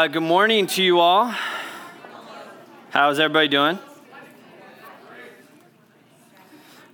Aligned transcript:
Uh, 0.00 0.06
good 0.06 0.22
morning 0.22 0.66
to 0.66 0.82
you 0.82 0.98
all. 0.98 1.30
How's 2.88 3.20
everybody 3.20 3.48
doing? 3.48 3.78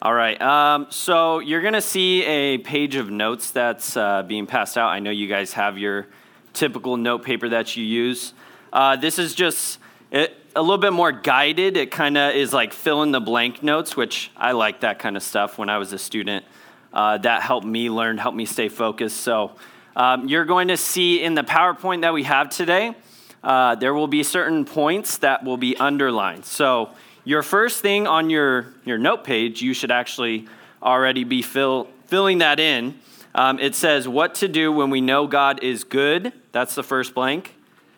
All 0.02 0.12
right. 0.12 0.42
Um, 0.42 0.88
so 0.90 1.38
you're 1.38 1.61
going 1.62 1.74
to 1.74 1.80
see 1.80 2.24
a 2.24 2.58
page 2.58 2.96
of 2.96 3.08
notes 3.08 3.53
that's 3.53 3.96
uh, 3.96 4.24
being 4.24 4.48
passed 4.48 4.77
out. 4.77 4.88
I 4.88 4.98
know 4.98 5.12
you 5.12 5.29
guys 5.29 5.53
have 5.53 5.79
your 5.79 6.08
typical 6.53 6.96
note 6.96 7.22
paper 7.22 7.48
that 7.50 7.77
you 7.77 7.84
use. 7.84 8.34
Uh, 8.72 8.97
this 8.97 9.21
is 9.21 9.37
just 9.37 9.79
it, 10.11 10.37
a 10.57 10.61
little 10.61 10.77
bit 10.77 10.93
more 10.93 11.13
guided. 11.13 11.77
It 11.77 11.93
kind 11.93 12.19
of 12.19 12.35
is 12.35 12.53
like 12.53 12.73
fill 12.73 13.04
in 13.04 13.13
the 13.13 13.21
blank 13.21 13.63
notes, 13.63 13.97
which 13.97 14.33
I 14.37 14.51
like 14.51 14.81
that 14.81 14.99
kind 14.99 15.17
of 15.17 15.23
stuff 15.23 15.59
when 15.59 15.69
I 15.69 15.79
was 15.79 15.93
a 15.93 15.99
student. 15.99 16.45
Uh, 16.93 17.19
that 17.19 17.43
helped 17.43 17.69
me 17.69 17.88
learn, 17.88 18.19
helped 18.19 18.37
me 18.37 18.47
stay 18.47 18.69
focused. 18.69 19.19
So 19.19 19.52
um, 19.97 20.28
you're 20.28 20.45
going 20.45 20.69
to 20.69 20.77
see 20.77 21.23
in 21.23 21.34
the 21.34 21.42
PowerPoint 21.42 22.02
that 22.02 22.12
we 22.12 22.24
have 22.24 22.51
today, 22.51 22.95
uh, 23.42 23.74
there 23.77 23.95
will 23.95 24.06
be 24.06 24.23
certain 24.23 24.66
points 24.66 25.19
that 25.19 25.42
will 25.42 25.56
be 25.56 25.74
underlined. 25.78 26.45
So 26.45 26.91
your 27.24 27.42
first 27.42 27.80
thing 27.80 28.06
on 28.06 28.28
your, 28.28 28.74
your 28.84 28.98
note 28.98 29.24
page, 29.24 29.62
you 29.62 29.72
should 29.72 29.91
actually 29.91 30.46
already 30.82 31.24
be 31.24 31.41
fill, 31.41 31.88
filling 32.06 32.38
that 32.38 32.60
in. 32.60 33.00
Um, 33.34 33.59
it 33.59 33.74
says 33.74 34.06
what 34.06 34.34
to 34.36 34.48
do 34.48 34.70
when 34.70 34.91
we 34.91 35.00
know 35.00 35.27
God 35.27 35.62
is 35.62 35.82
good. 35.82 36.33
That's 36.52 36.74
the 36.74 36.83
first 36.83 37.14
blank. 37.14 37.55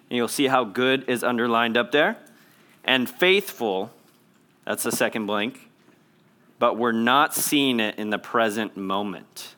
And 0.08 0.16
you'll 0.16 0.28
see 0.28 0.46
how 0.46 0.64
good 0.64 1.04
is 1.08 1.24
underlined 1.24 1.76
up 1.76 1.90
there. 1.90 2.16
And 2.84 3.10
faithful, 3.10 3.90
that's 4.64 4.84
the 4.84 4.92
second 4.92 5.26
blank. 5.26 5.68
But 6.60 6.76
we're 6.76 6.92
not 6.92 7.34
seeing 7.34 7.80
it 7.80 7.98
in 7.98 8.10
the 8.10 8.18
present 8.18 8.76
moment. 8.76 9.56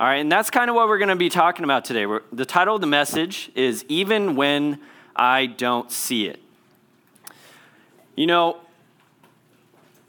All 0.00 0.06
right, 0.06 0.18
and 0.18 0.30
that's 0.30 0.48
kind 0.48 0.70
of 0.70 0.76
what 0.76 0.86
we're 0.86 0.98
going 0.98 1.08
to 1.08 1.16
be 1.16 1.28
talking 1.28 1.64
about 1.64 1.84
today. 1.84 2.06
We're, 2.06 2.22
the 2.32 2.46
title 2.46 2.76
of 2.76 2.80
the 2.80 2.86
message 2.86 3.50
is 3.56 3.84
Even 3.88 4.36
When 4.36 4.78
I 5.16 5.46
Don't 5.46 5.90
See 5.90 6.28
It. 6.28 6.40
You 8.14 8.28
know, 8.28 8.58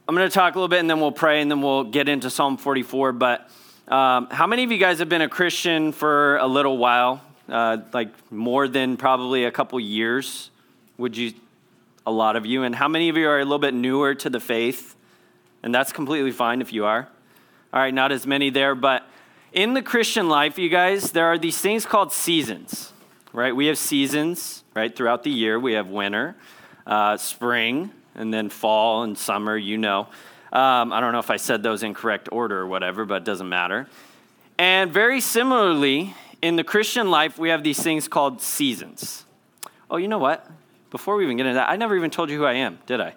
I'm 0.07 0.13
going 0.13 0.29
to 0.29 0.33
talk 0.33 0.53
a 0.53 0.59
little 0.59 0.67
bit 0.67 0.79
and 0.79 0.87
then 0.87 0.99
we'll 0.99 1.11
pray 1.11 1.41
and 1.41 1.49
then 1.49 1.63
we'll 1.63 1.85
get 1.85 2.07
into 2.07 2.29
Psalm 2.29 2.57
44. 2.57 3.13
But 3.13 3.49
um, 3.87 4.27
how 4.29 4.45
many 4.45 4.63
of 4.63 4.71
you 4.71 4.77
guys 4.77 4.99
have 4.99 5.09
been 5.09 5.23
a 5.23 5.27
Christian 5.27 5.91
for 5.91 6.37
a 6.37 6.45
little 6.45 6.77
while? 6.77 7.23
Uh, 7.47 7.77
like 7.91 8.09
more 8.31 8.67
than 8.67 8.95
probably 8.95 9.45
a 9.45 9.51
couple 9.51 9.79
years? 9.79 10.51
Would 10.99 11.17
you? 11.17 11.33
A 12.05 12.11
lot 12.11 12.35
of 12.35 12.45
you. 12.45 12.61
And 12.61 12.75
how 12.75 12.87
many 12.87 13.09
of 13.09 13.17
you 13.17 13.27
are 13.27 13.39
a 13.39 13.43
little 13.43 13.57
bit 13.57 13.73
newer 13.73 14.13
to 14.13 14.29
the 14.29 14.39
faith? 14.39 14.95
And 15.63 15.73
that's 15.73 15.91
completely 15.91 16.31
fine 16.31 16.61
if 16.61 16.71
you 16.73 16.85
are. 16.85 17.09
All 17.73 17.79
right, 17.79 17.93
not 17.93 18.11
as 18.11 18.27
many 18.27 18.51
there, 18.51 18.75
but 18.75 19.03
in 19.51 19.73
the 19.73 19.81
Christian 19.81 20.29
life, 20.29 20.57
you 20.57 20.69
guys, 20.69 21.11
there 21.11 21.25
are 21.25 21.37
these 21.37 21.57
things 21.57 21.85
called 21.85 22.11
seasons, 22.11 22.93
right? 23.33 23.55
We 23.55 23.67
have 23.67 23.77
seasons, 23.77 24.63
right, 24.73 24.95
throughout 24.95 25.23
the 25.23 25.31
year. 25.31 25.59
We 25.59 25.73
have 25.73 25.87
winter, 25.87 26.35
uh, 26.85 27.17
spring, 27.17 27.91
and 28.15 28.33
then 28.33 28.49
fall 28.49 29.03
and 29.03 29.17
summer, 29.17 29.57
you 29.57 29.77
know. 29.77 30.07
Um, 30.51 30.91
I 30.91 30.99
don't 30.99 31.13
know 31.13 31.19
if 31.19 31.29
I 31.29 31.37
said 31.37 31.61
those 31.63 31.83
in 31.83 31.93
correct 31.93 32.29
order 32.31 32.59
or 32.59 32.67
whatever, 32.67 33.05
but 33.05 33.17
it 33.21 33.25
doesn't 33.25 33.49
matter. 33.49 33.87
And 34.57 34.91
very 34.91 35.21
similarly, 35.21 36.15
in 36.41 36.55
the 36.55 36.63
Christian 36.63 37.11
life, 37.11 37.37
we 37.37 37.49
have 37.49 37.63
these 37.63 37.81
things 37.81 38.07
called 38.07 38.41
seasons. 38.41 39.25
Oh, 39.89 39.97
you 39.97 40.07
know 40.07 40.17
what? 40.17 40.49
Before 40.91 41.15
we 41.15 41.23
even 41.23 41.37
get 41.37 41.45
into 41.45 41.55
that, 41.55 41.69
I 41.69 41.75
never 41.75 41.95
even 41.95 42.09
told 42.09 42.29
you 42.29 42.37
who 42.37 42.45
I 42.45 42.53
am, 42.53 42.79
did 42.85 42.99
I? 42.99 43.15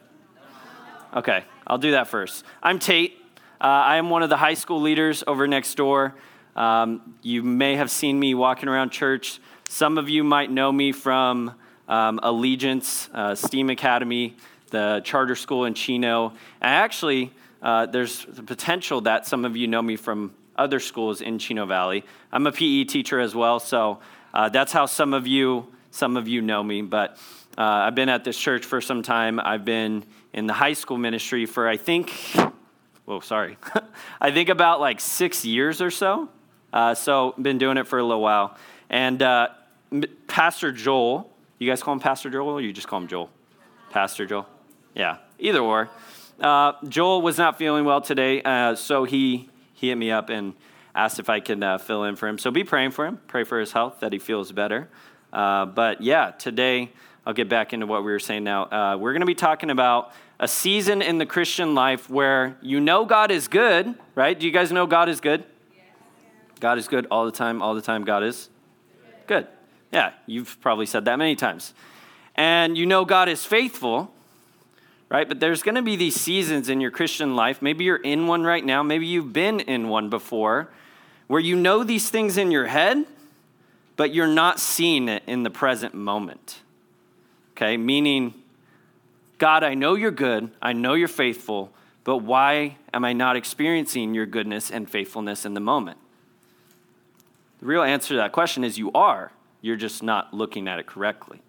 Okay, 1.14 1.44
I'll 1.66 1.78
do 1.78 1.92
that 1.92 2.08
first. 2.08 2.44
I'm 2.62 2.78
Tate. 2.78 3.21
Uh, 3.62 3.66
I 3.66 3.96
am 3.98 4.10
one 4.10 4.24
of 4.24 4.28
the 4.28 4.36
high 4.36 4.54
school 4.54 4.80
leaders 4.80 5.22
over 5.24 5.46
next 5.46 5.76
door. 5.76 6.16
Um, 6.56 7.14
you 7.22 7.44
may 7.44 7.76
have 7.76 7.92
seen 7.92 8.18
me 8.18 8.34
walking 8.34 8.68
around 8.68 8.90
church. 8.90 9.38
Some 9.68 9.98
of 9.98 10.08
you 10.08 10.24
might 10.24 10.50
know 10.50 10.72
me 10.72 10.90
from 10.90 11.54
um, 11.86 12.18
Allegiance, 12.24 13.08
uh, 13.14 13.36
STEAM 13.36 13.70
Academy, 13.70 14.36
the 14.70 15.00
charter 15.04 15.36
school 15.36 15.64
in 15.64 15.74
Chino. 15.74 16.30
And 16.60 16.74
actually, 16.74 17.32
uh, 17.62 17.86
there's 17.86 18.24
the 18.24 18.42
potential 18.42 19.02
that 19.02 19.28
some 19.28 19.44
of 19.44 19.56
you 19.56 19.68
know 19.68 19.80
me 19.80 19.94
from 19.94 20.34
other 20.56 20.80
schools 20.80 21.20
in 21.20 21.38
Chino 21.38 21.64
Valley. 21.64 22.04
I'm 22.32 22.48
a 22.48 22.52
PE 22.52 22.82
teacher 22.82 23.20
as 23.20 23.32
well, 23.32 23.60
so 23.60 24.00
uh, 24.34 24.48
that's 24.48 24.72
how 24.72 24.86
some 24.86 25.14
of 25.14 25.28
you 25.28 25.68
some 25.92 26.16
of 26.16 26.26
you 26.26 26.42
know 26.42 26.64
me. 26.64 26.82
But 26.82 27.16
uh, 27.56 27.62
I've 27.62 27.94
been 27.94 28.08
at 28.08 28.24
this 28.24 28.36
church 28.36 28.64
for 28.64 28.80
some 28.80 29.04
time. 29.04 29.38
I've 29.38 29.64
been 29.64 30.04
in 30.32 30.48
the 30.48 30.52
high 30.52 30.72
school 30.72 30.98
ministry 30.98 31.46
for 31.46 31.68
I 31.68 31.76
think 31.76 32.10
whoa, 33.04 33.20
sorry. 33.20 33.58
I 34.20 34.30
think 34.30 34.48
about 34.48 34.80
like 34.80 35.00
six 35.00 35.44
years 35.44 35.80
or 35.80 35.90
so. 35.90 36.28
Uh, 36.72 36.94
so, 36.94 37.34
been 37.40 37.58
doing 37.58 37.76
it 37.76 37.86
for 37.86 37.98
a 37.98 38.02
little 38.02 38.22
while. 38.22 38.56
And 38.88 39.22
uh, 39.22 39.48
Pastor 40.26 40.72
Joel, 40.72 41.30
you 41.58 41.68
guys 41.68 41.82
call 41.82 41.92
him 41.92 42.00
Pastor 42.00 42.30
Joel 42.30 42.48
or 42.48 42.60
you 42.60 42.72
just 42.72 42.88
call 42.88 43.00
him 43.00 43.08
Joel? 43.08 43.30
Pastor 43.90 44.24
Joel? 44.24 44.46
Yeah, 44.94 45.18
either 45.38 45.60
or. 45.60 45.90
Uh, 46.40 46.72
Joel 46.88 47.20
was 47.20 47.36
not 47.36 47.58
feeling 47.58 47.84
well 47.84 48.00
today, 48.00 48.42
uh, 48.42 48.74
so 48.74 49.04
he, 49.04 49.50
he 49.74 49.88
hit 49.88 49.96
me 49.96 50.10
up 50.10 50.30
and 50.30 50.54
asked 50.94 51.18
if 51.18 51.28
I 51.28 51.40
could 51.40 51.62
uh, 51.62 51.78
fill 51.78 52.04
in 52.04 52.16
for 52.16 52.26
him. 52.26 52.38
So 52.38 52.50
be 52.50 52.64
praying 52.64 52.92
for 52.92 53.06
him. 53.06 53.20
Pray 53.28 53.44
for 53.44 53.60
his 53.60 53.72
health, 53.72 54.00
that 54.00 54.12
he 54.12 54.18
feels 54.18 54.50
better. 54.50 54.88
Uh, 55.32 55.66
but 55.66 56.00
yeah, 56.00 56.30
today, 56.32 56.90
I'll 57.26 57.34
get 57.34 57.48
back 57.48 57.72
into 57.72 57.86
what 57.86 58.02
we 58.02 58.10
were 58.10 58.18
saying 58.18 58.44
now. 58.44 58.96
we're 58.96 59.12
going 59.12 59.20
to 59.20 59.26
be 59.26 59.34
talking 59.34 59.70
about 59.70 60.12
a 60.42 60.48
season 60.48 61.00
in 61.00 61.18
the 61.18 61.24
Christian 61.24 61.72
life 61.72 62.10
where 62.10 62.56
you 62.60 62.80
know 62.80 63.04
God 63.04 63.30
is 63.30 63.46
good, 63.46 63.94
right? 64.16 64.38
Do 64.38 64.44
you 64.44 64.52
guys 64.52 64.72
know 64.72 64.88
God 64.88 65.08
is 65.08 65.20
good? 65.20 65.44
God 66.58 66.78
is 66.78 66.88
good 66.88 67.06
all 67.12 67.24
the 67.24 67.30
time, 67.30 67.62
all 67.62 67.76
the 67.76 67.80
time. 67.80 68.02
God 68.04 68.24
is 68.24 68.48
good. 69.28 69.46
Yeah, 69.92 70.10
you've 70.26 70.60
probably 70.60 70.86
said 70.86 71.04
that 71.04 71.16
many 71.16 71.36
times. 71.36 71.74
And 72.34 72.76
you 72.76 72.86
know 72.86 73.04
God 73.04 73.28
is 73.28 73.44
faithful, 73.44 74.12
right? 75.08 75.28
But 75.28 75.38
there's 75.38 75.62
going 75.62 75.76
to 75.76 75.82
be 75.82 75.94
these 75.94 76.16
seasons 76.16 76.68
in 76.68 76.80
your 76.80 76.90
Christian 76.90 77.36
life. 77.36 77.62
Maybe 77.62 77.84
you're 77.84 77.96
in 77.96 78.26
one 78.26 78.42
right 78.42 78.64
now, 78.64 78.82
maybe 78.82 79.06
you've 79.06 79.32
been 79.32 79.60
in 79.60 79.88
one 79.88 80.10
before, 80.10 80.70
where 81.28 81.40
you 81.40 81.54
know 81.54 81.84
these 81.84 82.10
things 82.10 82.36
in 82.36 82.50
your 82.50 82.66
head, 82.66 83.06
but 83.94 84.12
you're 84.12 84.26
not 84.26 84.58
seeing 84.58 85.08
it 85.08 85.22
in 85.28 85.44
the 85.44 85.50
present 85.50 85.94
moment. 85.94 86.62
Okay, 87.52 87.76
meaning 87.76 88.41
God, 89.42 89.64
I 89.64 89.74
know 89.74 89.96
you're 89.96 90.12
good, 90.12 90.52
I 90.62 90.72
know 90.72 90.94
you're 90.94 91.08
faithful, 91.08 91.72
but 92.04 92.18
why 92.18 92.76
am 92.94 93.04
I 93.04 93.12
not 93.12 93.34
experiencing 93.34 94.14
your 94.14 94.24
goodness 94.24 94.70
and 94.70 94.88
faithfulness 94.88 95.44
in 95.44 95.54
the 95.54 95.60
moment? 95.60 95.98
The 97.58 97.66
real 97.66 97.82
answer 97.82 98.10
to 98.10 98.18
that 98.18 98.30
question 98.30 98.62
is 98.62 98.78
you 98.78 98.92
are. 98.92 99.32
You're 99.60 99.74
just 99.74 100.00
not 100.00 100.32
looking 100.32 100.68
at 100.68 100.78
it 100.78 100.86
correctly. 100.86 101.42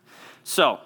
So, 0.44 0.80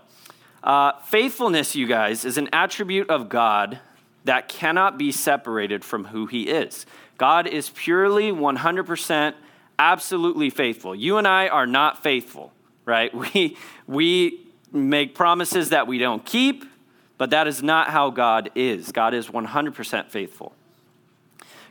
uh, 0.62 1.00
faithfulness, 1.00 1.78
you 1.78 1.88
guys, 1.88 2.26
is 2.26 2.38
an 2.38 2.50
attribute 2.52 3.10
of 3.10 3.30
God 3.30 3.80
that 4.26 4.50
cannot 4.50 4.98
be 4.98 5.14
separated 5.14 5.86
from 5.86 6.04
who 6.04 6.26
He 6.26 6.50
is. 6.50 6.86
God 7.18 7.48
is 7.48 7.70
purely 7.70 8.34
100% 8.34 9.34
absolutely 9.80 10.50
faithful. 10.50 10.94
You 10.94 11.20
and 11.20 11.26
I 11.26 11.48
are 11.48 11.68
not 11.68 12.04
faithful, 12.04 12.52
right? 12.84 13.14
We, 13.34 13.56
we 13.88 14.42
make 14.74 15.16
promises 15.16 15.70
that 15.70 15.88
we 15.88 16.00
don't 16.00 16.26
keep. 16.26 16.66
But 17.18 17.32
that 17.32 17.48
is 17.48 17.64
not 17.64 17.90
how 17.90 18.10
God 18.10 18.52
is. 18.56 18.92
God 18.92 19.14
is 19.14 19.28
100% 19.28 20.10
faithful. 20.10 20.54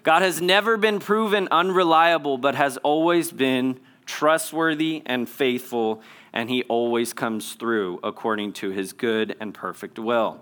God 0.03 0.23
has 0.23 0.41
never 0.41 0.77
been 0.77 1.01
proven 1.01 1.49
unreliable, 1.51 2.39
but 2.39 2.55
has 2.55 2.77
always 2.79 3.33
been 3.33 3.81
trustworthy 4.07 5.03
and 5.05 5.29
faithful, 5.29 6.01
and 6.33 6.49
he 6.49 6.63
always 6.65 7.13
comes 7.13 7.55
through 7.55 7.99
according 8.05 8.53
to 8.55 8.71
his 8.71 8.93
good 8.93 9.37
and 9.41 9.53
perfect 9.53 9.99
will. 9.99 10.41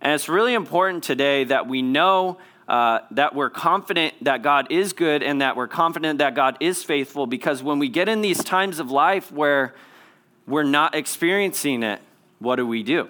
And 0.00 0.12
it's 0.12 0.28
really 0.28 0.54
important 0.54 1.04
today 1.04 1.44
that 1.44 1.68
we 1.68 1.82
know 1.82 2.38
uh, 2.68 3.00
that 3.10 3.34
we're 3.34 3.50
confident 3.50 4.14
that 4.22 4.42
God 4.42 4.68
is 4.70 4.92
good 4.92 5.22
and 5.22 5.40
that 5.42 5.56
we're 5.56 5.68
confident 5.68 6.20
that 6.20 6.34
God 6.34 6.56
is 6.60 6.82
faithful 6.82 7.26
because 7.26 7.62
when 7.62 7.78
we 7.78 7.88
get 7.88 8.08
in 8.08 8.20
these 8.20 8.42
times 8.42 8.78
of 8.78 8.90
life 8.90 9.32
where 9.32 9.74
we're 10.46 10.62
not 10.62 10.94
experiencing 10.94 11.82
it, 11.82 12.00
what 12.38 12.56
do 12.56 12.66
we 12.66 12.82
do? 12.82 13.08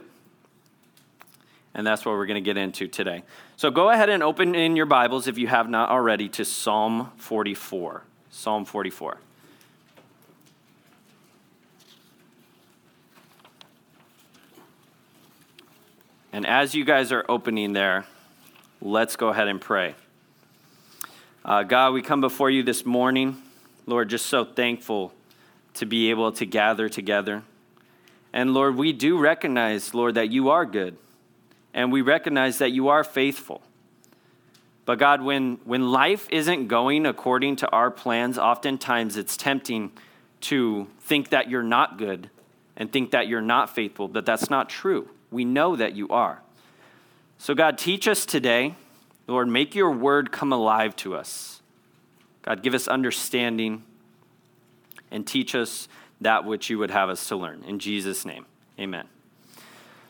And 1.74 1.86
that's 1.86 2.04
what 2.04 2.12
we're 2.12 2.26
going 2.26 2.42
to 2.42 2.44
get 2.44 2.56
into 2.56 2.86
today. 2.86 3.22
So 3.56 3.70
go 3.70 3.90
ahead 3.90 4.10
and 4.10 4.22
open 4.22 4.54
in 4.54 4.76
your 4.76 4.86
Bibles, 4.86 5.26
if 5.26 5.38
you 5.38 5.46
have 5.46 5.68
not 5.68 5.88
already, 5.90 6.28
to 6.30 6.44
Psalm 6.44 7.10
44. 7.16 8.02
Psalm 8.30 8.64
44. 8.64 9.16
And 16.34 16.46
as 16.46 16.74
you 16.74 16.84
guys 16.84 17.12
are 17.12 17.24
opening 17.28 17.72
there, 17.72 18.06
let's 18.80 19.16
go 19.16 19.28
ahead 19.28 19.48
and 19.48 19.60
pray. 19.60 19.94
Uh, 21.44 21.62
God, 21.62 21.92
we 21.92 22.02
come 22.02 22.20
before 22.20 22.50
you 22.50 22.62
this 22.62 22.86
morning, 22.86 23.42
Lord, 23.86 24.08
just 24.08 24.26
so 24.26 24.44
thankful 24.44 25.12
to 25.74 25.86
be 25.86 26.10
able 26.10 26.32
to 26.32 26.46
gather 26.46 26.88
together. 26.88 27.42
And 28.32 28.54
Lord, 28.54 28.76
we 28.76 28.92
do 28.92 29.18
recognize, 29.18 29.92
Lord, 29.92 30.14
that 30.14 30.30
you 30.30 30.50
are 30.50 30.64
good 30.64 30.96
and 31.74 31.92
we 31.92 32.02
recognize 32.02 32.58
that 32.58 32.72
you 32.72 32.88
are 32.88 33.04
faithful. 33.04 33.62
But 34.84 34.98
God, 34.98 35.22
when, 35.22 35.58
when 35.64 35.92
life 35.92 36.28
isn't 36.30 36.66
going 36.66 37.06
according 37.06 37.56
to 37.56 37.70
our 37.70 37.90
plans, 37.90 38.38
oftentimes 38.38 39.16
it's 39.16 39.36
tempting 39.36 39.92
to 40.42 40.88
think 41.00 41.30
that 41.30 41.48
you're 41.48 41.62
not 41.62 41.98
good 41.98 42.30
and 42.76 42.92
think 42.92 43.12
that 43.12 43.28
you're 43.28 43.40
not 43.40 43.74
faithful, 43.74 44.08
but 44.08 44.26
that's 44.26 44.50
not 44.50 44.68
true. 44.68 45.08
We 45.30 45.44
know 45.44 45.76
that 45.76 45.94
you 45.94 46.08
are. 46.08 46.42
So, 47.38 47.54
God, 47.54 47.78
teach 47.78 48.08
us 48.08 48.26
today. 48.26 48.74
Lord, 49.26 49.48
make 49.48 49.74
your 49.74 49.90
word 49.90 50.32
come 50.32 50.52
alive 50.52 50.96
to 50.96 51.14
us. 51.14 51.62
God, 52.42 52.62
give 52.62 52.74
us 52.74 52.88
understanding 52.88 53.84
and 55.10 55.26
teach 55.26 55.54
us 55.54 55.86
that 56.20 56.44
which 56.44 56.70
you 56.70 56.78
would 56.78 56.90
have 56.90 57.08
us 57.08 57.28
to 57.28 57.36
learn. 57.36 57.62
In 57.66 57.78
Jesus' 57.78 58.24
name, 58.24 58.46
amen. 58.78 59.06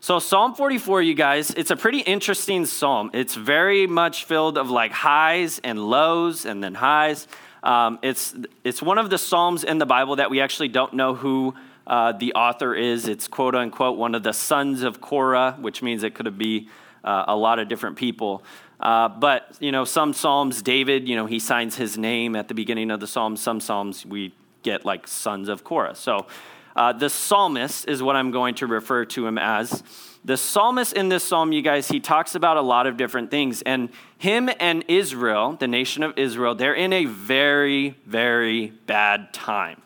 So 0.02 0.18
Psalm 0.18 0.56
44, 0.56 1.00
you 1.02 1.14
guys, 1.14 1.50
it's 1.50 1.70
a 1.70 1.76
pretty 1.76 2.00
interesting 2.00 2.66
psalm. 2.66 3.12
It's 3.14 3.36
very 3.36 3.86
much 3.86 4.24
filled 4.24 4.58
of 4.58 4.68
like 4.68 4.90
highs 4.90 5.60
and 5.62 5.78
lows 5.78 6.44
and 6.44 6.60
then 6.60 6.74
highs. 6.74 7.28
Um, 7.62 8.00
it's, 8.02 8.34
it's 8.64 8.82
one 8.82 8.98
of 8.98 9.10
the 9.10 9.18
psalms 9.18 9.62
in 9.62 9.78
the 9.78 9.86
Bible 9.86 10.16
that 10.16 10.28
we 10.28 10.40
actually 10.40 10.66
don't 10.66 10.94
know 10.94 11.14
who 11.14 11.54
uh, 11.86 12.10
the 12.10 12.34
author 12.34 12.74
is. 12.74 13.06
It's 13.06 13.28
quote 13.28 13.54
unquote 13.54 13.96
one 13.96 14.16
of 14.16 14.24
the 14.24 14.32
sons 14.32 14.82
of 14.82 15.00
Korah, 15.00 15.56
which 15.60 15.82
means 15.82 16.02
it 16.02 16.16
could 16.16 16.36
be 16.36 16.68
uh, 17.04 17.26
a 17.28 17.36
lot 17.36 17.60
of 17.60 17.68
different 17.68 17.94
people. 17.94 18.42
Uh, 18.80 19.08
but, 19.08 19.56
you 19.60 19.70
know, 19.70 19.84
some 19.84 20.12
Psalms, 20.12 20.62
David, 20.62 21.08
you 21.08 21.14
know, 21.14 21.26
he 21.26 21.38
signs 21.38 21.76
his 21.76 21.96
name 21.96 22.34
at 22.34 22.48
the 22.48 22.54
beginning 22.54 22.90
of 22.90 22.98
the 22.98 23.06
Psalm. 23.06 23.36
Some 23.36 23.60
Psalms, 23.60 24.04
we 24.04 24.34
get 24.64 24.84
like 24.84 25.06
sons 25.06 25.48
of 25.48 25.62
Korah. 25.62 25.94
So 25.94 26.26
uh, 26.74 26.92
the 26.92 27.10
psalmist 27.10 27.88
is 27.88 28.02
what 28.02 28.16
I'm 28.16 28.30
going 28.30 28.54
to 28.56 28.66
refer 28.66 29.04
to 29.06 29.26
him 29.26 29.38
as. 29.38 29.82
The 30.24 30.36
psalmist 30.36 30.92
in 30.92 31.08
this 31.08 31.24
psalm, 31.24 31.52
you 31.52 31.62
guys, 31.62 31.88
he 31.88 31.98
talks 31.98 32.34
about 32.34 32.56
a 32.56 32.62
lot 32.62 32.86
of 32.86 32.96
different 32.96 33.30
things. 33.30 33.60
And 33.62 33.88
him 34.18 34.48
and 34.60 34.84
Israel, 34.86 35.56
the 35.58 35.66
nation 35.66 36.02
of 36.02 36.16
Israel, 36.16 36.54
they're 36.54 36.74
in 36.74 36.92
a 36.92 37.06
very, 37.06 37.96
very 38.06 38.68
bad 38.86 39.32
time. 39.32 39.82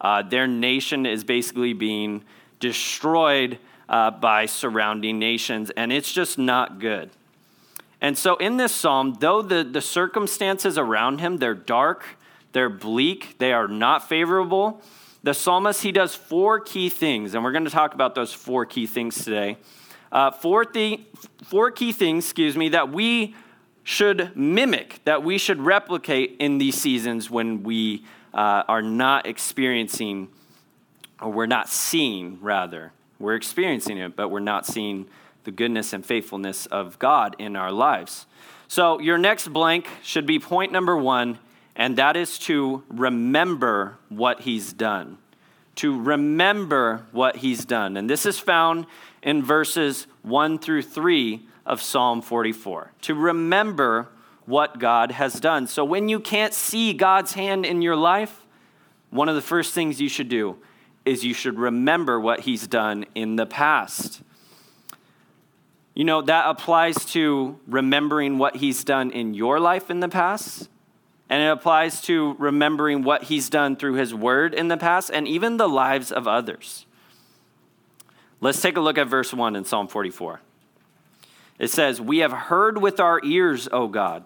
Uh, 0.00 0.22
their 0.22 0.46
nation 0.46 1.04
is 1.04 1.24
basically 1.24 1.72
being 1.72 2.22
destroyed 2.60 3.58
uh, 3.88 4.10
by 4.10 4.46
surrounding 4.46 5.18
nations, 5.18 5.70
and 5.76 5.92
it's 5.92 6.12
just 6.12 6.38
not 6.38 6.78
good. 6.78 7.10
And 8.00 8.16
so 8.16 8.36
in 8.36 8.56
this 8.56 8.72
psalm, 8.72 9.16
though 9.20 9.42
the, 9.42 9.62
the 9.62 9.80
circumstances 9.80 10.78
around 10.78 11.20
him, 11.20 11.36
they're 11.36 11.54
dark, 11.54 12.04
they're 12.52 12.68
bleak, 12.68 13.38
they 13.38 13.52
are 13.52 13.68
not 13.68 14.08
favorable, 14.08 14.82
the 15.22 15.34
psalmist, 15.34 15.82
he 15.82 15.92
does 15.92 16.14
four 16.14 16.60
key 16.60 16.88
things, 16.88 17.34
and 17.34 17.44
we're 17.44 17.52
going 17.52 17.64
to 17.64 17.70
talk 17.70 17.94
about 17.94 18.14
those 18.14 18.32
four 18.32 18.66
key 18.66 18.86
things 18.86 19.24
today. 19.24 19.56
Uh, 20.10 20.30
four, 20.30 20.64
th- 20.64 21.00
four 21.44 21.70
key 21.70 21.92
things, 21.92 22.24
excuse 22.24 22.56
me, 22.56 22.70
that 22.70 22.92
we 22.92 23.34
should 23.84 24.36
mimic, 24.36 25.00
that 25.04 25.22
we 25.22 25.38
should 25.38 25.60
replicate 25.60 26.36
in 26.38 26.58
these 26.58 26.74
seasons 26.74 27.30
when 27.30 27.62
we 27.62 28.04
uh, 28.34 28.64
are 28.68 28.82
not 28.82 29.26
experiencing, 29.26 30.28
or 31.20 31.30
we're 31.30 31.46
not 31.46 31.68
seeing, 31.68 32.38
rather. 32.40 32.92
We're 33.18 33.36
experiencing 33.36 33.98
it, 33.98 34.16
but 34.16 34.28
we're 34.28 34.40
not 34.40 34.66
seeing 34.66 35.06
the 35.44 35.50
goodness 35.50 35.92
and 35.92 36.04
faithfulness 36.04 36.66
of 36.66 36.98
God 36.98 37.36
in 37.38 37.56
our 37.56 37.72
lives. 37.72 38.26
So, 38.68 39.00
your 39.00 39.18
next 39.18 39.48
blank 39.48 39.88
should 40.02 40.26
be 40.26 40.38
point 40.38 40.72
number 40.72 40.96
one 40.96 41.38
and 41.74 41.96
that 41.96 42.16
is 42.16 42.38
to 42.40 42.82
remember 42.88 43.98
what 44.08 44.40
he's 44.40 44.72
done. 44.72 45.18
To 45.76 45.98
remember 45.98 47.06
what 47.12 47.36
he's 47.36 47.64
done. 47.64 47.96
And 47.96 48.08
this 48.08 48.26
is 48.26 48.38
found 48.38 48.86
in 49.22 49.42
verses 49.42 50.06
1 50.22 50.58
through 50.58 50.82
3 50.82 51.46
of 51.64 51.80
Psalm 51.80 52.20
44. 52.20 52.92
To 53.02 53.14
remember 53.14 54.08
what 54.44 54.78
God 54.78 55.12
has 55.12 55.40
done. 55.40 55.66
So 55.66 55.84
when 55.84 56.08
you 56.08 56.20
can't 56.20 56.52
see 56.52 56.92
God's 56.92 57.32
hand 57.32 57.64
in 57.64 57.80
your 57.80 57.96
life, 57.96 58.44
one 59.10 59.28
of 59.28 59.34
the 59.34 59.42
first 59.42 59.72
things 59.72 60.00
you 60.00 60.08
should 60.08 60.28
do 60.28 60.58
is 61.04 61.24
you 61.24 61.34
should 61.34 61.58
remember 61.58 62.20
what 62.20 62.40
he's 62.40 62.66
done 62.66 63.06
in 63.14 63.36
the 63.36 63.46
past. 63.46 64.22
You 65.94 66.04
know, 66.04 66.22
that 66.22 66.48
applies 66.48 67.04
to 67.06 67.58
remembering 67.66 68.38
what 68.38 68.56
he's 68.56 68.84
done 68.84 69.10
in 69.10 69.34
your 69.34 69.60
life 69.60 69.90
in 69.90 70.00
the 70.00 70.08
past 70.08 70.68
and 71.28 71.42
it 71.42 71.46
applies 71.46 72.00
to 72.02 72.34
remembering 72.38 73.02
what 73.02 73.24
he's 73.24 73.48
done 73.48 73.76
through 73.76 73.94
his 73.94 74.14
word 74.14 74.54
in 74.54 74.68
the 74.68 74.76
past 74.76 75.10
and 75.12 75.26
even 75.26 75.56
the 75.56 75.68
lives 75.68 76.12
of 76.12 76.28
others. 76.28 76.86
Let's 78.40 78.60
take 78.60 78.76
a 78.76 78.80
look 78.80 78.98
at 78.98 79.06
verse 79.06 79.32
1 79.32 79.56
in 79.56 79.64
Psalm 79.64 79.88
44. 79.88 80.40
It 81.58 81.70
says, 81.70 82.00
We 82.00 82.18
have 82.18 82.32
heard 82.32 82.78
with 82.78 82.98
our 82.98 83.20
ears, 83.24 83.68
O 83.70 83.86
God. 83.86 84.24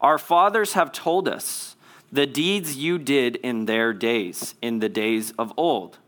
Our 0.00 0.18
fathers 0.18 0.74
have 0.74 0.92
told 0.92 1.26
us 1.26 1.76
the 2.12 2.26
deeds 2.26 2.76
you 2.76 2.98
did 2.98 3.36
in 3.36 3.64
their 3.64 3.92
days, 3.92 4.54
in 4.60 4.80
the 4.80 4.88
days 4.88 5.32
of 5.38 5.52
old. 5.56 5.98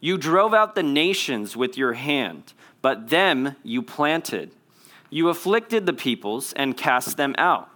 You 0.00 0.18
drove 0.18 0.54
out 0.54 0.74
the 0.74 0.82
nations 0.82 1.56
with 1.56 1.78
your 1.78 1.92
hand, 1.92 2.52
but 2.82 3.10
them 3.10 3.56
you 3.62 3.82
planted. 3.82 4.50
You 5.10 5.28
afflicted 5.28 5.86
the 5.86 5.92
peoples 5.92 6.52
and 6.54 6.76
cast 6.76 7.16
them 7.16 7.34
out. 7.38 7.68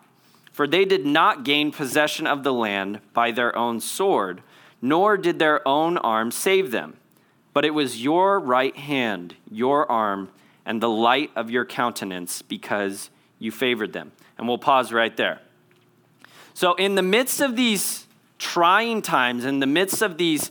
For 0.58 0.66
they 0.66 0.84
did 0.84 1.06
not 1.06 1.44
gain 1.44 1.70
possession 1.70 2.26
of 2.26 2.42
the 2.42 2.52
land 2.52 2.98
by 3.12 3.30
their 3.30 3.56
own 3.56 3.78
sword, 3.78 4.42
nor 4.82 5.16
did 5.16 5.38
their 5.38 5.66
own 5.68 5.96
arm 5.98 6.32
save 6.32 6.72
them. 6.72 6.96
But 7.52 7.64
it 7.64 7.70
was 7.70 8.02
your 8.02 8.40
right 8.40 8.76
hand, 8.76 9.36
your 9.48 9.88
arm, 9.88 10.30
and 10.66 10.82
the 10.82 10.88
light 10.88 11.30
of 11.36 11.48
your 11.48 11.64
countenance 11.64 12.42
because 12.42 13.08
you 13.38 13.52
favored 13.52 13.92
them. 13.92 14.10
And 14.36 14.48
we'll 14.48 14.58
pause 14.58 14.92
right 14.92 15.16
there. 15.16 15.40
So, 16.54 16.74
in 16.74 16.96
the 16.96 17.04
midst 17.04 17.40
of 17.40 17.54
these 17.54 18.08
trying 18.38 19.00
times, 19.00 19.44
in 19.44 19.60
the 19.60 19.66
midst 19.68 20.02
of 20.02 20.18
these 20.18 20.50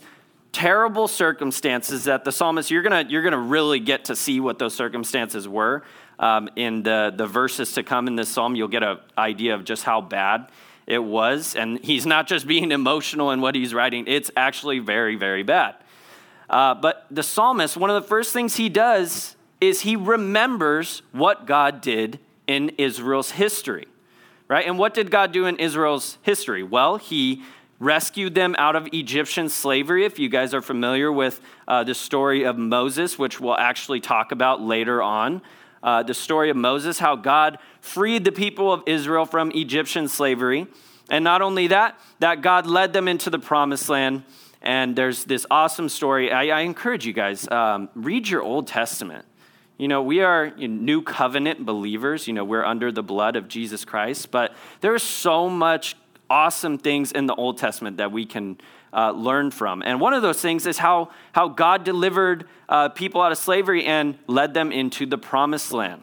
terrible 0.52 1.06
circumstances 1.06 2.04
that 2.04 2.24
the 2.24 2.32
psalmist, 2.32 2.70
you're 2.70 2.82
gonna, 2.82 3.04
you're 3.10 3.28
to 3.30 3.36
really 3.36 3.78
get 3.78 4.06
to 4.06 4.16
see 4.16 4.40
what 4.40 4.58
those 4.58 4.72
circumstances 4.72 5.46
were 5.46 5.84
um, 6.18 6.48
in 6.56 6.82
the, 6.82 7.12
the 7.14 7.26
verses 7.26 7.72
to 7.72 7.82
come 7.82 8.06
in 8.06 8.16
this 8.16 8.28
psalm, 8.28 8.54
you'll 8.54 8.68
get 8.68 8.82
an 8.82 8.98
idea 9.16 9.54
of 9.54 9.64
just 9.64 9.84
how 9.84 10.00
bad 10.00 10.48
it 10.86 11.02
was. 11.02 11.54
And 11.54 11.78
he's 11.84 12.06
not 12.06 12.26
just 12.26 12.46
being 12.46 12.72
emotional 12.72 13.30
in 13.30 13.40
what 13.40 13.54
he's 13.54 13.74
writing, 13.74 14.04
it's 14.06 14.30
actually 14.36 14.78
very, 14.78 15.16
very 15.16 15.42
bad. 15.42 15.76
Uh, 16.50 16.74
but 16.74 17.06
the 17.10 17.22
psalmist, 17.22 17.76
one 17.76 17.90
of 17.90 18.02
the 18.02 18.08
first 18.08 18.32
things 18.32 18.56
he 18.56 18.68
does 18.68 19.36
is 19.60 19.82
he 19.82 19.96
remembers 19.96 21.02
what 21.12 21.46
God 21.46 21.80
did 21.80 22.18
in 22.46 22.70
Israel's 22.78 23.32
history, 23.32 23.86
right? 24.48 24.66
And 24.66 24.78
what 24.78 24.94
did 24.94 25.10
God 25.10 25.32
do 25.32 25.44
in 25.44 25.56
Israel's 25.56 26.16
history? 26.22 26.62
Well, 26.62 26.96
he 26.96 27.42
rescued 27.80 28.34
them 28.34 28.56
out 28.58 28.74
of 28.74 28.88
Egyptian 28.92 29.48
slavery. 29.48 30.04
If 30.04 30.18
you 30.18 30.28
guys 30.28 30.54
are 30.54 30.62
familiar 30.62 31.12
with 31.12 31.40
uh, 31.68 31.84
the 31.84 31.94
story 31.94 32.44
of 32.44 32.56
Moses, 32.56 33.18
which 33.18 33.40
we'll 33.40 33.56
actually 33.56 34.00
talk 34.00 34.32
about 34.32 34.62
later 34.62 35.02
on, 35.02 35.42
uh, 35.82 36.02
the 36.02 36.14
story 36.14 36.50
of 36.50 36.56
Moses, 36.56 36.98
how 36.98 37.16
God 37.16 37.58
freed 37.80 38.24
the 38.24 38.32
people 38.32 38.72
of 38.72 38.82
Israel 38.86 39.24
from 39.24 39.50
Egyptian 39.52 40.08
slavery. 40.08 40.66
And 41.10 41.24
not 41.24 41.42
only 41.42 41.68
that, 41.68 41.98
that 42.18 42.42
God 42.42 42.66
led 42.66 42.92
them 42.92 43.08
into 43.08 43.30
the 43.30 43.38
promised 43.38 43.88
land. 43.88 44.24
And 44.60 44.96
there's 44.96 45.24
this 45.24 45.46
awesome 45.50 45.88
story. 45.88 46.32
I, 46.32 46.58
I 46.58 46.60
encourage 46.62 47.06
you 47.06 47.12
guys, 47.12 47.48
um, 47.48 47.88
read 47.94 48.28
your 48.28 48.42
Old 48.42 48.66
Testament. 48.66 49.24
You 49.78 49.86
know, 49.86 50.02
we 50.02 50.20
are 50.20 50.50
new 50.56 51.02
covenant 51.02 51.64
believers. 51.64 52.26
You 52.26 52.34
know, 52.34 52.44
we're 52.44 52.64
under 52.64 52.90
the 52.90 53.02
blood 53.02 53.36
of 53.36 53.46
Jesus 53.46 53.84
Christ. 53.84 54.32
But 54.32 54.54
there's 54.80 55.04
so 55.04 55.48
much 55.48 55.96
awesome 56.28 56.78
things 56.78 57.12
in 57.12 57.26
the 57.26 57.34
Old 57.34 57.58
Testament 57.58 57.98
that 57.98 58.12
we 58.12 58.26
can 58.26 58.58
uh, 58.92 59.10
learn 59.12 59.50
from. 59.50 59.82
And 59.82 60.00
one 60.00 60.14
of 60.14 60.22
those 60.22 60.40
things 60.40 60.66
is 60.66 60.78
how, 60.78 61.10
how 61.32 61.48
God 61.48 61.84
delivered 61.84 62.46
uh, 62.68 62.88
people 62.90 63.20
out 63.20 63.32
of 63.32 63.38
slavery 63.38 63.84
and 63.84 64.18
led 64.26 64.54
them 64.54 64.72
into 64.72 65.06
the 65.06 65.18
promised 65.18 65.72
land. 65.72 66.02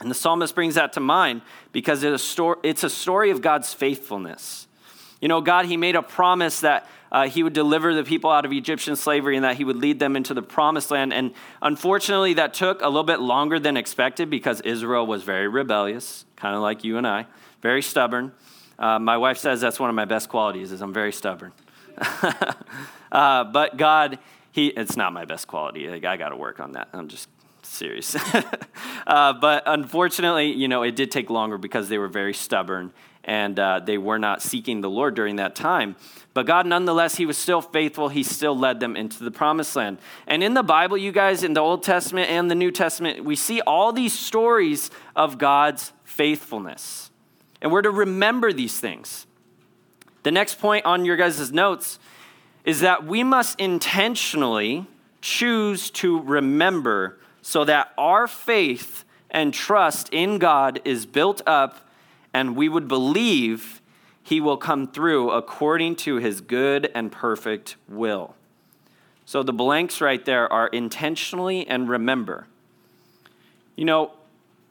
And 0.00 0.10
the 0.10 0.14
psalmist 0.14 0.54
brings 0.54 0.74
that 0.74 0.92
to 0.94 1.00
mind 1.00 1.42
because 1.70 2.02
it's 2.02 2.22
a, 2.22 2.24
story, 2.24 2.58
it's 2.62 2.82
a 2.82 2.90
story 2.90 3.30
of 3.30 3.40
God's 3.40 3.72
faithfulness. 3.72 4.66
You 5.20 5.28
know, 5.28 5.40
God, 5.40 5.66
He 5.66 5.76
made 5.76 5.94
a 5.94 6.02
promise 6.02 6.60
that 6.60 6.88
uh, 7.12 7.28
He 7.28 7.44
would 7.44 7.52
deliver 7.52 7.94
the 7.94 8.02
people 8.02 8.28
out 8.28 8.44
of 8.44 8.52
Egyptian 8.52 8.96
slavery 8.96 9.36
and 9.36 9.44
that 9.44 9.56
He 9.56 9.64
would 9.64 9.76
lead 9.76 10.00
them 10.00 10.16
into 10.16 10.34
the 10.34 10.42
promised 10.42 10.90
land. 10.90 11.12
And 11.12 11.32
unfortunately, 11.62 12.34
that 12.34 12.52
took 12.52 12.82
a 12.82 12.86
little 12.86 13.04
bit 13.04 13.20
longer 13.20 13.60
than 13.60 13.76
expected 13.76 14.28
because 14.28 14.60
Israel 14.62 15.06
was 15.06 15.22
very 15.22 15.46
rebellious, 15.46 16.24
kind 16.34 16.56
of 16.56 16.62
like 16.62 16.82
you 16.82 16.98
and 16.98 17.06
I, 17.06 17.26
very 17.60 17.82
stubborn. 17.82 18.32
Uh, 18.76 18.98
my 18.98 19.16
wife 19.16 19.38
says 19.38 19.60
that's 19.60 19.78
one 19.78 19.88
of 19.90 19.94
my 19.94 20.04
best 20.04 20.28
qualities 20.28 20.72
is 20.72 20.80
I'm 20.80 20.92
very 20.92 21.12
stubborn. 21.12 21.52
uh, 23.12 23.44
but 23.44 23.76
God, 23.76 24.18
he, 24.50 24.68
it's 24.68 24.96
not 24.96 25.12
my 25.12 25.24
best 25.24 25.46
quality. 25.46 25.88
Like, 25.88 26.04
I 26.04 26.16
got 26.16 26.30
to 26.30 26.36
work 26.36 26.60
on 26.60 26.72
that. 26.72 26.88
I'm 26.92 27.08
just 27.08 27.28
serious. 27.62 28.16
uh, 29.06 29.32
but 29.34 29.62
unfortunately, 29.66 30.52
you 30.52 30.68
know, 30.68 30.82
it 30.82 30.96
did 30.96 31.10
take 31.10 31.30
longer 31.30 31.58
because 31.58 31.88
they 31.88 31.98
were 31.98 32.08
very 32.08 32.34
stubborn 32.34 32.92
and 33.24 33.58
uh, 33.58 33.80
they 33.80 33.98
were 33.98 34.18
not 34.18 34.42
seeking 34.42 34.80
the 34.80 34.90
Lord 34.90 35.14
during 35.14 35.36
that 35.36 35.54
time. 35.54 35.96
But 36.34 36.46
God, 36.46 36.66
nonetheless, 36.66 37.16
He 37.16 37.26
was 37.26 37.38
still 37.38 37.62
faithful. 37.62 38.08
He 38.08 38.22
still 38.22 38.56
led 38.56 38.80
them 38.80 38.96
into 38.96 39.22
the 39.22 39.30
promised 39.30 39.76
land. 39.76 39.98
And 40.26 40.42
in 40.42 40.54
the 40.54 40.62
Bible, 40.62 40.96
you 40.96 41.12
guys, 41.12 41.44
in 41.44 41.52
the 41.52 41.60
Old 41.60 41.82
Testament 41.82 42.30
and 42.30 42.50
the 42.50 42.54
New 42.54 42.70
Testament, 42.70 43.24
we 43.24 43.36
see 43.36 43.60
all 43.60 43.92
these 43.92 44.18
stories 44.18 44.90
of 45.14 45.38
God's 45.38 45.92
faithfulness. 46.04 47.10
And 47.60 47.70
we're 47.70 47.82
to 47.82 47.90
remember 47.90 48.52
these 48.52 48.78
things. 48.80 49.26
The 50.22 50.30
next 50.30 50.58
point 50.58 50.84
on 50.84 51.04
your 51.04 51.16
guys' 51.16 51.52
notes 51.52 51.98
is 52.64 52.80
that 52.80 53.04
we 53.04 53.24
must 53.24 53.58
intentionally 53.58 54.86
choose 55.20 55.90
to 55.90 56.20
remember 56.20 57.18
so 57.42 57.64
that 57.64 57.92
our 57.98 58.26
faith 58.26 59.04
and 59.30 59.52
trust 59.52 60.08
in 60.12 60.38
God 60.38 60.80
is 60.84 61.06
built 61.06 61.42
up 61.46 61.88
and 62.32 62.56
we 62.56 62.68
would 62.68 62.88
believe 62.88 63.80
he 64.22 64.40
will 64.40 64.56
come 64.56 64.86
through 64.86 65.30
according 65.30 65.96
to 65.96 66.16
his 66.16 66.40
good 66.40 66.90
and 66.94 67.10
perfect 67.10 67.76
will. 67.88 68.34
So 69.24 69.42
the 69.42 69.52
blanks 69.52 70.00
right 70.00 70.24
there 70.24 70.52
are 70.52 70.68
intentionally 70.68 71.66
and 71.66 71.88
remember. 71.88 72.46
You 73.76 73.84
know, 73.84 74.12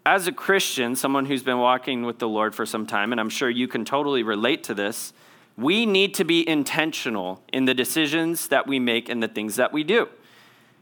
as 0.06 0.28
a 0.28 0.32
Christian, 0.32 0.96
someone 0.96 1.26
who's 1.26 1.44
been 1.44 1.60
walking 1.60 2.04
with 2.04 2.20
the 2.20 2.28
Lord 2.28 2.56
for 2.56 2.66
some 2.66 2.86
time, 2.86 3.12
and 3.12 3.20
I'm 3.20 3.30
sure 3.30 3.50
you 3.50 3.68
can 3.68 3.86
totally 3.86 4.24
relate 4.24 4.64
to 4.66 4.74
this, 4.74 5.14
we 5.58 5.86
need 5.86 6.14
to 6.16 6.24
be 6.24 6.48
intentional 6.48 7.42
in 7.52 7.66
the 7.66 7.74
decisions 7.74 8.48
that 8.48 8.68
we 8.68 8.80
make 8.80 9.10
and 9.10 9.22
the 9.22 9.28
things 9.28 9.56
that 9.58 9.72
we 9.74 9.84
do. 9.84 10.08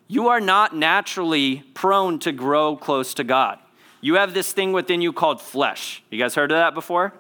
You 0.08 0.28
are 0.28 0.42
not 0.42 0.76
naturally 0.76 1.64
prone 1.74 2.20
to 2.20 2.32
grow 2.32 2.76
close 2.76 3.14
to 3.16 3.24
God. 3.24 3.60
You 4.02 4.16
have 4.16 4.34
this 4.34 4.54
thing 4.54 4.72
within 4.72 5.02
you 5.02 5.12
called 5.14 5.42
flesh. 5.42 6.04
You 6.10 6.18
guys 6.18 6.36
heard 6.36 6.52
of 6.52 6.58
that 6.58 6.74
before? 6.74 7.14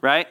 Right? 0.00 0.28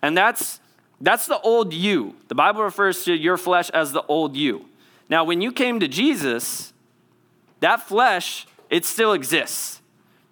And 0.00 0.16
that's 0.16 0.60
that's 1.00 1.26
the 1.26 1.40
old 1.40 1.74
you. 1.74 2.14
The 2.28 2.36
Bible 2.36 2.62
refers 2.62 3.04
to 3.04 3.14
your 3.14 3.36
flesh 3.36 3.68
as 3.70 3.90
the 3.90 4.04
old 4.04 4.36
you. 4.36 4.66
Now, 5.08 5.24
when 5.24 5.40
you 5.40 5.50
came 5.50 5.80
to 5.80 5.88
Jesus, 5.88 6.72
that 7.58 7.82
flesh, 7.82 8.46
it 8.70 8.84
still 8.84 9.12
exists, 9.12 9.82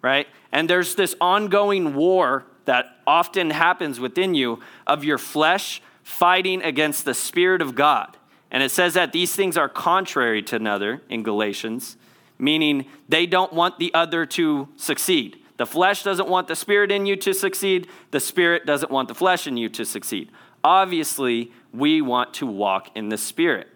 right? 0.01 0.27
And 0.49 0.69
there's 0.69 0.95
this 0.95 1.13
ongoing 1.19 1.93
war 1.93 2.45
that 2.71 2.95
often 3.05 3.49
happens 3.49 3.99
within 3.99 4.33
you 4.33 4.61
of 4.87 5.03
your 5.03 5.17
flesh 5.17 5.81
fighting 6.03 6.63
against 6.63 7.03
the 7.03 7.13
Spirit 7.13 7.61
of 7.61 7.75
God. 7.75 8.15
And 8.49 8.63
it 8.63 8.71
says 8.71 8.93
that 8.93 9.11
these 9.11 9.35
things 9.35 9.57
are 9.57 9.67
contrary 9.67 10.41
to 10.43 10.55
another 10.55 11.01
in 11.09 11.21
Galatians, 11.21 11.97
meaning 12.39 12.85
they 13.09 13.25
don't 13.25 13.51
want 13.51 13.77
the 13.77 13.93
other 13.93 14.25
to 14.27 14.69
succeed. 14.77 15.35
The 15.57 15.65
flesh 15.65 16.03
doesn't 16.03 16.29
want 16.29 16.47
the 16.47 16.55
spirit 16.55 16.93
in 16.93 17.05
you 17.05 17.17
to 17.17 17.33
succeed, 17.33 17.89
the 18.11 18.21
spirit 18.21 18.65
doesn't 18.65 18.89
want 18.89 19.09
the 19.09 19.15
flesh 19.15 19.47
in 19.47 19.57
you 19.57 19.67
to 19.67 19.83
succeed. 19.83 20.31
Obviously, 20.63 21.51
we 21.73 22.01
want 22.01 22.33
to 22.35 22.45
walk 22.45 22.89
in 22.95 23.09
the 23.09 23.17
spirit. 23.17 23.67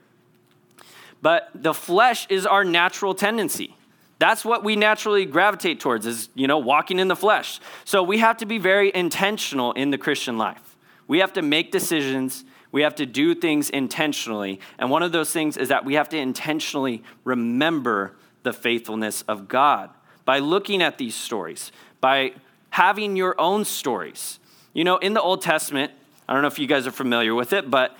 But 1.22 1.50
the 1.54 1.74
flesh 1.74 2.28
is 2.30 2.46
our 2.46 2.64
natural 2.64 3.14
tendency. 3.14 3.76
That's 4.18 4.46
what 4.46 4.64
we 4.64 4.76
naturally 4.76 5.26
gravitate 5.26 5.80
towards 5.80 6.06
is, 6.06 6.30
you 6.36 6.48
know, 6.48 6.58
walking 6.58 7.00
in 7.00 7.08
the 7.10 7.16
flesh. 7.16 7.60
So 7.84 8.02
we 8.02 8.20
have 8.20 8.38
to 8.38 8.46
be 8.46 8.58
very 8.58 8.92
intentional 8.96 9.74
in 9.74 9.90
the 9.90 9.98
Christian 9.98 10.38
life. 10.38 10.78
We 11.08 11.20
have 11.20 11.34
to 11.34 11.42
make 11.42 11.72
decisions 11.72 12.46
we 12.76 12.82
have 12.82 12.96
to 12.96 13.06
do 13.06 13.34
things 13.34 13.70
intentionally. 13.70 14.60
And 14.78 14.90
one 14.90 15.02
of 15.02 15.14
those 15.14 15.32
things 15.32 15.56
is 15.56 15.70
that 15.70 15.86
we 15.86 15.94
have 15.94 16.10
to 16.10 16.18
intentionally 16.18 17.04
remember 17.24 18.18
the 18.44 18.52
faithfulness 18.52 19.22
of 19.30 19.48
God 19.48 19.92
by 20.26 20.40
looking 20.40 20.82
at 20.82 20.98
these 20.98 21.16
stories, 21.16 21.72
by 22.02 22.34
having 22.72 23.16
your 23.16 23.40
own 23.40 23.64
stories. 23.64 24.40
You 24.74 24.84
know, 24.84 24.98
in 24.98 25.14
the 25.14 25.22
Old 25.22 25.42
Testament, 25.42 25.94
I 26.28 26.34
don't 26.34 26.42
know 26.42 26.50
if 26.50 26.60
you 26.60 26.68
guys 26.68 26.86
are 26.86 26.92
familiar 26.92 27.34
with 27.34 27.54
it, 27.54 27.72
but 27.72 27.96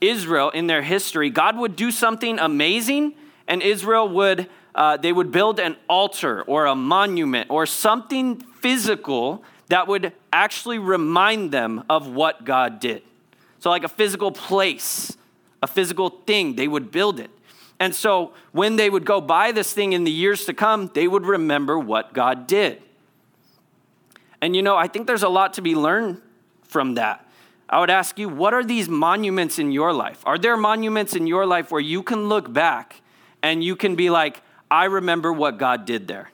Israel, 0.00 0.48
in 0.48 0.68
their 0.68 0.80
history, 0.80 1.28
God 1.28 1.58
would 1.58 1.76
do 1.76 1.90
something 1.90 2.38
amazing, 2.38 3.16
and 3.46 3.60
Israel 3.60 4.08
would. 4.08 4.48
Uh, 4.74 4.96
they 4.96 5.12
would 5.12 5.30
build 5.30 5.60
an 5.60 5.76
altar 5.88 6.42
or 6.42 6.66
a 6.66 6.74
monument 6.74 7.48
or 7.50 7.64
something 7.64 8.40
physical 8.40 9.44
that 9.68 9.86
would 9.86 10.12
actually 10.32 10.78
remind 10.78 11.52
them 11.52 11.84
of 11.88 12.08
what 12.08 12.44
God 12.44 12.80
did. 12.80 13.02
So, 13.60 13.70
like 13.70 13.84
a 13.84 13.88
physical 13.88 14.30
place, 14.30 15.16
a 15.62 15.66
physical 15.66 16.10
thing, 16.10 16.56
they 16.56 16.68
would 16.68 16.90
build 16.90 17.20
it. 17.20 17.30
And 17.80 17.94
so, 17.94 18.32
when 18.52 18.76
they 18.76 18.90
would 18.90 19.04
go 19.04 19.20
by 19.20 19.52
this 19.52 19.72
thing 19.72 19.92
in 19.92 20.04
the 20.04 20.10
years 20.10 20.44
to 20.46 20.54
come, 20.54 20.90
they 20.92 21.08
would 21.08 21.24
remember 21.24 21.78
what 21.78 22.12
God 22.12 22.46
did. 22.46 22.82
And 24.40 24.54
you 24.54 24.62
know, 24.62 24.76
I 24.76 24.88
think 24.88 25.06
there's 25.06 25.22
a 25.22 25.28
lot 25.28 25.54
to 25.54 25.62
be 25.62 25.74
learned 25.74 26.20
from 26.64 26.94
that. 26.94 27.26
I 27.68 27.80
would 27.80 27.90
ask 27.90 28.18
you, 28.18 28.28
what 28.28 28.52
are 28.52 28.62
these 28.62 28.88
monuments 28.88 29.58
in 29.58 29.72
your 29.72 29.92
life? 29.92 30.22
Are 30.26 30.36
there 30.36 30.56
monuments 30.56 31.16
in 31.16 31.26
your 31.26 31.46
life 31.46 31.70
where 31.70 31.80
you 31.80 32.02
can 32.02 32.28
look 32.28 32.52
back 32.52 33.00
and 33.42 33.64
you 33.64 33.74
can 33.74 33.96
be 33.96 34.10
like, 34.10 34.42
I 34.70 34.84
remember 34.84 35.32
what 35.32 35.58
God 35.58 35.84
did 35.84 36.08
there? 36.08 36.30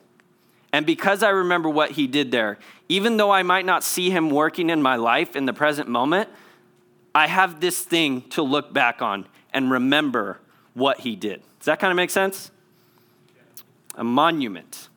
And 0.72 0.86
because 0.86 1.22
I 1.22 1.30
remember 1.30 1.68
what 1.68 1.92
He 1.92 2.06
did 2.06 2.30
there, 2.30 2.58
even 2.88 3.16
though 3.16 3.30
I 3.30 3.42
might 3.42 3.66
not 3.66 3.82
see 3.84 4.10
Him 4.10 4.30
working 4.30 4.70
in 4.70 4.80
my 4.82 4.96
life 4.96 5.36
in 5.36 5.46
the 5.46 5.52
present 5.52 5.88
moment, 5.88 6.28
I 7.14 7.26
have 7.26 7.60
this 7.60 7.82
thing 7.82 8.22
to 8.30 8.42
look 8.42 8.72
back 8.72 9.02
on 9.02 9.26
and 9.52 9.70
remember 9.70 10.38
what 10.74 11.00
he 11.00 11.16
did. 11.16 11.42
Does 11.58 11.66
that 11.66 11.80
kind 11.80 11.90
of 11.90 11.96
make 11.96 12.10
sense? 12.10 12.50
A 13.96 14.04
monument. 14.04 14.88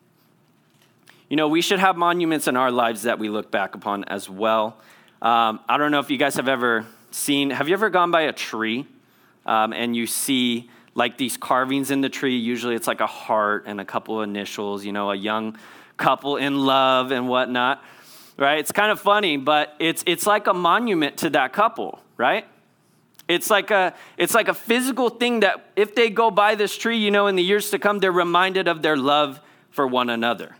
You 1.29 1.37
know, 1.37 1.47
we 1.47 1.61
should 1.61 1.79
have 1.79 1.97
monuments 1.97 2.47
in 2.47 2.55
our 2.55 2.71
lives 2.71 3.03
that 3.03 3.17
we 3.17 3.29
look 3.29 3.49
back 3.49 3.73
upon 3.73 4.03
as 4.05 4.29
well. 4.29 4.77
Um, 5.21 5.61
I 5.67 5.77
don't 5.77 5.91
know 5.91 5.99
if 5.99 6.11
you 6.11 6.17
guys 6.17 6.35
have 6.35 6.47
ever 6.47 6.85
seen, 7.11 7.49
have 7.49 7.67
you 7.67 7.73
ever 7.73 7.89
gone 7.89 8.11
by 8.11 8.21
a 8.21 8.33
tree 8.33 8.85
um, 9.45 9.73
and 9.73 9.95
you 9.95 10.05
see 10.05 10.69
like 10.95 11.17
these 11.17 11.37
carvings 11.37 11.91
in 11.91 12.01
the 12.01 12.09
tree? 12.09 12.37
Usually 12.37 12.75
it's 12.75 12.87
like 12.87 13.01
a 13.01 13.07
heart 13.07 13.63
and 13.67 13.81
a 13.81 13.85
couple 13.85 14.21
initials, 14.21 14.85
you 14.85 14.91
know, 14.91 15.11
a 15.11 15.15
young 15.15 15.57
couple 15.97 16.37
in 16.37 16.65
love 16.65 17.11
and 17.11 17.27
whatnot 17.27 17.83
right? 18.37 18.59
It's 18.59 18.71
kind 18.71 18.91
of 18.91 18.99
funny, 18.99 19.37
but 19.37 19.75
it's, 19.79 20.03
it's 20.05 20.25
like 20.25 20.47
a 20.47 20.53
monument 20.53 21.17
to 21.17 21.29
that 21.31 21.53
couple, 21.53 21.99
right? 22.17 22.47
It's 23.27 23.49
like 23.49 23.71
a 23.71 23.93
it's 24.17 24.33
like 24.33 24.49
a 24.49 24.53
physical 24.53 25.09
thing 25.09 25.41
that 25.41 25.71
if 25.77 25.95
they 25.95 26.09
go 26.09 26.29
by 26.29 26.55
this 26.55 26.75
tree, 26.75 26.97
you 26.97 27.09
know, 27.09 27.27
in 27.27 27.37
the 27.37 27.43
years 27.43 27.69
to 27.69 27.79
come, 27.79 27.99
they're 27.99 28.11
reminded 28.11 28.67
of 28.67 28.81
their 28.81 28.97
love 28.97 29.39
for 29.69 29.87
one 29.87 30.09
another. 30.09 30.57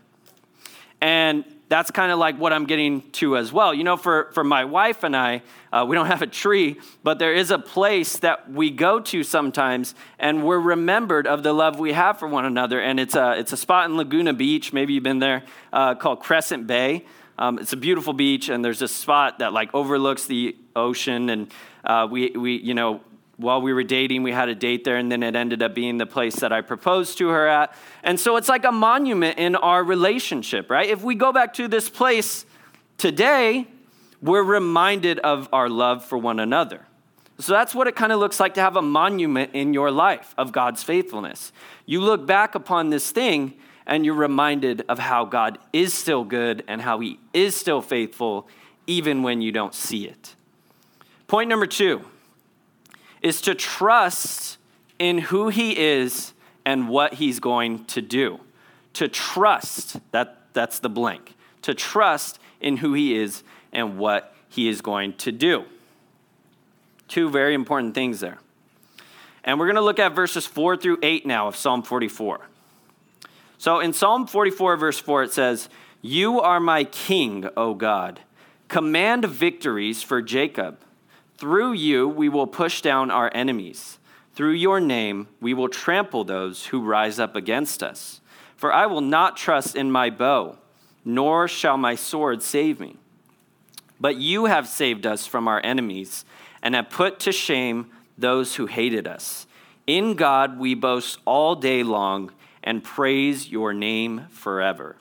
And 1.00 1.44
that's 1.68 1.90
kind 1.90 2.12
of 2.12 2.18
like 2.18 2.38
what 2.38 2.52
I'm 2.52 2.66
getting 2.66 3.02
to 3.12 3.36
as 3.36 3.52
well. 3.52 3.72
You 3.72 3.84
know, 3.84 3.96
for, 3.96 4.30
for 4.32 4.44
my 4.44 4.64
wife 4.64 5.02
and 5.02 5.16
I, 5.16 5.42
uh, 5.72 5.84
we 5.88 5.96
don't 5.96 6.06
have 6.06 6.22
a 6.22 6.26
tree, 6.26 6.78
but 7.02 7.18
there 7.18 7.34
is 7.34 7.50
a 7.50 7.58
place 7.58 8.18
that 8.18 8.50
we 8.50 8.70
go 8.70 9.00
to 9.00 9.22
sometimes, 9.22 9.94
and 10.18 10.44
we're 10.44 10.58
remembered 10.58 11.26
of 11.26 11.42
the 11.42 11.52
love 11.52 11.78
we 11.78 11.92
have 11.92 12.18
for 12.18 12.28
one 12.28 12.44
another. 12.44 12.80
And 12.80 13.00
it's 13.00 13.16
a, 13.16 13.38
it's 13.38 13.52
a 13.52 13.56
spot 13.56 13.88
in 13.88 13.96
Laguna 13.96 14.32
Beach, 14.34 14.72
maybe 14.72 14.92
you've 14.92 15.02
been 15.02 15.20
there, 15.20 15.44
uh, 15.72 15.94
called 15.94 16.20
Crescent 16.20 16.66
Bay. 16.66 17.06
Um, 17.38 17.58
it's 17.58 17.72
a 17.72 17.76
beautiful 17.76 18.12
beach, 18.12 18.48
and 18.48 18.64
there's 18.64 18.82
a 18.82 18.88
spot 18.88 19.40
that 19.40 19.52
like 19.52 19.74
overlooks 19.74 20.26
the 20.26 20.56
ocean. 20.76 21.30
And 21.30 21.52
uh, 21.82 22.06
we, 22.08 22.30
we, 22.30 22.56
you 22.56 22.74
know, 22.74 23.00
while 23.36 23.60
we 23.60 23.72
were 23.72 23.82
dating, 23.82 24.22
we 24.22 24.32
had 24.32 24.48
a 24.48 24.54
date 24.54 24.84
there, 24.84 24.96
and 24.96 25.10
then 25.10 25.22
it 25.22 25.34
ended 25.34 25.62
up 25.62 25.74
being 25.74 25.98
the 25.98 26.06
place 26.06 26.36
that 26.36 26.52
I 26.52 26.60
proposed 26.60 27.18
to 27.18 27.28
her 27.28 27.48
at. 27.48 27.74
And 28.02 28.18
so 28.18 28.36
it's 28.36 28.48
like 28.48 28.64
a 28.64 28.72
monument 28.72 29.38
in 29.38 29.56
our 29.56 29.82
relationship, 29.82 30.70
right? 30.70 30.88
If 30.88 31.02
we 31.02 31.14
go 31.14 31.32
back 31.32 31.54
to 31.54 31.66
this 31.66 31.88
place 31.88 32.46
today, 32.96 33.66
we're 34.22 34.42
reminded 34.42 35.18
of 35.20 35.48
our 35.52 35.68
love 35.68 36.04
for 36.04 36.16
one 36.16 36.38
another. 36.38 36.86
So 37.38 37.52
that's 37.52 37.74
what 37.74 37.88
it 37.88 37.96
kind 37.96 38.12
of 38.12 38.20
looks 38.20 38.38
like 38.38 38.54
to 38.54 38.60
have 38.60 38.76
a 38.76 38.82
monument 38.82 39.50
in 39.54 39.74
your 39.74 39.90
life 39.90 40.34
of 40.38 40.52
God's 40.52 40.82
faithfulness. 40.84 41.52
You 41.84 42.00
look 42.00 42.26
back 42.26 42.54
upon 42.54 42.90
this 42.90 43.10
thing 43.10 43.54
and 43.86 44.04
you're 44.04 44.14
reminded 44.14 44.84
of 44.88 44.98
how 44.98 45.24
God 45.24 45.58
is 45.72 45.92
still 45.92 46.24
good 46.24 46.62
and 46.68 46.80
how 46.80 47.00
He 47.00 47.18
is 47.32 47.56
still 47.56 47.82
faithful, 47.82 48.48
even 48.86 49.22
when 49.22 49.42
you 49.42 49.50
don't 49.50 49.74
see 49.74 50.06
it. 50.06 50.36
Point 51.26 51.50
number 51.50 51.66
two 51.66 52.04
is 53.24 53.40
to 53.40 53.54
trust 53.54 54.58
in 54.98 55.18
who 55.18 55.48
He 55.48 55.76
is 55.76 56.34
and 56.64 56.88
what 56.88 57.14
He's 57.14 57.40
going 57.40 57.86
to 57.86 58.02
do. 58.02 58.38
To 58.92 59.08
trust, 59.08 59.96
that, 60.12 60.42
that's 60.52 60.78
the 60.78 60.90
blank. 60.90 61.34
To 61.62 61.74
trust 61.74 62.38
in 62.60 62.76
who 62.76 62.92
He 62.92 63.16
is 63.16 63.42
and 63.72 63.98
what 63.98 64.34
He 64.48 64.68
is 64.68 64.82
going 64.82 65.14
to 65.14 65.32
do. 65.32 65.64
Two 67.08 67.30
very 67.30 67.54
important 67.54 67.94
things 67.94 68.20
there. 68.20 68.38
And 69.42 69.58
we're 69.58 69.66
going 69.66 69.76
to 69.76 69.82
look 69.82 69.98
at 69.98 70.14
verses 70.14 70.46
4 70.46 70.76
through 70.76 70.98
8 71.02 71.26
now 71.26 71.48
of 71.48 71.56
Psalm 71.56 71.82
44. 71.82 72.46
So 73.56 73.80
in 73.80 73.94
Psalm 73.94 74.26
44, 74.26 74.76
verse 74.76 74.98
4, 74.98 75.22
it 75.24 75.32
says, 75.32 75.70
You 76.02 76.40
are 76.40 76.60
my 76.60 76.84
king, 76.84 77.48
O 77.56 77.72
God. 77.72 78.20
Command 78.68 79.24
victories 79.24 80.02
for 80.02 80.20
Jacob. 80.20 80.78
Through 81.36 81.72
you 81.72 82.08
we 82.08 82.28
will 82.28 82.46
push 82.46 82.80
down 82.80 83.10
our 83.10 83.30
enemies. 83.34 83.98
Through 84.34 84.52
your 84.52 84.80
name 84.80 85.28
we 85.40 85.54
will 85.54 85.68
trample 85.68 86.24
those 86.24 86.66
who 86.66 86.82
rise 86.82 87.18
up 87.18 87.36
against 87.36 87.82
us. 87.82 88.20
For 88.56 88.72
I 88.72 88.86
will 88.86 89.00
not 89.00 89.36
trust 89.36 89.76
in 89.76 89.90
my 89.90 90.10
bow, 90.10 90.56
nor 91.04 91.48
shall 91.48 91.76
my 91.76 91.94
sword 91.94 92.42
save 92.42 92.80
me. 92.80 92.96
But 94.00 94.16
you 94.16 94.46
have 94.46 94.68
saved 94.68 95.06
us 95.06 95.26
from 95.26 95.48
our 95.48 95.60
enemies 95.64 96.24
and 96.62 96.74
have 96.74 96.90
put 96.90 97.20
to 97.20 97.32
shame 97.32 97.90
those 98.16 98.56
who 98.56 98.66
hated 98.66 99.06
us. 99.06 99.46
In 99.86 100.14
God 100.14 100.58
we 100.58 100.74
boast 100.74 101.18
all 101.24 101.54
day 101.56 101.82
long 101.82 102.32
and 102.62 102.82
praise 102.82 103.50
your 103.50 103.74
name 103.74 104.26
forever. 104.30 104.96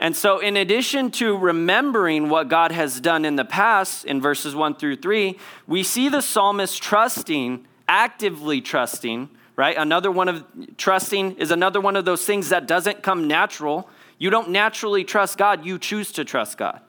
And 0.00 0.16
so, 0.16 0.38
in 0.38 0.56
addition 0.56 1.10
to 1.12 1.36
remembering 1.36 2.30
what 2.30 2.48
God 2.48 2.72
has 2.72 3.02
done 3.02 3.26
in 3.26 3.36
the 3.36 3.44
past 3.44 4.06
in 4.06 4.18
verses 4.18 4.54
1 4.54 4.76
through 4.76 4.96
3, 4.96 5.38
we 5.66 5.82
see 5.82 6.08
the 6.08 6.22
psalmist 6.22 6.82
trusting, 6.82 7.66
actively 7.86 8.62
trusting, 8.62 9.28
right? 9.56 9.76
Another 9.76 10.10
one 10.10 10.28
of 10.28 10.42
trusting 10.78 11.36
is 11.36 11.50
another 11.50 11.82
one 11.82 11.96
of 11.96 12.06
those 12.06 12.24
things 12.24 12.48
that 12.48 12.66
doesn't 12.66 13.02
come 13.02 13.28
natural. 13.28 13.90
You 14.16 14.30
don't 14.30 14.48
naturally 14.48 15.04
trust 15.04 15.36
God, 15.36 15.66
you 15.66 15.78
choose 15.78 16.12
to 16.12 16.24
trust 16.24 16.56
God. 16.56 16.80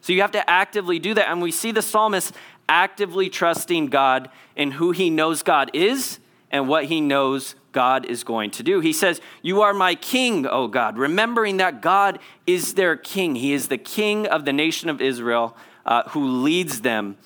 So 0.00 0.12
you 0.12 0.20
have 0.20 0.30
to 0.32 0.48
actively 0.48 1.00
do 1.00 1.12
that. 1.14 1.28
And 1.28 1.42
we 1.42 1.50
see 1.50 1.72
the 1.72 1.82
psalmist 1.82 2.32
actively 2.68 3.28
trusting 3.28 3.88
God 3.88 4.30
in 4.54 4.70
who 4.70 4.92
he 4.92 5.10
knows 5.10 5.42
God 5.42 5.72
is 5.74 6.20
and 6.52 6.68
what 6.68 6.84
he 6.84 7.00
knows 7.00 7.56
God 7.72 8.06
is 8.06 8.24
going 8.24 8.50
to 8.52 8.62
do. 8.62 8.80
He 8.80 8.92
says, 8.92 9.20
You 9.42 9.62
are 9.62 9.72
my 9.72 9.94
king, 9.94 10.46
O 10.46 10.68
God, 10.68 10.98
remembering 10.98 11.58
that 11.58 11.82
God 11.82 12.18
is 12.46 12.74
their 12.74 12.96
king. 12.96 13.36
He 13.36 13.52
is 13.52 13.68
the 13.68 13.78
king 13.78 14.26
of 14.26 14.44
the 14.44 14.52
nation 14.52 14.88
of 14.88 15.00
Israel 15.00 15.56
uh, 15.86 16.04
who 16.10 16.26
leads 16.26 16.80
them 16.80 17.16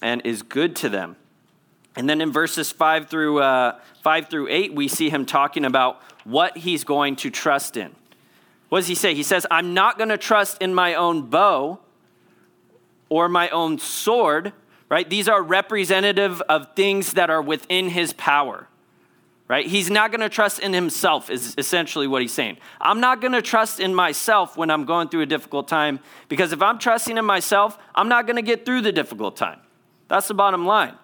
and 0.00 0.20
is 0.24 0.42
good 0.42 0.74
to 0.76 0.88
them. 0.88 1.16
And 1.94 2.08
then 2.08 2.20
in 2.20 2.32
verses 2.32 2.72
5 2.72 3.08
through, 3.08 3.40
uh, 3.40 3.78
5 4.02 4.28
through 4.28 4.48
8, 4.48 4.74
we 4.74 4.88
see 4.88 5.10
him 5.10 5.26
talking 5.26 5.64
about 5.64 6.00
what 6.24 6.56
he's 6.58 6.84
going 6.84 7.16
to 7.16 7.30
trust 7.30 7.76
in. 7.76 7.94
What 8.68 8.80
does 8.80 8.88
he 8.88 8.94
say? 8.94 9.14
He 9.14 9.22
says, 9.22 9.46
I'm 9.50 9.74
not 9.74 9.98
going 9.98 10.08
to 10.08 10.16
trust 10.16 10.62
in 10.62 10.74
my 10.74 10.94
own 10.94 11.28
bow 11.28 11.80
or 13.10 13.28
my 13.28 13.50
own 13.50 13.78
sword, 13.78 14.54
right? 14.88 15.08
These 15.08 15.28
are 15.28 15.42
representative 15.42 16.40
of 16.48 16.74
things 16.74 17.12
that 17.12 17.28
are 17.28 17.42
within 17.42 17.90
his 17.90 18.14
power, 18.14 18.68
right? 19.52 19.66
He's 19.66 19.90
not 19.90 20.10
going 20.10 20.22
to 20.22 20.30
trust 20.30 20.60
in 20.60 20.72
himself, 20.72 21.28
is 21.28 21.54
essentially 21.58 22.06
what 22.06 22.22
he's 22.22 22.32
saying. 22.32 22.56
I'm 22.80 23.00
not 23.00 23.20
going 23.20 23.34
to 23.34 23.42
trust 23.42 23.80
in 23.80 23.94
myself 23.94 24.56
when 24.56 24.70
I'm 24.70 24.86
going 24.86 25.10
through 25.10 25.20
a 25.20 25.26
difficult 25.26 25.68
time, 25.68 26.00
because 26.30 26.54
if 26.54 26.62
I'm 26.62 26.78
trusting 26.78 27.18
in 27.18 27.24
myself, 27.26 27.76
I'm 27.94 28.08
not 28.08 28.26
going 28.26 28.36
to 28.36 28.42
get 28.42 28.64
through 28.64 28.80
the 28.80 28.92
difficult 28.92 29.36
time. 29.36 29.60
That's 30.08 30.26
the 30.26 30.32
bottom 30.32 30.64
line. 30.64 30.94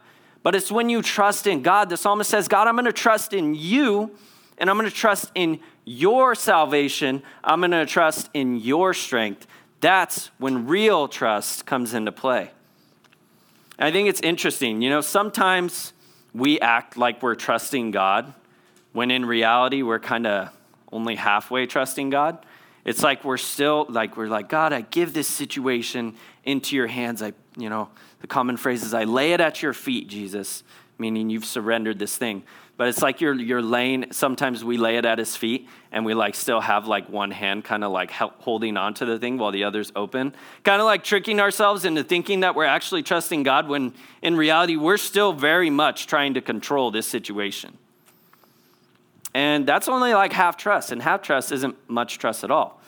But 0.42 0.54
it's 0.54 0.72
when 0.72 0.88
you 0.88 1.02
trust 1.02 1.46
in 1.46 1.60
God. 1.60 1.90
The 1.90 1.98
psalmist 1.98 2.30
says, 2.30 2.48
God, 2.48 2.66
I'm 2.68 2.74
going 2.74 2.86
to 2.86 2.92
trust 2.92 3.34
in 3.34 3.54
you, 3.54 4.16
and 4.56 4.70
I'm 4.70 4.78
going 4.78 4.88
to 4.88 4.96
trust 4.96 5.30
in 5.34 5.60
your 5.84 6.34
salvation. 6.34 7.22
I'm 7.44 7.60
going 7.60 7.72
to 7.72 7.84
trust 7.84 8.30
in 8.32 8.56
your 8.56 8.94
strength. 8.94 9.46
That's 9.82 10.30
when 10.38 10.66
real 10.66 11.06
trust 11.06 11.66
comes 11.66 11.92
into 11.92 12.12
play. 12.12 12.52
I 13.78 13.90
think 13.90 14.08
it's 14.08 14.22
interesting. 14.22 14.80
You 14.80 14.88
know, 14.88 15.02
sometimes 15.02 15.92
we 16.38 16.60
act 16.60 16.96
like 16.96 17.22
we're 17.22 17.34
trusting 17.34 17.90
God 17.90 18.32
when 18.92 19.10
in 19.10 19.24
reality 19.24 19.82
we're 19.82 19.98
kind 19.98 20.26
of 20.26 20.50
only 20.92 21.16
halfway 21.16 21.66
trusting 21.66 22.10
God. 22.10 22.44
It's 22.84 23.02
like 23.02 23.24
we're 23.24 23.36
still 23.36 23.86
like 23.88 24.16
we're 24.16 24.28
like 24.28 24.48
God, 24.48 24.72
I 24.72 24.82
give 24.82 25.12
this 25.12 25.28
situation 25.28 26.14
into 26.44 26.76
your 26.76 26.86
hands. 26.86 27.22
I, 27.22 27.32
you 27.56 27.68
know, 27.68 27.90
the 28.20 28.26
common 28.26 28.56
phrase 28.56 28.82
is 28.82 28.94
I 28.94 29.04
lay 29.04 29.32
it 29.32 29.40
at 29.40 29.62
your 29.62 29.72
feet, 29.72 30.08
Jesus, 30.08 30.62
meaning 30.96 31.28
you've 31.28 31.44
surrendered 31.44 31.98
this 31.98 32.16
thing 32.16 32.44
but 32.78 32.86
it's 32.86 33.02
like 33.02 33.20
you're, 33.20 33.34
you're 33.34 33.60
laying 33.60 34.12
sometimes 34.12 34.64
we 34.64 34.78
lay 34.78 34.96
it 34.98 35.04
at 35.04 35.18
his 35.18 35.34
feet 35.34 35.68
and 35.90 36.04
we 36.04 36.14
like 36.14 36.36
still 36.36 36.60
have 36.60 36.86
like 36.86 37.08
one 37.08 37.32
hand 37.32 37.64
kind 37.64 37.82
of 37.82 37.90
like 37.90 38.12
holding 38.12 38.76
onto 38.76 39.04
the 39.04 39.18
thing 39.18 39.36
while 39.36 39.50
the 39.50 39.64
other's 39.64 39.90
open. 39.96 40.32
Kind 40.62 40.80
of 40.80 40.86
like 40.86 41.02
tricking 41.02 41.40
ourselves 41.40 41.84
into 41.84 42.04
thinking 42.04 42.40
that 42.40 42.54
we're 42.54 42.64
actually 42.64 43.02
trusting 43.02 43.42
god 43.42 43.66
when 43.66 43.92
in 44.22 44.36
reality 44.36 44.76
we're 44.76 44.96
still 44.96 45.32
very 45.32 45.70
much 45.70 46.06
trying 46.06 46.34
to 46.34 46.40
control 46.40 46.92
this 46.92 47.08
situation. 47.08 47.76
And 49.34 49.66
that's 49.66 49.88
only 49.88 50.14
like 50.14 50.32
half 50.32 50.56
trust 50.56 50.92
and 50.92 51.02
half 51.02 51.22
trust 51.22 51.50
isn't 51.50 51.76
much 51.90 52.18
trust 52.18 52.44
at 52.44 52.52
all. 52.52 52.80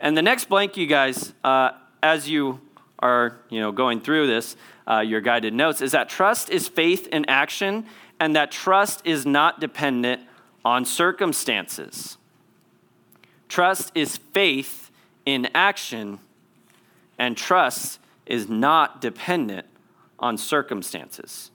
And 0.00 0.16
the 0.16 0.22
next 0.22 0.48
blank 0.48 0.76
you 0.76 0.88
guys 0.88 1.32
uh, 1.44 1.70
as 2.02 2.28
you 2.28 2.60
are 2.98 3.38
you 3.48 3.60
know 3.60 3.70
going 3.70 4.00
through 4.00 4.26
this 4.26 4.56
uh, 4.88 4.98
your 4.98 5.20
guided 5.20 5.54
notes 5.54 5.80
is 5.80 5.92
that 5.92 6.08
trust 6.08 6.50
is 6.50 6.66
faith 6.66 7.06
in 7.08 7.24
action 7.26 7.86
and 8.20 8.36
that 8.36 8.52
trust 8.52 9.00
is 9.04 9.24
not 9.24 9.58
dependent 9.58 10.22
on 10.64 10.84
circumstances. 10.84 12.18
Trust 13.48 13.90
is 13.94 14.18
faith 14.18 14.90
in 15.24 15.48
action, 15.54 16.20
and 17.18 17.36
trust 17.36 17.98
is 18.26 18.48
not 18.48 19.00
dependent 19.00 19.66
on 20.18 20.36
circumstances. 20.36 21.50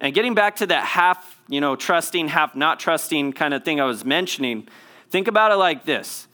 And 0.00 0.12
getting 0.12 0.34
back 0.34 0.56
to 0.56 0.66
that 0.66 0.84
half, 0.84 1.40
you 1.48 1.60
know, 1.60 1.76
trusting, 1.76 2.28
half 2.28 2.56
not 2.56 2.80
trusting 2.80 3.32
kind 3.32 3.54
of 3.54 3.64
thing 3.64 3.80
I 3.80 3.84
was 3.84 4.04
mentioning, 4.04 4.66
think 5.10 5.28
about 5.28 5.52
it 5.52 5.56
like 5.56 5.84
this. 5.84 6.26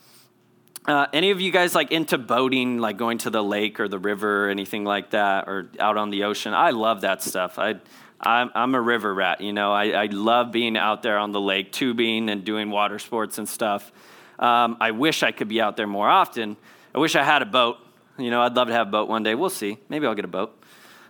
Uh, 0.89 1.05
any 1.13 1.29
of 1.29 1.39
you 1.39 1.51
guys 1.51 1.75
like 1.75 1.91
into 1.91 2.17
boating, 2.17 2.79
like 2.79 2.97
going 2.97 3.19
to 3.19 3.29
the 3.29 3.43
lake 3.43 3.79
or 3.79 3.87
the 3.87 3.99
river 3.99 4.47
or 4.47 4.49
anything 4.49 4.83
like 4.83 5.11
that, 5.11 5.47
or 5.47 5.69
out 5.79 5.97
on 5.97 6.09
the 6.09 6.23
ocean? 6.23 6.51
I 6.55 6.71
love 6.71 7.01
that 7.01 7.21
stuff. 7.21 7.59
I 7.59 7.75
I'm, 8.19 8.49
I'm 8.55 8.73
a 8.73 8.81
river 8.81 9.13
rat, 9.13 9.39
you 9.39 9.53
know. 9.53 9.71
I, 9.71 9.89
I 9.91 10.05
love 10.07 10.51
being 10.51 10.75
out 10.75 11.03
there 11.03 11.19
on 11.19 11.31
the 11.31 11.39
lake, 11.39 11.71
tubing 11.71 12.27
and 12.27 12.43
doing 12.43 12.71
water 12.71 12.97
sports 12.97 13.37
and 13.37 13.47
stuff. 13.47 13.91
Um, 14.39 14.77
I 14.81 14.89
wish 14.89 15.21
I 15.21 15.31
could 15.31 15.47
be 15.47 15.61
out 15.61 15.77
there 15.77 15.85
more 15.85 16.09
often. 16.09 16.57
I 16.95 16.97
wish 16.97 17.15
I 17.15 17.23
had 17.23 17.43
a 17.43 17.45
boat. 17.45 17.77
You 18.17 18.31
know, 18.31 18.41
I'd 18.41 18.55
love 18.55 18.67
to 18.69 18.73
have 18.73 18.87
a 18.87 18.91
boat 18.91 19.07
one 19.07 19.21
day. 19.21 19.35
We'll 19.35 19.51
see. 19.51 19.77
Maybe 19.89 20.07
I'll 20.07 20.15
get 20.15 20.25
a 20.25 20.29
boat. 20.29 20.58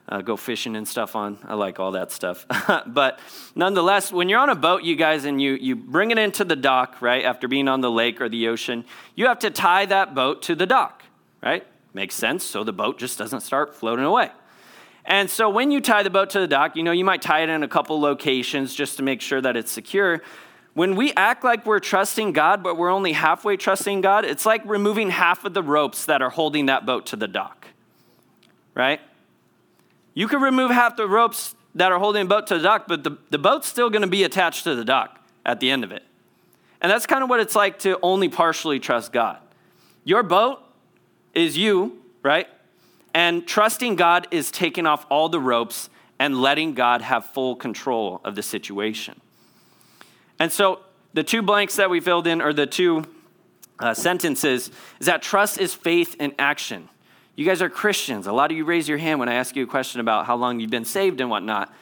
Uh, 0.10 0.22
go 0.22 0.36
fishing 0.36 0.76
and 0.76 0.88
stuff 0.88 1.16
on. 1.16 1.38
I 1.48 1.54
like 1.54 1.80
all 1.80 1.92
that 1.92 2.12
stuff. 2.12 2.48
but 2.88 3.20
nonetheless, 3.54 4.12
when 4.12 4.28
you're 4.28 4.40
on 4.40 4.50
a 4.50 4.56
boat, 4.56 4.82
you 4.82 4.96
guys, 4.96 5.24
and 5.24 5.40
you, 5.40 5.52
you 5.54 5.76
bring 5.76 6.10
it 6.10 6.18
into 6.18 6.44
the 6.44 6.56
dock, 6.56 7.00
right, 7.00 7.24
after 7.24 7.48
being 7.48 7.68
on 7.68 7.82
the 7.82 7.92
lake 7.92 8.20
or 8.20 8.28
the 8.28 8.48
ocean, 8.48 8.86
you 9.14 9.28
have 9.28 9.38
to 9.40 9.52
tie 9.52 9.86
that 9.86 10.16
boat 10.16 10.42
to 10.44 10.56
the 10.56 10.66
dock, 10.66 11.04
right? 11.44 11.66
Makes 11.94 12.16
sense, 12.16 12.44
so 12.44 12.64
the 12.64 12.74
boat 12.74 12.98
just 12.98 13.20
doesn't 13.20 13.42
start 13.42 13.76
floating 13.76 14.04
away. 14.04 14.32
And 15.06 15.30
so 15.30 15.48
when 15.48 15.70
you 15.70 15.80
tie 15.80 16.02
the 16.02 16.10
boat 16.10 16.32
to 16.32 16.40
the 16.40 16.48
dock, 16.48 16.76
you 16.76 16.82
know, 16.82 16.92
you 16.92 17.06
might 17.06 17.22
tie 17.22 17.42
it 17.42 17.50
in 17.50 17.62
a 17.62 17.68
couple 17.68 18.02
locations 18.02 18.74
just 18.74 18.98
to 18.98 19.04
make 19.04 19.22
sure 19.22 19.42
that 19.42 19.56
it's 19.56 19.72
secure. 19.72 20.24
When 20.74 20.96
we 20.96 21.14
act 21.14 21.44
like 21.44 21.68
we're 21.68 21.80
trusting 21.80 22.34
God, 22.34 22.64
but 22.64 22.78
we're 22.78 22.92
only 22.92 23.14
halfway 23.14 23.58
trusting 23.58 24.02
God, 24.02 24.26
it's 24.26 24.46
like 24.46 24.64
removing 24.66 25.12
half 25.12 25.46
of 25.46 25.54
the 25.54 25.62
ropes 25.62 26.06
that 26.06 26.24
are 26.24 26.30
holding 26.32 26.66
that 26.66 26.88
boat 26.88 27.06
to 27.08 27.16
the 27.16 27.28
dock, 27.28 27.68
right? 28.74 29.02
You 30.20 30.28
can 30.28 30.42
remove 30.42 30.70
half 30.70 30.98
the 30.98 31.08
ropes 31.08 31.56
that 31.76 31.94
are 31.94 31.98
holding 31.98 32.26
the 32.26 32.28
boat 32.28 32.48
to 32.48 32.58
the 32.58 32.64
dock, 32.64 32.90
but 32.90 33.06
the, 33.06 33.18
the 33.30 33.38
boat's 33.38 33.70
still 33.70 33.90
going 33.90 34.02
to 34.02 34.08
be 34.08 34.26
attached 34.26 34.66
to 34.66 34.76
the 34.76 34.84
dock 34.84 35.18
at 35.46 35.62
the 35.62 35.72
end 35.72 35.86
of 35.86 35.94
it. 35.94 36.04
And 36.82 36.92
that's 36.92 37.06
kind 37.06 37.24
of 37.24 37.30
what 37.30 37.40
it's 37.40 37.56
like 37.56 37.80
to 37.80 37.98
only 38.04 38.28
partially 38.28 38.82
trust 38.82 39.14
God. 39.14 39.38
Your 40.04 40.22
boat 40.22 40.60
is 41.34 41.58
you, 41.58 42.02
right? 42.22 42.50
And 43.14 43.48
trusting 43.48 43.96
God 43.96 44.28
is 44.30 44.52
taking 44.52 44.86
off 44.86 45.06
all 45.10 45.30
the 45.30 45.40
ropes 45.40 45.90
and 46.20 46.42
letting 46.42 46.74
God 46.74 47.02
have 47.02 47.28
full 47.28 47.56
control 47.56 48.20
of 48.26 48.36
the 48.36 48.44
situation. 48.44 49.22
And 50.38 50.52
so 50.52 50.82
the 51.14 51.24
two 51.24 51.42
blanks 51.42 51.78
that 51.78 51.90
we 51.90 52.02
filled 52.02 52.28
in, 52.28 52.42
or 52.42 52.52
the 52.52 52.68
two 52.68 53.06
uh, 53.80 53.94
sentences, 53.94 54.70
is 55.00 55.06
that 55.06 55.22
trust 55.22 55.62
is 55.62 55.74
faith 55.74 56.18
in 56.20 56.34
action. 56.38 56.90
You 57.40 57.46
guys 57.46 57.62
are 57.62 57.70
Christians. 57.70 58.28
A 58.28 58.34
lot 58.34 58.52
of 58.52 58.58
you 58.58 58.66
raise 58.66 58.90
your 58.90 58.98
hand 58.98 59.18
when 59.18 59.30
I 59.30 59.36
ask 59.36 59.56
you 59.56 59.64
a 59.64 59.66
question 59.66 60.02
about 60.02 60.26
how 60.26 60.36
long 60.36 60.60
you've 60.60 60.70
been 60.70 60.84
saved 60.84 61.22
and 61.22 61.30
whatnot. 61.30 61.74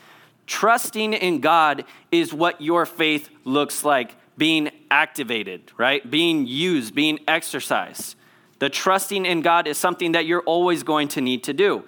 Trusting 0.46 1.14
in 1.14 1.40
God 1.40 1.84
is 2.12 2.32
what 2.32 2.62
your 2.62 2.86
faith 2.86 3.32
looks 3.44 3.84
like 3.84 4.16
being 4.38 4.70
activated, 4.92 5.72
right? 5.76 6.08
Being 6.12 6.46
used, 6.46 6.94
being 6.94 7.18
exercised. 7.28 8.16
The 8.60 8.70
trusting 8.70 9.26
in 9.26 9.42
God 9.42 9.66
is 9.66 9.80
something 9.80 10.12
that 10.12 10.28
you're 10.28 10.44
always 10.44 10.84
going 10.84 11.08
to 11.08 11.22
need 11.22 11.44
to 11.46 11.54
do. 11.54 11.86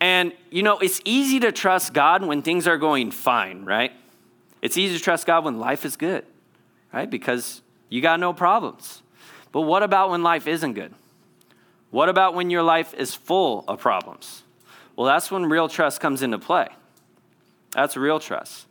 And, 0.00 0.32
you 0.50 0.62
know, 0.62 0.78
it's 0.78 1.02
easy 1.04 1.38
to 1.40 1.52
trust 1.52 1.92
God 1.92 2.24
when 2.24 2.40
things 2.40 2.66
are 2.66 2.78
going 2.78 3.10
fine, 3.10 3.66
right? 3.66 3.92
It's 4.62 4.78
easy 4.78 4.96
to 4.96 5.04
trust 5.04 5.26
God 5.26 5.44
when 5.44 5.58
life 5.58 5.84
is 5.84 5.98
good, 5.98 6.24
right? 6.90 7.10
Because 7.10 7.60
you 7.90 8.00
got 8.00 8.18
no 8.18 8.32
problems. 8.32 9.02
But 9.52 9.60
what 9.60 9.82
about 9.82 10.08
when 10.08 10.22
life 10.22 10.46
isn't 10.46 10.72
good? 10.72 10.94
What 11.94 12.08
about 12.08 12.34
when 12.34 12.50
your 12.50 12.64
life 12.64 12.92
is 12.92 13.14
full 13.14 13.64
of 13.68 13.78
problems? 13.78 14.42
Well, 14.96 15.06
that's 15.06 15.30
when 15.30 15.46
real 15.46 15.68
trust 15.68 16.00
comes 16.00 16.22
into 16.22 16.40
play. 16.40 16.66
That's 17.70 17.96
real 17.96 18.18
trust. 18.18 18.66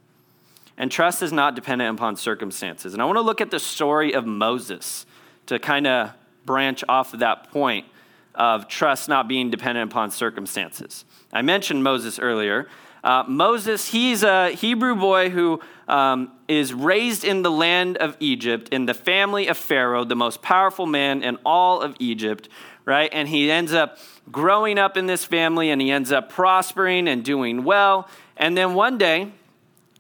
And 0.78 0.92
trust 0.92 1.24
is 1.24 1.32
not 1.32 1.56
dependent 1.56 1.98
upon 1.98 2.18
circumstances. 2.18 2.92
And 2.92 3.02
I 3.02 3.06
want 3.06 3.16
to 3.16 3.22
look 3.22 3.40
at 3.40 3.50
the 3.50 3.62
story 3.62 4.14
of 4.14 4.26
Moses 4.26 5.06
to 5.46 5.58
kind 5.58 5.88
of 5.88 6.12
branch 6.46 6.84
off 6.90 7.14
of 7.14 7.22
that 7.22 7.50
point 7.50 7.86
of 8.36 8.68
trust 8.68 9.08
not 9.08 9.30
being 9.30 9.50
dependent 9.50 9.90
upon 9.90 10.12
circumstances. 10.12 11.06
I 11.32 11.44
mentioned 11.44 11.82
Moses 11.82 12.20
earlier. 12.20 12.68
Uh, 13.06 13.24
Moses, 13.26 13.90
he's 13.90 14.24
a 14.24 14.52
Hebrew 14.52 14.96
boy 14.96 15.30
who 15.30 15.62
um, 15.88 16.32
is 16.50 16.74
raised 16.74 17.24
in 17.24 17.42
the 17.42 17.52
land 17.52 17.98
of 17.98 18.16
Egypt, 18.20 18.70
in 18.70 18.86
the 18.86 18.94
family 18.94 19.48
of 19.48 19.58
Pharaoh, 19.58 20.04
the 20.04 20.16
most 20.16 20.42
powerful 20.42 20.86
man 20.86 21.22
in 21.22 21.38
all 21.46 21.82
of 21.82 21.96
Egypt, 22.00 22.48
right? 22.86 23.10
And 23.14 23.28
he 23.28 23.50
ends 23.52 23.74
up 23.74 23.98
growing 24.32 24.78
up 24.78 24.98
in 24.98 25.06
this 25.06 25.26
family 25.26 25.70
and 25.70 25.82
he 25.82 25.92
ends 25.92 26.12
up 26.12 26.30
prospering 26.30 27.08
and 27.08 27.24
doing 27.24 27.64
well. 27.64 28.08
And 28.38 28.58
then 28.58 28.74
one 28.74 28.98
day, 28.98 29.32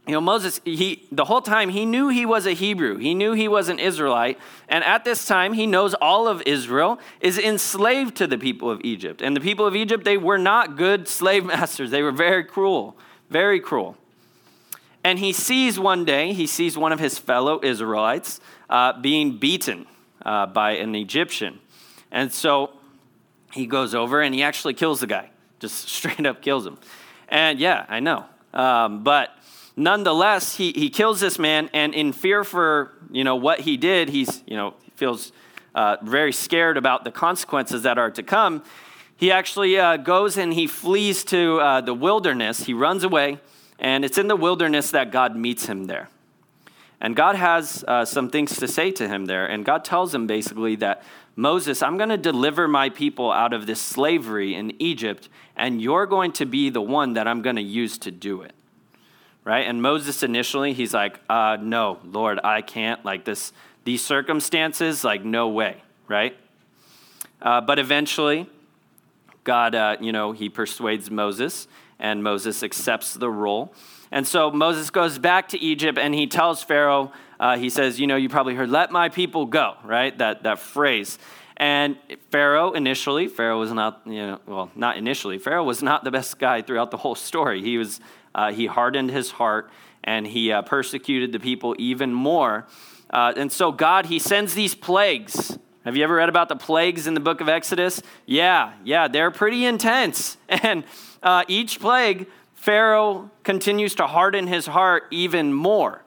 you 0.05 0.11
know, 0.11 0.21
Moses, 0.21 0.59
he, 0.65 1.07
the 1.13 1.23
whole 1.23 1.41
time 1.41 1.69
he 1.69 1.85
knew 1.85 2.09
he 2.09 2.25
was 2.25 2.45
a 2.45 2.51
Hebrew. 2.51 2.97
He 2.97 3.13
knew 3.13 3.31
he 3.31 3.47
was 3.47 3.69
an 3.69 3.79
Israelite. 3.79 4.37
And 4.67 4.83
at 4.83 5.05
this 5.05 5.25
time, 5.25 5.53
he 5.53 5.65
knows 5.65 5.93
all 5.93 6.27
of 6.27 6.41
Israel 6.45 6.99
is 7.21 7.39
enslaved 7.39 8.17
to 8.17 8.27
the 8.27 8.37
people 8.37 8.69
of 8.69 8.81
Egypt. 8.83 9.21
And 9.21 9.33
the 9.33 9.39
people 9.39 9.65
of 9.65 9.77
Egypt, 9.77 10.03
they 10.03 10.17
were 10.17 10.37
not 10.37 10.75
good 10.75 11.07
slave 11.07 11.45
masters. 11.45 11.89
They 11.89 12.01
were 12.01 12.11
very 12.11 12.43
cruel, 12.43 12.97
very 13.29 13.61
cruel. 13.61 13.95
And 15.05 15.19
he 15.19 15.31
sees 15.31 15.79
one 15.79 16.03
day, 16.03 16.33
he 16.33 16.47
sees 16.47 16.77
one 16.77 16.91
of 16.91 16.99
his 16.99 17.17
fellow 17.17 17.61
Israelites 17.63 18.41
uh, 18.69 18.99
being 18.99 19.37
beaten 19.37 19.85
uh, 20.25 20.47
by 20.47 20.71
an 20.71 20.95
Egyptian. 20.95 21.59
And 22.13 22.31
so 22.31 22.69
he 23.51 23.65
goes 23.65 23.93
over 23.93 24.21
and 24.21 24.33
he 24.33 24.43
actually 24.43 24.75
kills 24.75 25.01
the 25.01 25.07
guy, 25.07 25.31
just 25.59 25.89
straight 25.89 26.25
up 26.25 26.41
kills 26.41 26.65
him. 26.65 26.77
And 27.27 27.59
yeah, 27.59 27.85
I 27.89 27.99
know. 27.99 28.25
Um, 28.53 29.03
but 29.03 29.31
nonetheless, 29.75 30.55
he, 30.55 30.71
he 30.71 30.89
kills 30.89 31.19
this 31.19 31.39
man, 31.39 31.69
and 31.73 31.93
in 31.93 32.13
fear 32.13 32.43
for 32.43 32.91
you 33.11 33.23
know 33.23 33.35
what 33.35 33.61
he 33.61 33.75
did, 33.75 34.09
he's 34.09 34.43
you 34.45 34.55
know 34.55 34.75
feels 34.95 35.31
uh, 35.73 35.97
very 36.03 36.31
scared 36.31 36.77
about 36.77 37.03
the 37.03 37.11
consequences 37.11 37.81
that 37.81 37.97
are 37.97 38.11
to 38.11 38.21
come. 38.21 38.63
He 39.17 39.31
actually 39.31 39.79
uh, 39.79 39.97
goes 39.97 40.37
and 40.37 40.53
he 40.53 40.67
flees 40.67 41.23
to 41.25 41.59
uh, 41.59 41.81
the 41.81 41.93
wilderness. 41.93 42.65
He 42.65 42.73
runs 42.75 43.03
away, 43.03 43.39
and 43.79 44.05
it's 44.05 44.19
in 44.19 44.27
the 44.27 44.35
wilderness 44.35 44.91
that 44.91 45.11
God 45.11 45.35
meets 45.35 45.65
him 45.65 45.85
there. 45.85 46.09
And 47.03 47.17
God 47.17 47.35
has 47.35 47.83
uh, 47.85 48.05
some 48.05 48.29
things 48.29 48.57
to 48.59 48.67
say 48.67 48.89
to 48.91 49.09
him 49.09 49.25
there. 49.25 49.45
And 49.45 49.65
God 49.65 49.83
tells 49.83 50.15
him 50.15 50.25
basically 50.25 50.77
that 50.77 51.03
Moses, 51.35 51.81
I'm 51.81 51.97
going 51.97 52.09
to 52.09 52.17
deliver 52.17 52.67
my 52.67 52.89
people 52.89 53.31
out 53.31 53.53
of 53.53 53.65
this 53.65 53.81
slavery 53.81 54.53
in 54.53 54.79
Egypt, 54.81 55.29
and 55.55 55.81
you're 55.81 56.05
going 56.05 56.31
to 56.33 56.45
be 56.45 56.69
the 56.69 56.81
one 56.81 57.13
that 57.13 57.27
I'm 57.27 57.41
going 57.41 57.55
to 57.55 57.61
use 57.61 57.97
to 57.99 58.11
do 58.11 58.41
it. 58.41 58.53
Right? 59.43 59.67
And 59.67 59.81
Moses 59.81 60.23
initially, 60.23 60.73
he's 60.73 60.93
like, 60.93 61.19
uh, 61.29 61.57
no, 61.59 61.99
Lord, 62.05 62.39
I 62.43 62.61
can't. 62.61 63.03
Like 63.03 63.25
this, 63.25 63.51
these 63.83 64.03
circumstances, 64.03 65.03
like, 65.03 65.25
no 65.25 65.49
way. 65.49 65.81
Right? 66.07 66.37
Uh, 67.41 67.61
but 67.61 67.79
eventually, 67.79 68.49
God, 69.43 69.75
uh, 69.75 69.97
you 69.99 70.11
know, 70.11 70.31
he 70.31 70.47
persuades 70.47 71.11
Moses, 71.11 71.67
and 71.99 72.23
Moses 72.23 72.63
accepts 72.63 73.13
the 73.13 73.29
role. 73.29 73.73
And 74.11 74.27
so 74.27 74.51
Moses 74.51 74.91
goes 74.91 75.17
back 75.17 75.47
to 75.49 75.59
Egypt 75.59 75.97
and 75.97 76.13
he 76.13 76.27
tells 76.27 76.61
Pharaoh, 76.61 77.11
uh, 77.43 77.57
he 77.57 77.69
says, 77.69 77.99
You 77.99 78.07
know, 78.07 78.15
you 78.15 78.29
probably 78.29 78.55
heard, 78.55 78.69
let 78.69 78.89
my 78.89 79.09
people 79.09 79.45
go, 79.45 79.75
right? 79.83 80.17
That, 80.17 80.43
that 80.43 80.59
phrase. 80.59 81.19
And 81.57 81.97
Pharaoh, 82.31 82.71
initially, 82.71 83.27
Pharaoh 83.27 83.59
was 83.59 83.73
not, 83.73 84.01
you 84.05 84.25
know, 84.25 84.39
well, 84.47 84.71
not 84.75 84.95
initially, 84.95 85.37
Pharaoh 85.37 85.65
was 85.65 85.83
not 85.83 86.05
the 86.05 86.09
best 86.09 86.39
guy 86.39 86.61
throughout 86.61 86.89
the 86.89 86.97
whole 86.97 87.15
story. 87.15 87.61
He 87.61 87.77
was, 87.77 87.99
uh, 88.33 88.53
he 88.53 88.65
hardened 88.65 89.11
his 89.11 89.31
heart 89.31 89.69
and 90.05 90.25
he 90.25 90.53
uh, 90.53 90.61
persecuted 90.61 91.33
the 91.33 91.39
people 91.39 91.75
even 91.77 92.13
more. 92.13 92.65
Uh, 93.09 93.33
and 93.35 93.51
so 93.51 93.73
God, 93.73 94.05
he 94.05 94.19
sends 94.19 94.53
these 94.53 94.73
plagues. 94.73 95.57
Have 95.83 95.97
you 95.97 96.03
ever 96.05 96.15
read 96.15 96.29
about 96.29 96.47
the 96.47 96.55
plagues 96.55 97.07
in 97.07 97.13
the 97.13 97.19
book 97.19 97.41
of 97.41 97.49
Exodus? 97.49 98.01
Yeah, 98.25 98.71
yeah, 98.85 99.09
they're 99.09 99.31
pretty 99.31 99.65
intense. 99.65 100.37
And 100.49 100.85
uh, 101.21 101.43
each 101.49 101.81
plague 101.81 102.27
Pharaoh 102.55 103.29
continues 103.43 103.95
to 103.95 104.07
harden 104.07 104.47
his 104.47 104.65
heart 104.65 105.03
even 105.11 105.53
more. 105.53 106.02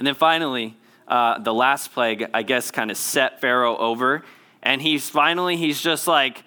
And 0.00 0.06
then 0.06 0.14
finally, 0.14 0.78
uh, 1.08 1.40
the 1.40 1.52
last 1.52 1.92
plague, 1.92 2.26
I 2.32 2.42
guess, 2.42 2.70
kind 2.70 2.90
of 2.90 2.96
set 2.96 3.38
Pharaoh 3.42 3.76
over. 3.76 4.24
And 4.62 4.80
he's 4.80 5.10
finally, 5.10 5.58
he's 5.58 5.78
just 5.78 6.06
like, 6.06 6.42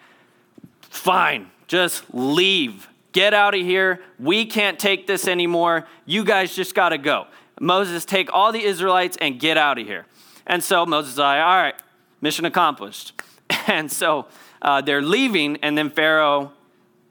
fine, 0.82 1.52
just 1.68 2.04
leave. 2.12 2.88
Get 3.12 3.36
out 3.36 3.54
of 3.54 3.62
here. 3.62 4.02
We 4.18 4.48
can't 4.48 4.80
take 4.80 5.06
this 5.06 5.28
anymore. 5.28 5.86
You 6.08 6.26
guys 6.26 6.56
just 6.56 6.74
got 6.74 6.90
to 6.90 6.98
go. 6.98 7.28
Moses, 7.60 8.06
take 8.06 8.34
all 8.34 8.52
the 8.52 8.64
Israelites 8.64 9.18
and 9.22 9.40
get 9.40 9.56
out 9.56 9.78
of 9.78 9.86
here. 9.86 10.08
And 10.48 10.64
so 10.64 10.84
Moses 10.88 11.12
is 11.12 11.20
like, 11.20 11.40
all 11.40 11.56
right, 11.56 11.76
mission 12.22 12.46
accomplished. 12.46 13.14
And 13.68 13.92
so 13.92 14.26
uh, 14.64 14.82
they're 14.82 15.04
leaving, 15.04 15.58
and 15.58 15.78
then 15.78 15.92
Pharaoh 15.92 16.54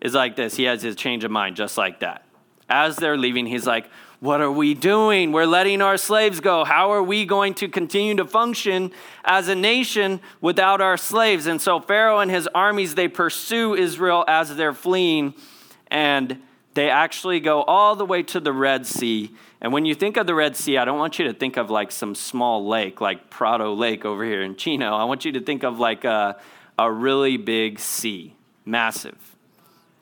is 0.00 0.12
like 0.12 0.34
this. 0.34 0.56
He 0.56 0.64
has 0.64 0.82
his 0.82 0.96
change 0.96 1.22
of 1.22 1.30
mind 1.30 1.54
just 1.54 1.78
like 1.78 2.00
that. 2.00 2.24
As 2.68 2.96
they're 2.96 3.16
leaving, 3.16 3.46
he's 3.46 3.64
like, 3.64 3.88
What 4.22 4.40
are 4.40 4.52
we 4.52 4.74
doing? 4.74 5.32
We're 5.32 5.46
letting 5.46 5.82
our 5.82 5.96
slaves 5.96 6.38
go. 6.38 6.62
How 6.62 6.92
are 6.92 7.02
we 7.02 7.26
going 7.26 7.54
to 7.54 7.66
continue 7.66 8.14
to 8.14 8.24
function 8.24 8.92
as 9.24 9.48
a 9.48 9.56
nation 9.56 10.20
without 10.40 10.80
our 10.80 10.96
slaves? 10.96 11.48
And 11.48 11.60
so 11.60 11.80
Pharaoh 11.80 12.20
and 12.20 12.30
his 12.30 12.48
armies, 12.54 12.94
they 12.94 13.08
pursue 13.08 13.74
Israel 13.74 14.24
as 14.28 14.54
they're 14.54 14.74
fleeing, 14.74 15.34
and 15.88 16.40
they 16.74 16.88
actually 16.88 17.40
go 17.40 17.64
all 17.64 17.96
the 17.96 18.06
way 18.06 18.22
to 18.22 18.38
the 18.38 18.52
Red 18.52 18.86
Sea. 18.86 19.34
And 19.60 19.72
when 19.72 19.86
you 19.86 19.94
think 19.96 20.16
of 20.16 20.28
the 20.28 20.36
Red 20.36 20.54
Sea, 20.54 20.78
I 20.78 20.84
don't 20.84 21.00
want 21.00 21.18
you 21.18 21.24
to 21.24 21.34
think 21.34 21.56
of 21.56 21.68
like 21.68 21.90
some 21.90 22.14
small 22.14 22.64
lake, 22.68 23.00
like 23.00 23.28
Prado 23.28 23.74
Lake 23.74 24.04
over 24.04 24.24
here 24.24 24.42
in 24.42 24.54
Chino. 24.54 24.94
I 24.94 25.02
want 25.02 25.24
you 25.24 25.32
to 25.32 25.40
think 25.40 25.64
of 25.64 25.80
like 25.80 26.04
a, 26.04 26.40
a 26.78 26.88
really 26.92 27.38
big 27.38 27.80
sea, 27.80 28.36
massive. 28.64 29.31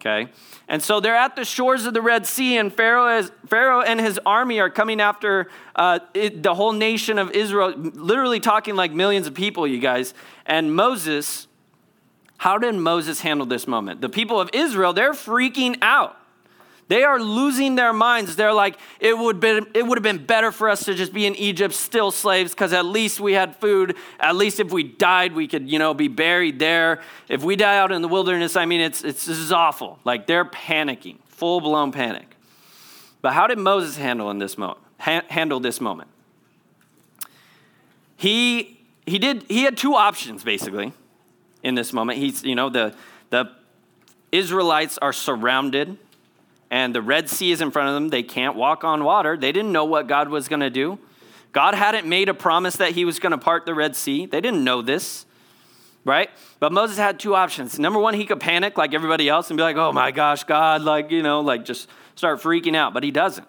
Okay? 0.00 0.30
And 0.66 0.82
so 0.82 1.00
they're 1.00 1.16
at 1.16 1.36
the 1.36 1.44
shores 1.44 1.84
of 1.84 1.92
the 1.94 2.00
Red 2.00 2.26
Sea, 2.26 2.56
and 2.56 2.72
Pharaoh, 2.72 3.18
is, 3.18 3.30
Pharaoh 3.46 3.82
and 3.82 4.00
his 4.00 4.18
army 4.24 4.58
are 4.60 4.70
coming 4.70 5.00
after 5.00 5.48
uh, 5.76 5.98
it, 6.14 6.42
the 6.42 6.54
whole 6.54 6.72
nation 6.72 7.18
of 7.18 7.32
Israel, 7.32 7.74
literally 7.76 8.40
talking 8.40 8.76
like 8.76 8.92
millions 8.92 9.26
of 9.26 9.34
people, 9.34 9.66
you 9.66 9.78
guys. 9.78 10.14
And 10.46 10.74
Moses, 10.74 11.48
how 12.38 12.56
did 12.56 12.74
Moses 12.76 13.20
handle 13.20 13.46
this 13.46 13.66
moment? 13.66 14.00
The 14.00 14.08
people 14.08 14.40
of 14.40 14.48
Israel, 14.54 14.92
they're 14.92 15.12
freaking 15.12 15.76
out. 15.82 16.16
They 16.90 17.04
are 17.04 17.20
losing 17.20 17.76
their 17.76 17.92
minds. 17.92 18.34
They're 18.34 18.52
like, 18.52 18.76
it 18.98 19.16
would, 19.16 19.38
be, 19.38 19.60
it 19.74 19.86
would 19.86 19.96
have 19.96 20.02
been 20.02 20.26
better 20.26 20.50
for 20.50 20.68
us 20.68 20.86
to 20.86 20.94
just 20.94 21.12
be 21.12 21.24
in 21.24 21.36
Egypt, 21.36 21.72
still 21.72 22.10
slaves, 22.10 22.50
because 22.50 22.72
at 22.72 22.84
least 22.84 23.20
we 23.20 23.32
had 23.32 23.54
food. 23.58 23.94
At 24.18 24.34
least 24.34 24.58
if 24.58 24.72
we 24.72 24.82
died, 24.82 25.32
we 25.32 25.46
could, 25.46 25.70
you 25.70 25.78
know, 25.78 25.94
be 25.94 26.08
buried 26.08 26.58
there. 26.58 27.00
If 27.28 27.44
we 27.44 27.54
die 27.54 27.78
out 27.78 27.92
in 27.92 28.02
the 28.02 28.08
wilderness, 28.08 28.56
I 28.56 28.66
mean, 28.66 28.80
it's, 28.80 29.04
it's 29.04 29.24
this 29.24 29.38
is 29.38 29.52
awful. 29.52 30.00
Like 30.04 30.26
they're 30.26 30.44
panicking, 30.44 31.18
full 31.28 31.60
blown 31.60 31.92
panic. 31.92 32.34
But 33.22 33.34
how 33.34 33.46
did 33.46 33.58
Moses 33.58 33.96
handle 33.96 34.28
in 34.32 34.38
this 34.38 34.58
moment? 34.58 34.80
Ha- 34.98 35.22
handle 35.28 35.60
this 35.60 35.80
moment? 35.80 36.10
He 38.16 38.80
he 39.06 39.20
did 39.20 39.44
he 39.48 39.62
had 39.62 39.76
two 39.76 39.94
options 39.94 40.42
basically 40.42 40.92
in 41.62 41.76
this 41.76 41.92
moment. 41.92 42.18
He's 42.18 42.42
you 42.42 42.56
know 42.56 42.68
the 42.68 42.96
the 43.30 43.48
Israelites 44.32 44.98
are 44.98 45.12
surrounded 45.12 45.96
and 46.70 46.94
the 46.94 47.02
Red 47.02 47.28
Sea 47.28 47.50
is 47.50 47.60
in 47.60 47.70
front 47.70 47.88
of 47.88 47.94
them. 47.94 48.08
They 48.08 48.22
can't 48.22 48.54
walk 48.54 48.84
on 48.84 49.04
water. 49.04 49.36
They 49.36 49.52
didn't 49.52 49.72
know 49.72 49.84
what 49.84 50.06
God 50.06 50.28
was 50.28 50.48
going 50.48 50.60
to 50.60 50.70
do. 50.70 50.98
God 51.52 51.74
hadn't 51.74 52.06
made 52.06 52.28
a 52.28 52.34
promise 52.34 52.76
that 52.76 52.92
he 52.92 53.04
was 53.04 53.18
going 53.18 53.32
to 53.32 53.38
part 53.38 53.66
the 53.66 53.74
Red 53.74 53.96
Sea. 53.96 54.26
They 54.26 54.40
didn't 54.40 54.62
know 54.62 54.82
this, 54.82 55.26
right? 56.04 56.30
But 56.60 56.72
Moses 56.72 56.96
had 56.96 57.18
two 57.18 57.34
options. 57.34 57.78
Number 57.78 57.98
one, 57.98 58.14
he 58.14 58.24
could 58.24 58.38
panic 58.38 58.78
like 58.78 58.94
everybody 58.94 59.28
else 59.28 59.50
and 59.50 59.56
be 59.56 59.62
like, 59.62 59.76
oh 59.76 59.92
my 59.92 60.12
gosh, 60.12 60.44
God, 60.44 60.82
like, 60.82 61.10
you 61.10 61.22
know, 61.22 61.40
like 61.40 61.64
just 61.64 61.88
start 62.14 62.40
freaking 62.40 62.76
out. 62.76 62.94
But 62.94 63.02
he 63.02 63.10
doesn't. 63.10 63.48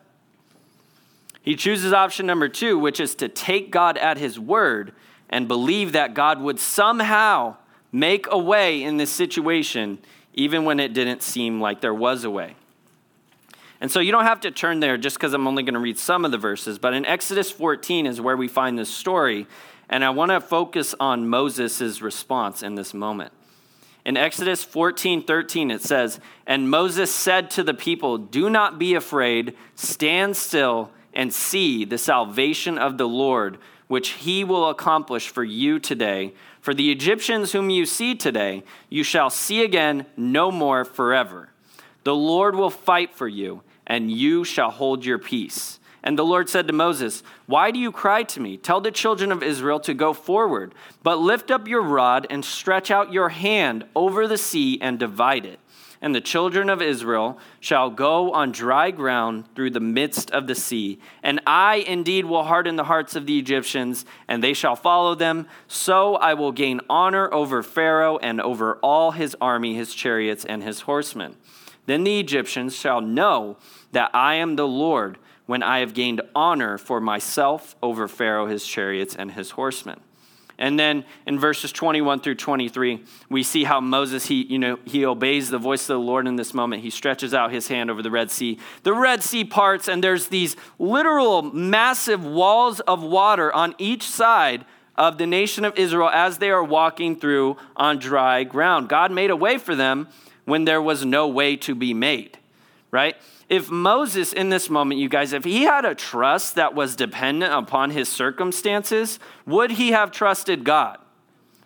He 1.43 1.55
chooses 1.55 1.93
option 1.93 2.25
number 2.25 2.49
two, 2.49 2.77
which 2.79 2.99
is 2.99 3.15
to 3.15 3.27
take 3.27 3.71
God 3.71 3.97
at 3.97 4.17
his 4.17 4.39
word 4.39 4.93
and 5.29 5.47
believe 5.47 5.91
that 5.91 6.13
God 6.13 6.41
would 6.41 6.59
somehow 6.59 7.57
make 7.91 8.25
a 8.29 8.37
way 8.37 8.83
in 8.83 8.97
this 8.97 9.11
situation, 9.11 9.99
even 10.33 10.65
when 10.65 10.79
it 10.79 10.93
didn't 10.93 11.21
seem 11.21 11.61
like 11.61 11.81
there 11.81 11.93
was 11.93 12.23
a 12.23 12.29
way. 12.29 12.55
And 13.81 13.91
so 13.91 13.99
you 13.99 14.11
don't 14.11 14.25
have 14.25 14.41
to 14.41 14.51
turn 14.51 14.79
there 14.79 14.95
just 14.95 15.17
because 15.17 15.33
I'm 15.33 15.47
only 15.47 15.63
going 15.63 15.73
to 15.73 15.79
read 15.79 15.97
some 15.97 16.23
of 16.23 16.29
the 16.29 16.37
verses, 16.37 16.77
but 16.77 16.93
in 16.93 17.03
Exodus 17.03 17.49
14 17.49 18.05
is 18.05 18.21
where 18.21 18.37
we 18.37 18.47
find 18.47 18.77
this 18.77 18.93
story, 18.93 19.47
and 19.89 20.05
I 20.05 20.11
want 20.11 20.29
to 20.29 20.39
focus 20.39 20.93
on 20.99 21.27
Moses' 21.27 21.99
response 21.99 22.61
in 22.61 22.75
this 22.75 22.93
moment. 22.93 23.33
In 24.05 24.17
Exodus 24.17 24.63
14 24.63 25.23
13, 25.23 25.71
it 25.71 25.81
says, 25.81 26.19
And 26.45 26.69
Moses 26.69 27.13
said 27.13 27.49
to 27.51 27.63
the 27.63 27.73
people, 27.73 28.19
Do 28.19 28.51
not 28.51 28.77
be 28.77 28.93
afraid, 28.93 29.55
stand 29.75 30.37
still 30.37 30.91
and 31.13 31.33
see 31.33 31.83
the 31.83 31.97
salvation 31.97 32.77
of 32.77 32.99
the 32.99 33.07
Lord, 33.07 33.57
which 33.87 34.09
he 34.09 34.43
will 34.43 34.69
accomplish 34.69 35.29
for 35.29 35.43
you 35.43 35.79
today. 35.79 36.33
For 36.61 36.75
the 36.75 36.91
Egyptians 36.91 37.51
whom 37.51 37.71
you 37.71 37.87
see 37.87 38.13
today, 38.13 38.63
you 38.89 39.03
shall 39.03 39.31
see 39.31 39.63
again 39.63 40.05
no 40.15 40.51
more 40.51 40.85
forever. 40.85 41.49
The 42.03 42.15
Lord 42.15 42.55
will 42.55 42.69
fight 42.69 43.15
for 43.15 43.27
you 43.27 43.63
and 43.91 44.09
you 44.09 44.45
shall 44.45 44.71
hold 44.71 45.03
your 45.03 45.19
peace. 45.19 45.77
And 46.01 46.17
the 46.17 46.23
Lord 46.23 46.47
said 46.47 46.65
to 46.67 46.73
Moses, 46.73 47.23
Why 47.45 47.71
do 47.71 47.77
you 47.77 47.91
cry 47.91 48.23
to 48.23 48.39
me? 48.39 48.55
Tell 48.55 48.79
the 48.79 48.89
children 48.89 49.33
of 49.33 49.43
Israel 49.43 49.81
to 49.81 49.93
go 49.93 50.13
forward, 50.13 50.73
but 51.03 51.19
lift 51.19 51.51
up 51.51 51.67
your 51.67 51.81
rod 51.81 52.25
and 52.29 52.45
stretch 52.45 52.89
out 52.89 53.11
your 53.11 53.27
hand 53.27 53.83
over 53.93 54.29
the 54.29 54.37
sea 54.37 54.79
and 54.81 54.97
divide 54.97 55.45
it. 55.45 55.59
And 56.01 56.15
the 56.15 56.21
children 56.21 56.69
of 56.69 56.81
Israel 56.81 57.37
shall 57.59 57.89
go 57.89 58.31
on 58.31 58.53
dry 58.53 58.91
ground 58.91 59.53
through 59.55 59.71
the 59.71 59.81
midst 59.81 60.31
of 60.31 60.47
the 60.47 60.55
sea. 60.55 60.97
And 61.21 61.41
I 61.45 61.83
indeed 61.85 62.23
will 62.23 62.45
harden 62.45 62.77
the 62.77 62.85
hearts 62.85 63.17
of 63.17 63.25
the 63.25 63.37
Egyptians, 63.37 64.05
and 64.25 64.41
they 64.41 64.53
shall 64.53 64.77
follow 64.77 65.15
them. 65.15 65.47
So 65.67 66.15
I 66.15 66.33
will 66.35 66.53
gain 66.53 66.79
honor 66.89 67.31
over 67.33 67.61
Pharaoh 67.61 68.17
and 68.19 68.39
over 68.39 68.77
all 68.77 69.11
his 69.11 69.35
army, 69.41 69.75
his 69.75 69.93
chariots, 69.93 70.45
and 70.45 70.63
his 70.63 70.79
horsemen. 70.79 71.35
Then 71.85 72.03
the 72.03 72.19
Egyptians 72.19 72.75
shall 72.75 73.01
know 73.01 73.57
that 73.91 74.11
I 74.13 74.35
am 74.35 74.55
the 74.55 74.67
Lord 74.67 75.17
when 75.45 75.63
I 75.63 75.79
have 75.79 75.93
gained 75.93 76.21
honor 76.35 76.77
for 76.77 77.01
myself 77.01 77.75
over 77.81 78.07
Pharaoh, 78.07 78.45
his 78.45 78.65
chariots, 78.65 79.15
and 79.15 79.31
his 79.31 79.51
horsemen. 79.51 79.99
And 80.61 80.79
then 80.79 81.05
in 81.25 81.39
verses 81.39 81.71
21 81.71 82.19
through 82.19 82.35
23, 82.35 83.03
we 83.29 83.41
see 83.41 83.63
how 83.63 83.81
Moses, 83.81 84.27
he, 84.27 84.43
you 84.43 84.59
know, 84.59 84.77
he 84.85 85.03
obeys 85.03 85.49
the 85.49 85.57
voice 85.57 85.81
of 85.81 85.87
the 85.95 85.99
Lord 85.99 86.27
in 86.27 86.35
this 86.35 86.53
moment. 86.53 86.83
He 86.83 86.91
stretches 86.91 87.33
out 87.33 87.51
his 87.51 87.67
hand 87.67 87.89
over 87.89 88.03
the 88.03 88.11
Red 88.11 88.29
Sea. 88.29 88.59
The 88.83 88.93
Red 88.93 89.23
Sea 89.23 89.43
parts, 89.43 89.87
and 89.87 90.03
there's 90.03 90.27
these 90.27 90.55
literal 90.77 91.41
massive 91.41 92.23
walls 92.23 92.79
of 92.81 93.01
water 93.01 93.51
on 93.51 93.73
each 93.79 94.03
side 94.03 94.65
of 94.95 95.17
the 95.17 95.25
nation 95.25 95.65
of 95.65 95.75
Israel 95.79 96.09
as 96.09 96.37
they 96.37 96.51
are 96.51 96.63
walking 96.63 97.15
through 97.15 97.57
on 97.75 97.97
dry 97.97 98.43
ground. 98.43 98.87
God 98.87 99.11
made 99.11 99.31
a 99.31 99.35
way 99.35 99.57
for 99.57 99.75
them 99.75 100.09
when 100.45 100.65
there 100.65 100.81
was 100.81 101.03
no 101.03 101.27
way 101.27 101.55
to 101.55 101.73
be 101.73 101.95
made, 101.95 102.37
right? 102.91 103.15
If 103.51 103.69
Moses, 103.69 104.31
in 104.31 104.47
this 104.47 104.69
moment, 104.69 105.01
you 105.01 105.09
guys, 105.09 105.33
if 105.33 105.43
he 105.43 105.63
had 105.63 105.83
a 105.83 105.93
trust 105.93 106.55
that 106.55 106.73
was 106.73 106.95
dependent 106.95 107.53
upon 107.53 107.89
his 107.89 108.07
circumstances, 108.07 109.19
would 109.45 109.71
he 109.71 109.91
have 109.91 110.09
trusted 110.09 110.63
God? 110.63 110.99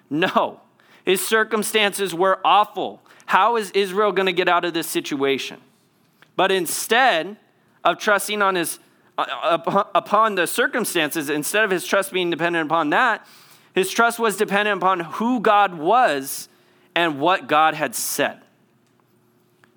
No. 0.09 0.61
His 1.05 1.23
circumstances 1.23 2.11
were 2.11 2.39
awful. 2.43 3.03
How 3.27 3.55
is 3.55 3.69
Israel 3.75 4.11
going 4.11 4.25
to 4.25 4.33
get 4.33 4.49
out 4.49 4.65
of 4.65 4.73
this 4.73 4.87
situation? 4.87 5.61
But 6.35 6.51
instead 6.51 7.37
of 7.83 7.99
trusting 7.99 8.41
on 8.41 8.55
his 8.55 8.79
uh, 9.19 9.83
upon 9.93 10.33
the 10.33 10.47
circumstances, 10.47 11.29
instead 11.29 11.63
of 11.63 11.69
his 11.69 11.85
trust 11.85 12.11
being 12.11 12.31
dependent 12.31 12.65
upon 12.65 12.89
that, 12.89 13.27
his 13.75 13.91
trust 13.91 14.17
was 14.17 14.37
dependent 14.37 14.77
upon 14.77 15.01
who 15.01 15.39
God 15.39 15.75
was 15.75 16.49
and 16.95 17.19
what 17.19 17.47
God 17.47 17.75
had 17.75 17.93
said. 17.93 18.41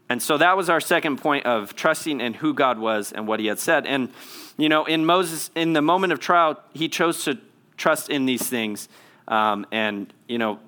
And 0.08 0.22
so 0.22 0.38
that 0.38 0.56
was 0.56 0.70
our 0.70 0.80
second 0.80 1.18
point 1.18 1.44
of 1.44 1.76
trusting 1.76 2.20
in 2.20 2.34
who 2.34 2.54
God 2.54 2.78
was 2.78 3.12
and 3.12 3.28
what 3.28 3.40
he 3.40 3.46
had 3.46 3.58
said. 3.58 3.86
And, 3.86 4.10
you 4.56 4.68
know, 4.68 4.86
in 4.86 5.04
Moses, 5.04 5.50
in 5.54 5.74
the 5.74 5.82
moment 5.82 6.12
of 6.12 6.20
trial, 6.20 6.58
he 6.72 6.88
chose 6.88 7.24
to 7.24 7.38
trust 7.76 8.08
in 8.08 8.24
these 8.24 8.48
things. 8.48 8.88
Um, 9.26 9.66
and, 9.70 10.12
you 10.26 10.38
know, 10.38 10.60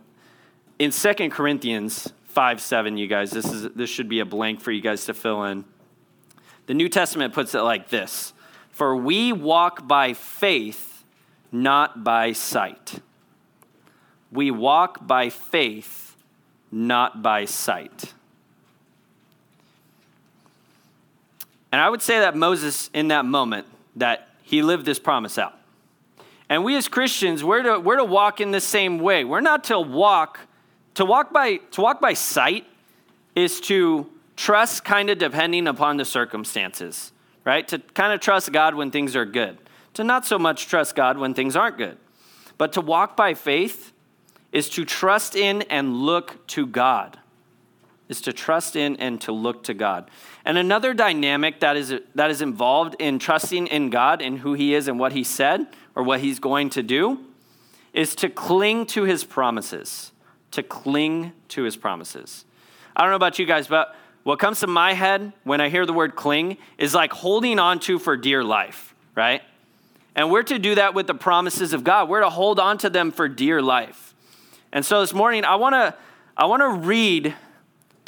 in 0.78 0.92
Second 0.92 1.30
Corinthians 1.30 2.12
5 2.26 2.60
7, 2.60 2.98
you 2.98 3.06
guys, 3.06 3.30
this, 3.30 3.46
is, 3.46 3.72
this 3.74 3.88
should 3.88 4.08
be 4.08 4.20
a 4.20 4.26
blank 4.26 4.60
for 4.60 4.72
you 4.72 4.82
guys 4.82 5.06
to 5.06 5.14
fill 5.14 5.44
in. 5.44 5.64
The 6.66 6.74
New 6.74 6.88
Testament 6.88 7.32
puts 7.32 7.54
it 7.54 7.62
like 7.62 7.88
this 7.88 8.34
For 8.70 8.94
we 8.94 9.32
walk 9.32 9.88
by 9.88 10.12
faith, 10.12 11.02
not 11.50 12.04
by 12.04 12.32
sight. 12.32 13.00
We 14.30 14.50
walk 14.50 15.06
by 15.06 15.30
faith, 15.30 16.16
not 16.70 17.22
by 17.22 17.46
sight. 17.46 18.14
And 21.72 21.80
I 21.80 21.88
would 21.88 22.02
say 22.02 22.18
that 22.20 22.36
Moses, 22.36 22.90
in 22.92 23.08
that 23.08 23.24
moment, 23.24 23.66
that 23.96 24.28
he 24.42 24.62
lived 24.62 24.84
this 24.84 24.98
promise 24.98 25.38
out. 25.38 25.56
And 26.48 26.64
we 26.64 26.76
as 26.76 26.88
Christians, 26.88 27.44
we're 27.44 27.62
to, 27.62 27.78
we're 27.78 27.96
to 27.96 28.04
walk 28.04 28.40
in 28.40 28.50
the 28.50 28.60
same 28.60 28.98
way. 28.98 29.22
We're 29.22 29.40
not 29.40 29.64
to 29.64 29.78
walk, 29.78 30.40
to 30.94 31.04
walk 31.04 31.32
by, 31.32 31.58
to 31.72 31.80
walk 31.80 32.00
by 32.00 32.14
sight 32.14 32.66
is 33.36 33.60
to 33.62 34.10
trust 34.36 34.84
kind 34.84 35.10
of 35.10 35.18
depending 35.18 35.68
upon 35.68 35.96
the 35.96 36.04
circumstances, 36.04 37.12
right? 37.44 37.68
To 37.68 37.78
kind 37.78 38.12
of 38.12 38.20
trust 38.20 38.50
God 38.52 38.74
when 38.74 38.90
things 38.90 39.14
are 39.14 39.24
good, 39.24 39.58
to 39.94 40.02
not 40.02 40.26
so 40.26 40.38
much 40.38 40.66
trust 40.66 40.96
God 40.96 41.18
when 41.18 41.34
things 41.34 41.54
aren't 41.54 41.78
good. 41.78 41.98
But 42.58 42.72
to 42.72 42.80
walk 42.80 43.16
by 43.16 43.34
faith 43.34 43.92
is 44.50 44.68
to 44.70 44.84
trust 44.84 45.36
in 45.36 45.62
and 45.62 45.98
look 45.98 46.44
to 46.48 46.66
God 46.66 47.20
is 48.10 48.20
to 48.20 48.32
trust 48.32 48.74
in 48.74 48.96
and 48.96 49.20
to 49.20 49.32
look 49.32 49.62
to 49.62 49.72
God. 49.72 50.10
And 50.50 50.58
another 50.58 50.94
dynamic 50.94 51.60
that 51.60 51.76
is, 51.76 51.94
that 52.16 52.28
is 52.28 52.42
involved 52.42 52.96
in 52.98 53.20
trusting 53.20 53.68
in 53.68 53.88
God 53.88 54.20
and 54.20 54.40
who 54.40 54.54
He 54.54 54.74
is 54.74 54.88
and 54.88 54.98
what 54.98 55.12
He 55.12 55.22
said 55.22 55.64
or 55.94 56.02
what 56.02 56.18
He's 56.18 56.40
going 56.40 56.70
to 56.70 56.82
do 56.82 57.20
is 57.92 58.16
to 58.16 58.28
cling 58.28 58.86
to 58.86 59.04
His 59.04 59.22
promises. 59.22 60.10
To 60.50 60.64
cling 60.64 61.34
to 61.50 61.62
His 61.62 61.76
promises. 61.76 62.44
I 62.96 63.02
don't 63.02 63.10
know 63.10 63.16
about 63.16 63.38
you 63.38 63.46
guys, 63.46 63.68
but 63.68 63.94
what 64.24 64.40
comes 64.40 64.58
to 64.58 64.66
my 64.66 64.92
head 64.92 65.32
when 65.44 65.60
I 65.60 65.68
hear 65.68 65.86
the 65.86 65.92
word 65.92 66.16
cling 66.16 66.56
is 66.78 66.94
like 66.94 67.12
holding 67.12 67.60
on 67.60 67.78
to 67.82 68.00
for 68.00 68.16
dear 68.16 68.42
life, 68.42 68.92
right? 69.14 69.42
And 70.16 70.32
we're 70.32 70.42
to 70.42 70.58
do 70.58 70.74
that 70.74 70.94
with 70.94 71.06
the 71.06 71.14
promises 71.14 71.72
of 71.72 71.84
God. 71.84 72.08
We're 72.08 72.22
to 72.22 72.28
hold 72.28 72.58
on 72.58 72.76
to 72.78 72.90
them 72.90 73.12
for 73.12 73.28
dear 73.28 73.62
life. 73.62 74.16
And 74.72 74.84
so 74.84 75.00
this 75.00 75.14
morning, 75.14 75.44
I 75.44 75.54
want 75.54 75.74
to 75.74 75.94
I 76.36 76.46
want 76.46 76.62
to 76.62 76.70
read 76.88 77.36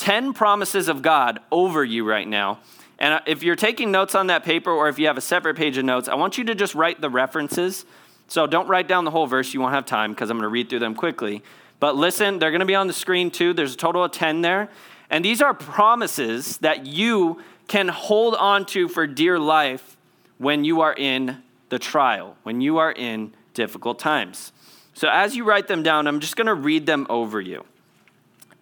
10 0.02 0.32
promises 0.32 0.88
of 0.88 1.00
God 1.00 1.38
over 1.52 1.84
you 1.84 2.04
right 2.04 2.26
now. 2.26 2.58
And 2.98 3.20
if 3.24 3.44
you're 3.44 3.54
taking 3.54 3.92
notes 3.92 4.16
on 4.16 4.26
that 4.26 4.42
paper 4.42 4.72
or 4.72 4.88
if 4.88 4.98
you 4.98 5.06
have 5.06 5.16
a 5.16 5.20
separate 5.20 5.56
page 5.56 5.78
of 5.78 5.84
notes, 5.84 6.08
I 6.08 6.16
want 6.16 6.36
you 6.36 6.42
to 6.46 6.56
just 6.56 6.74
write 6.74 7.00
the 7.00 7.08
references. 7.08 7.84
So 8.26 8.48
don't 8.48 8.66
write 8.66 8.88
down 8.88 9.04
the 9.04 9.12
whole 9.12 9.28
verse, 9.28 9.54
you 9.54 9.60
won't 9.60 9.74
have 9.74 9.86
time 9.86 10.10
because 10.10 10.28
I'm 10.28 10.38
going 10.38 10.42
to 10.42 10.48
read 10.48 10.68
through 10.68 10.80
them 10.80 10.96
quickly. 10.96 11.44
But 11.78 11.94
listen, 11.94 12.40
they're 12.40 12.50
going 12.50 12.58
to 12.58 12.66
be 12.66 12.74
on 12.74 12.88
the 12.88 12.92
screen 12.92 13.30
too. 13.30 13.52
There's 13.52 13.74
a 13.74 13.76
total 13.76 14.02
of 14.02 14.10
10 14.10 14.40
there. 14.40 14.70
And 15.08 15.24
these 15.24 15.40
are 15.40 15.54
promises 15.54 16.58
that 16.58 16.84
you 16.84 17.40
can 17.68 17.86
hold 17.86 18.34
on 18.34 18.66
to 18.66 18.88
for 18.88 19.06
dear 19.06 19.38
life 19.38 19.96
when 20.38 20.64
you 20.64 20.80
are 20.80 20.94
in 20.98 21.44
the 21.68 21.78
trial, 21.78 22.36
when 22.42 22.60
you 22.60 22.78
are 22.78 22.90
in 22.90 23.34
difficult 23.54 24.00
times. 24.00 24.52
So 24.94 25.08
as 25.08 25.36
you 25.36 25.44
write 25.44 25.68
them 25.68 25.84
down, 25.84 26.08
I'm 26.08 26.18
just 26.18 26.34
going 26.34 26.48
to 26.48 26.54
read 26.54 26.86
them 26.86 27.06
over 27.08 27.40
you. 27.40 27.64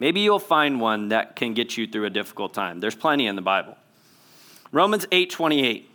Maybe 0.00 0.20
you'll 0.20 0.38
find 0.38 0.80
one 0.80 1.10
that 1.10 1.36
can 1.36 1.54
get 1.54 1.76
you 1.76 1.86
through 1.86 2.06
a 2.06 2.10
difficult 2.10 2.54
time. 2.54 2.80
There's 2.80 2.94
plenty 2.94 3.26
in 3.26 3.36
the 3.36 3.42
Bible. 3.42 3.76
Romans 4.72 5.06
8:28. 5.12 5.86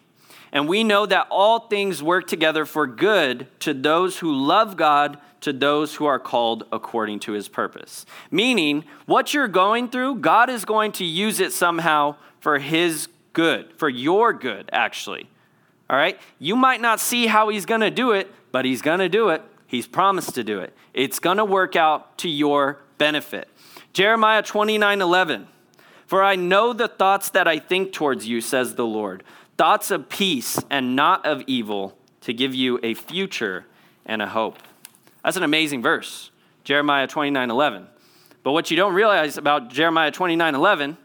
And 0.52 0.70
we 0.70 0.86
know 0.86 1.06
that 1.06 1.28
all 1.30 1.68
things 1.68 2.02
work 2.02 2.28
together 2.28 2.65
for 2.65 2.88
good 2.88 3.48
to 3.60 3.74
those 3.74 4.20
who 4.20 4.34
love 4.34 4.78
God, 4.78 5.18
to 5.41 5.52
those 5.52 5.96
who 5.96 6.06
are 6.06 6.20
called 6.20 6.65
according 6.72 7.20
to 7.22 7.34
his 7.34 7.50
purpose. 7.50 8.06
Meaning, 8.32 8.86
what 9.06 9.34
you're 9.34 9.50
going 9.50 9.89
through, 9.89 10.15
God 10.15 10.50
is 10.50 10.63
going 10.63 10.94
to 10.94 11.04
use 11.04 11.41
it 11.41 11.52
somehow 11.52 12.15
for 12.39 12.60
his 12.60 13.10
good, 13.34 13.74
for 13.76 13.89
your 13.89 14.32
good, 14.32 14.70
actually. 14.72 15.28
All 15.89 15.98
right? 15.98 16.18
You 16.39 16.56
might 16.56 16.80
not 16.80 17.00
see 17.02 17.28
how 17.28 17.50
he's 17.50 17.65
going 17.65 17.82
to 17.82 17.91
do 17.91 18.12
it, 18.12 18.32
but 18.52 18.63
he's 18.63 18.82
going 18.82 19.00
to 19.00 19.10
do 19.10 19.30
it. 19.30 19.41
He's 19.68 19.88
promised 19.88 20.36
to 20.36 20.44
do 20.44 20.60
it. 20.60 20.74
It's 20.94 21.20
going 21.20 21.38
to 21.38 21.46
work 21.46 21.76
out 21.76 22.18
to 22.20 22.30
your 22.30 22.80
benefit. 22.98 23.50
Jeremiah 23.95 24.43
29 24.43 25.01
11. 25.01 25.47
For 26.05 26.21
I 26.21 26.36
know 26.36 26.73
the 26.73 26.89
thoughts 26.89 27.29
that 27.29 27.47
I 27.47 27.60
think 27.60 27.93
towards 27.93 28.27
you, 28.27 28.41
says 28.41 28.75
the 28.75 28.86
Lord 28.86 29.23
thoughts 29.55 29.89
of 29.89 30.10
peace 30.10 30.60
and 30.69 30.97
not 30.97 31.25
of 31.25 31.41
evil, 31.47 31.97
to 32.19 32.34
give 32.34 32.53
you 32.53 32.77
a 32.84 32.93
future 32.93 33.65
and 34.05 34.21
a 34.21 34.27
hope. 34.27 34.58
That's 35.23 35.38
an 35.38 35.43
amazing 35.43 35.81
verse, 35.81 36.29
Jeremiah 36.65 37.08
29 37.08 37.49
11. 37.49 37.88
But 38.43 38.51
what 38.51 38.69
you 38.69 38.75
don't 38.75 38.93
realize 38.93 39.38
about 39.38 39.69
Jeremiah 39.69 40.12
29 40.12 40.55
11 40.55 40.97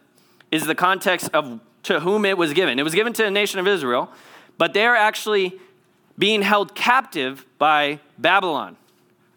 is 0.50 0.66
the 0.66 0.74
context 0.74 1.30
of 1.32 1.60
to 1.84 2.00
whom 2.00 2.24
it 2.24 2.36
was 2.36 2.52
given. 2.52 2.80
It 2.80 2.82
was 2.82 2.96
given 2.96 3.12
to 3.12 3.22
the 3.22 3.30
nation 3.30 3.60
of 3.60 3.68
Israel, 3.68 4.10
but 4.58 4.74
they're 4.74 4.96
actually 4.96 5.60
being 6.18 6.42
held 6.42 6.74
captive 6.74 7.46
by 7.56 8.00
Babylon. 8.18 8.76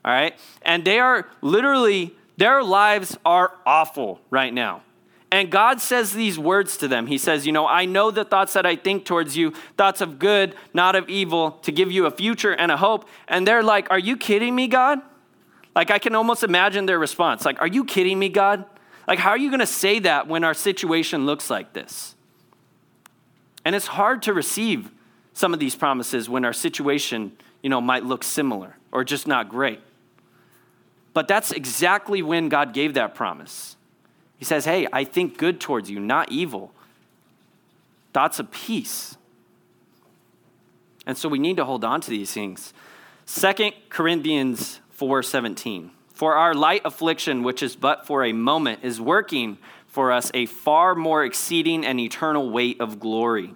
All 0.03 0.11
right? 0.11 0.33
And 0.63 0.83
they 0.83 0.97
are 0.97 1.27
literally 1.41 2.15
their 2.37 2.63
lives 2.63 3.17
are 3.25 3.53
awful 3.65 4.21
right 4.29 4.53
now. 4.53 4.83
And 5.31 5.49
God 5.49 5.81
says 5.81 6.13
these 6.13 6.37
words 6.37 6.77
to 6.77 6.87
them. 6.87 7.07
He 7.07 7.17
says, 7.17 7.47
You 7.47 7.51
know, 7.51 7.67
I 7.67 7.85
know 7.85 8.11
the 8.11 8.23
thoughts 8.23 8.53
that 8.53 8.65
I 8.65 8.75
think 8.75 9.03
towards 9.03 9.35
you, 9.35 9.51
thoughts 9.77 9.99
of 9.99 10.19
good, 10.19 10.55
not 10.73 10.95
of 10.95 11.09
evil, 11.09 11.51
to 11.63 11.71
give 11.71 11.91
you 11.91 12.05
a 12.05 12.11
future 12.11 12.51
and 12.51 12.71
a 12.71 12.77
hope. 12.77 13.07
And 13.27 13.47
they're 13.47 13.63
like, 13.63 13.89
Are 13.89 13.99
you 13.99 14.15
kidding 14.15 14.55
me, 14.55 14.67
God? 14.67 14.99
Like, 15.75 15.89
I 15.89 15.97
can 15.97 16.13
almost 16.13 16.43
imagine 16.43 16.85
their 16.85 16.99
response. 16.99 17.45
Like, 17.45 17.59
Are 17.61 17.67
you 17.67 17.83
kidding 17.83 18.19
me, 18.19 18.29
God? 18.29 18.65
Like, 19.07 19.19
how 19.19 19.31
are 19.31 19.37
you 19.37 19.49
going 19.49 19.59
to 19.59 19.65
say 19.65 19.99
that 19.99 20.27
when 20.27 20.43
our 20.43 20.53
situation 20.53 21.25
looks 21.25 21.49
like 21.49 21.73
this? 21.73 22.15
And 23.65 23.75
it's 23.75 23.87
hard 23.87 24.21
to 24.23 24.33
receive 24.33 24.91
some 25.33 25.53
of 25.53 25.59
these 25.59 25.75
promises 25.75 26.29
when 26.29 26.45
our 26.45 26.53
situation, 26.53 27.33
you 27.61 27.69
know, 27.69 27.81
might 27.81 28.05
look 28.05 28.23
similar 28.23 28.77
or 28.91 29.03
just 29.03 29.27
not 29.27 29.49
great. 29.49 29.79
But 31.13 31.28
that's 31.28 31.52
exactly 31.52 32.21
when 32.21 32.49
God 32.49 32.73
gave 32.73 32.95
that 32.95 33.13
promise. 33.15 33.76
He 34.38 34.45
says, 34.45 34.65
Hey, 34.65 34.88
I 34.91 35.04
think 35.04 35.38
good 35.38 35.60
towards 35.60 35.89
you, 35.89 35.99
not 35.99 36.32
evil. 36.32 36.71
Thoughts 38.13 38.39
of 38.39 38.52
peace. 38.52 39.17
And 41.06 41.17
so 41.17 41.28
we 41.30 41.39
need 41.39 41.58
to 41.58 41.65
hold 41.65 41.84
on 41.84 42.02
to 42.02 42.10
these 42.10 42.32
things. 42.32 42.73
Second 43.26 43.73
Corinthians 43.89 44.80
4:17. 44.97 45.89
For 46.13 46.36
our 46.36 46.54
light 46.54 46.82
affliction, 46.86 47.43
which 47.43 47.63
is 47.63 47.76
but 47.76 48.06
for 48.06 48.23
a 48.23 48.34
moment, 48.34 48.82
is 48.84 49.02
working 49.02 49.58
for 49.88 50.12
us 50.12 50.32
a 50.34 50.45
far 50.45 50.95
more 50.95 51.23
exceeding 51.23 51.86
and 51.86 51.99
eternal 51.99 52.49
weight 52.49 52.80
of 52.80 52.99
glory. 52.99 53.54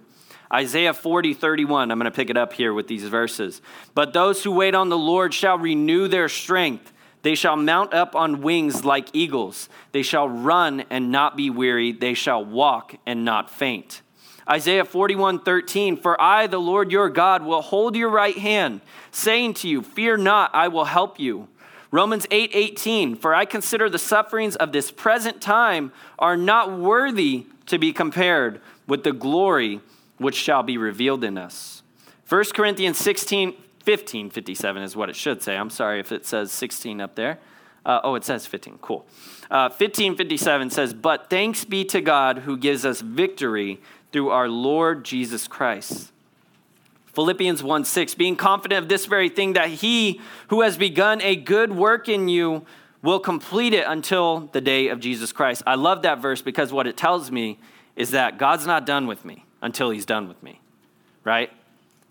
Isaiah 0.52 0.94
40, 0.94 1.34
31, 1.34 1.90
I'm 1.90 1.98
going 1.98 2.10
to 2.10 2.14
pick 2.14 2.30
it 2.30 2.36
up 2.36 2.52
here 2.52 2.72
with 2.72 2.88
these 2.88 3.04
verses. 3.04 3.60
But 3.94 4.12
those 4.12 4.42
who 4.42 4.52
wait 4.52 4.74
on 4.74 4.88
the 4.88 4.98
Lord 4.98 5.34
shall 5.34 5.58
renew 5.58 6.08
their 6.08 6.28
strength. 6.28 6.92
They 7.22 7.34
shall 7.34 7.56
mount 7.56 7.94
up 7.94 8.14
on 8.14 8.42
wings 8.42 8.84
like 8.84 9.08
eagles. 9.12 9.68
They 9.92 10.02
shall 10.02 10.28
run 10.28 10.84
and 10.90 11.10
not 11.10 11.36
be 11.36 11.50
weary. 11.50 11.92
They 11.92 12.14
shall 12.14 12.44
walk 12.44 12.94
and 13.06 13.24
not 13.24 13.50
faint. 13.50 14.02
Isaiah 14.48 14.84
41 14.84 15.40
13, 15.40 15.96
For 15.96 16.20
I, 16.20 16.46
the 16.46 16.60
Lord 16.60 16.90
your 16.90 17.10
God, 17.10 17.42
will 17.42 17.60
hold 17.60 17.96
your 17.96 18.08
right 18.08 18.36
hand, 18.36 18.80
saying 19.10 19.54
to 19.54 19.68
you, 19.68 19.82
Fear 19.82 20.18
not, 20.18 20.54
I 20.54 20.68
will 20.68 20.86
help 20.86 21.20
you. 21.20 21.48
Romans 21.90 22.26
8 22.30 22.50
18, 22.52 23.16
for 23.16 23.34
I 23.34 23.44
consider 23.44 23.88
the 23.88 23.98
sufferings 23.98 24.56
of 24.56 24.72
this 24.72 24.90
present 24.90 25.40
time 25.40 25.92
are 26.18 26.36
not 26.36 26.78
worthy 26.78 27.46
to 27.66 27.78
be 27.78 27.92
compared 27.92 28.60
with 28.86 29.04
the 29.04 29.12
glory 29.12 29.80
which 30.18 30.34
shall 30.34 30.62
be 30.62 30.76
revealed 30.76 31.24
in 31.24 31.38
us. 31.38 31.82
1 32.28 32.44
Corinthians 32.54 32.98
16, 32.98 33.54
15, 33.88 34.28
57 34.28 34.82
is 34.82 34.94
what 34.94 35.08
it 35.08 35.16
should 35.16 35.42
say. 35.42 35.56
I'm 35.56 35.70
sorry 35.70 35.98
if 35.98 36.12
it 36.12 36.26
says 36.26 36.52
16 36.52 37.00
up 37.00 37.14
there. 37.14 37.38
Uh, 37.86 38.00
oh, 38.04 38.16
it 38.16 38.22
says 38.22 38.44
15. 38.44 38.80
Cool. 38.82 39.06
Uh, 39.50 39.70
1557 39.70 40.68
says, 40.68 40.92
But 40.92 41.30
thanks 41.30 41.64
be 41.64 41.86
to 41.86 42.02
God 42.02 42.40
who 42.40 42.58
gives 42.58 42.84
us 42.84 43.00
victory 43.00 43.80
through 44.12 44.28
our 44.28 44.46
Lord 44.46 45.06
Jesus 45.06 45.48
Christ. 45.48 46.12
Philippians 47.14 47.62
1 47.62 47.86
6, 47.86 48.14
being 48.14 48.36
confident 48.36 48.82
of 48.82 48.90
this 48.90 49.06
very 49.06 49.30
thing, 49.30 49.54
that 49.54 49.70
he 49.70 50.20
who 50.48 50.60
has 50.60 50.76
begun 50.76 51.22
a 51.22 51.34
good 51.34 51.74
work 51.74 52.10
in 52.10 52.28
you 52.28 52.66
will 53.00 53.18
complete 53.18 53.72
it 53.72 53.86
until 53.88 54.50
the 54.52 54.60
day 54.60 54.88
of 54.88 55.00
Jesus 55.00 55.32
Christ. 55.32 55.62
I 55.66 55.76
love 55.76 56.02
that 56.02 56.20
verse 56.20 56.42
because 56.42 56.74
what 56.74 56.86
it 56.86 56.98
tells 56.98 57.30
me 57.30 57.58
is 57.96 58.10
that 58.10 58.36
God's 58.36 58.66
not 58.66 58.84
done 58.84 59.06
with 59.06 59.24
me 59.24 59.46
until 59.62 59.88
he's 59.88 60.04
done 60.04 60.28
with 60.28 60.42
me, 60.42 60.60
right? 61.24 61.50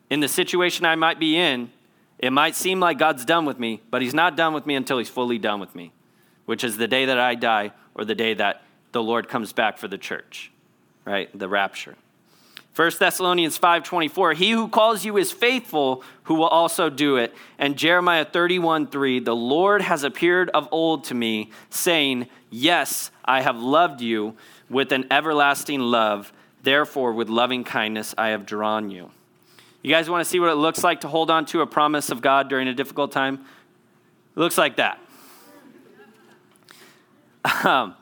In 0.10 0.20
the 0.20 0.28
situation 0.28 0.86
I 0.86 0.96
might 0.96 1.20
be 1.20 1.38
in, 1.38 1.72
it 2.20 2.32
might 2.32 2.56
seem 2.56 2.80
like 2.80 2.98
God's 2.98 3.26
done 3.26 3.46
with 3.46 3.60
me, 3.60 3.82
but 3.92 4.02
he's 4.02 4.14
not 4.14 4.36
done 4.36 4.54
with 4.54 4.66
me 4.66 4.76
until 4.76 4.98
he's 4.98 5.10
fully 5.10 5.38
done 5.38 5.60
with 5.60 5.76
me, 5.76 5.92
which 6.46 6.64
is 6.64 6.78
the 6.78 6.88
day 6.88 7.06
that 7.06 7.20
I 7.20 7.36
die 7.36 7.74
or 7.94 8.06
the 8.06 8.16
day 8.16 8.34
that 8.36 8.64
the 8.92 9.04
Lord 9.04 9.28
comes 9.28 9.54
back 9.54 9.78
for 9.78 9.88
the 9.88 9.98
church, 9.98 10.52
right? 11.06 11.30
The 11.38 11.48
rapture. 11.48 11.96
1 12.78 12.92
Thessalonians 13.00 13.58
5:24 13.58 14.36
He 14.36 14.52
who 14.52 14.68
calls 14.68 15.04
you 15.04 15.18
is 15.18 15.32
faithful 15.32 16.04
who 16.26 16.36
will 16.36 16.48
also 16.48 16.92
do 16.92 17.18
it 17.18 17.34
and 17.58 17.76
Jeremiah 17.76 18.24
31:3 18.24 19.26
The 19.26 19.36
Lord 19.36 19.82
has 19.82 20.04
appeared 20.04 20.52
of 20.52 20.68
old 20.72 21.04
to 21.06 21.16
me 21.16 21.50
saying 21.72 22.28
yes 22.52 23.10
I 23.26 23.42
have 23.42 23.58
loved 23.58 24.02
you 24.02 24.36
with 24.70 24.92
an 24.92 25.08
everlasting 25.10 25.80
love 25.80 26.32
therefore 26.62 27.14
with 27.14 27.30
loving 27.30 27.64
kindness 27.64 28.14
I 28.16 28.28
have 28.28 28.46
drawn 28.46 28.92
you 28.92 29.10
You 29.88 29.94
guys 29.94 30.10
want 30.10 30.20
to 30.20 30.30
see 30.30 30.42
what 30.42 30.50
it 30.50 30.56
looks 30.56 30.84
like 30.84 31.00
to 31.02 31.08
hold 31.08 31.32
on 31.32 31.46
to 31.46 31.62
a 31.62 31.66
promise 31.66 32.10
of 32.10 32.22
God 32.22 32.50
during 32.50 32.68
a 32.68 32.74
difficult 32.74 33.14
time 33.14 33.46
It 34.36 34.40
looks 34.40 34.58
like 34.58 34.76
that 34.76 35.00
um, 37.64 37.96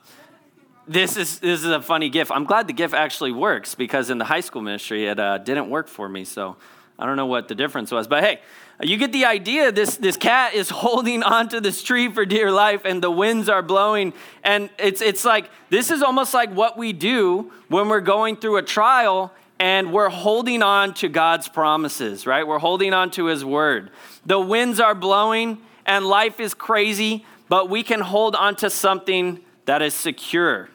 this 0.88 1.16
is 1.16 1.38
this 1.38 1.60
is 1.60 1.70
a 1.70 1.80
funny 1.80 2.10
gif. 2.10 2.32
I'm 2.32 2.46
glad 2.46 2.66
the 2.66 2.74
gif 2.74 2.96
actually 2.96 3.32
works 3.32 3.76
because 3.76 4.10
in 4.10 4.18
the 4.18 4.26
high 4.26 4.40
school 4.40 4.64
ministry 4.64 5.06
it 5.06 5.20
uh, 5.20 5.38
didn't 5.38 5.70
work 5.70 5.88
for 5.88 6.10
me. 6.10 6.26
So 6.26 6.56
I 6.98 7.06
don't 7.06 7.18
know 7.18 7.28
what 7.28 7.50
the 7.50 7.54
difference 7.54 7.92
was, 7.92 8.08
but 8.08 8.24
hey, 8.24 8.40
you 8.82 8.98
get 8.98 9.12
the 9.12 9.26
idea. 9.26 9.72
This 9.72 9.96
this 9.98 10.18
cat 10.18 10.56
is 10.56 10.70
holding 10.84 11.22
onto 11.22 11.60
this 11.60 11.84
tree 11.84 12.12
for 12.12 12.26
dear 12.26 12.52
life, 12.52 12.82
and 12.84 13.04
the 13.04 13.12
winds 13.12 13.48
are 13.48 13.62
blowing, 13.62 14.12
and 14.44 14.72
it's 14.80 15.04
it's 15.04 15.24
like 15.24 15.52
this 15.70 15.92
is 15.92 16.02
almost 16.02 16.34
like 16.34 16.50
what 16.50 16.80
we 16.80 16.94
do 16.94 17.52
when 17.68 17.90
we're 17.90 18.02
going 18.02 18.38
through 18.38 18.58
a 18.58 18.64
trial 18.64 19.32
and 19.60 19.94
we're 19.94 20.10
holding 20.10 20.62
on 20.62 20.94
to 20.96 21.08
God's 21.08 21.48
promises, 21.48 22.28
right? 22.28 22.46
We're 22.46 22.60
holding 22.60 22.94
on 22.94 23.12
to 23.12 23.26
His 23.26 23.46
word. 23.46 23.92
The 24.26 24.40
winds 24.40 24.80
are 24.80 24.96
blowing 24.96 25.60
and 25.86 26.06
life 26.06 26.40
is 26.40 26.54
crazy, 26.54 27.26
but 27.48 27.70
we 27.70 27.84
can 27.84 28.02
hold 28.02 28.36
on 28.36 28.56
to 28.58 28.70
something 28.70 29.40
that 29.66 29.82
is 29.82 29.94
secure 29.94 30.70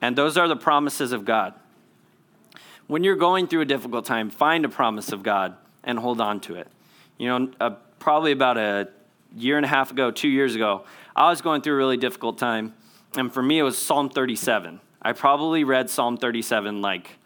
and 0.00 0.16
those 0.16 0.36
are 0.36 0.48
the 0.48 0.56
promises 0.56 1.12
of 1.12 1.24
God. 1.24 1.54
When 2.86 3.02
you're 3.02 3.16
going 3.16 3.48
through 3.48 3.62
a 3.62 3.66
difficult 3.66 4.04
time, 4.04 4.30
find 4.30 4.64
a 4.64 4.68
promise 4.68 5.12
of 5.12 5.22
God 5.22 5.56
and 5.82 5.98
hold 5.98 6.20
on 6.20 6.40
to 6.40 6.54
it. 6.54 6.68
You 7.18 7.26
know, 7.28 7.50
uh, 7.60 7.70
probably 7.98 8.32
about 8.32 8.58
a 8.58 8.88
year 9.34 9.56
and 9.56 9.64
a 9.64 9.68
half 9.68 9.90
ago, 9.90 10.10
two 10.10 10.28
years 10.28 10.54
ago, 10.54 10.84
I 11.14 11.30
was 11.30 11.40
going 11.40 11.62
through 11.62 11.74
a 11.74 11.76
really 11.76 11.96
difficult 11.96 12.38
time. 12.38 12.74
And 13.16 13.32
for 13.32 13.42
me, 13.42 13.58
it 13.58 13.62
was 13.62 13.78
Psalm 13.78 14.10
37. 14.10 14.80
I 15.02 15.12
probably 15.12 15.64
read 15.64 15.90
Psalm 15.90 16.16
37 16.16 16.80
like 16.80 17.18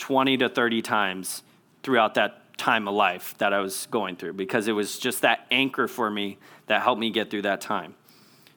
20 0.00 0.38
to 0.38 0.48
30 0.48 0.82
times 0.82 1.42
throughout 1.82 2.14
that 2.14 2.58
time 2.58 2.88
of 2.88 2.94
life 2.94 3.34
that 3.38 3.52
I 3.52 3.60
was 3.60 3.86
going 3.90 4.16
through 4.16 4.34
because 4.34 4.68
it 4.68 4.72
was 4.72 4.98
just 4.98 5.22
that 5.22 5.46
anchor 5.50 5.86
for 5.88 6.10
me 6.10 6.38
that 6.66 6.82
helped 6.82 7.00
me 7.00 7.10
get 7.10 7.30
through 7.30 7.42
that 7.42 7.60
time. 7.60 7.94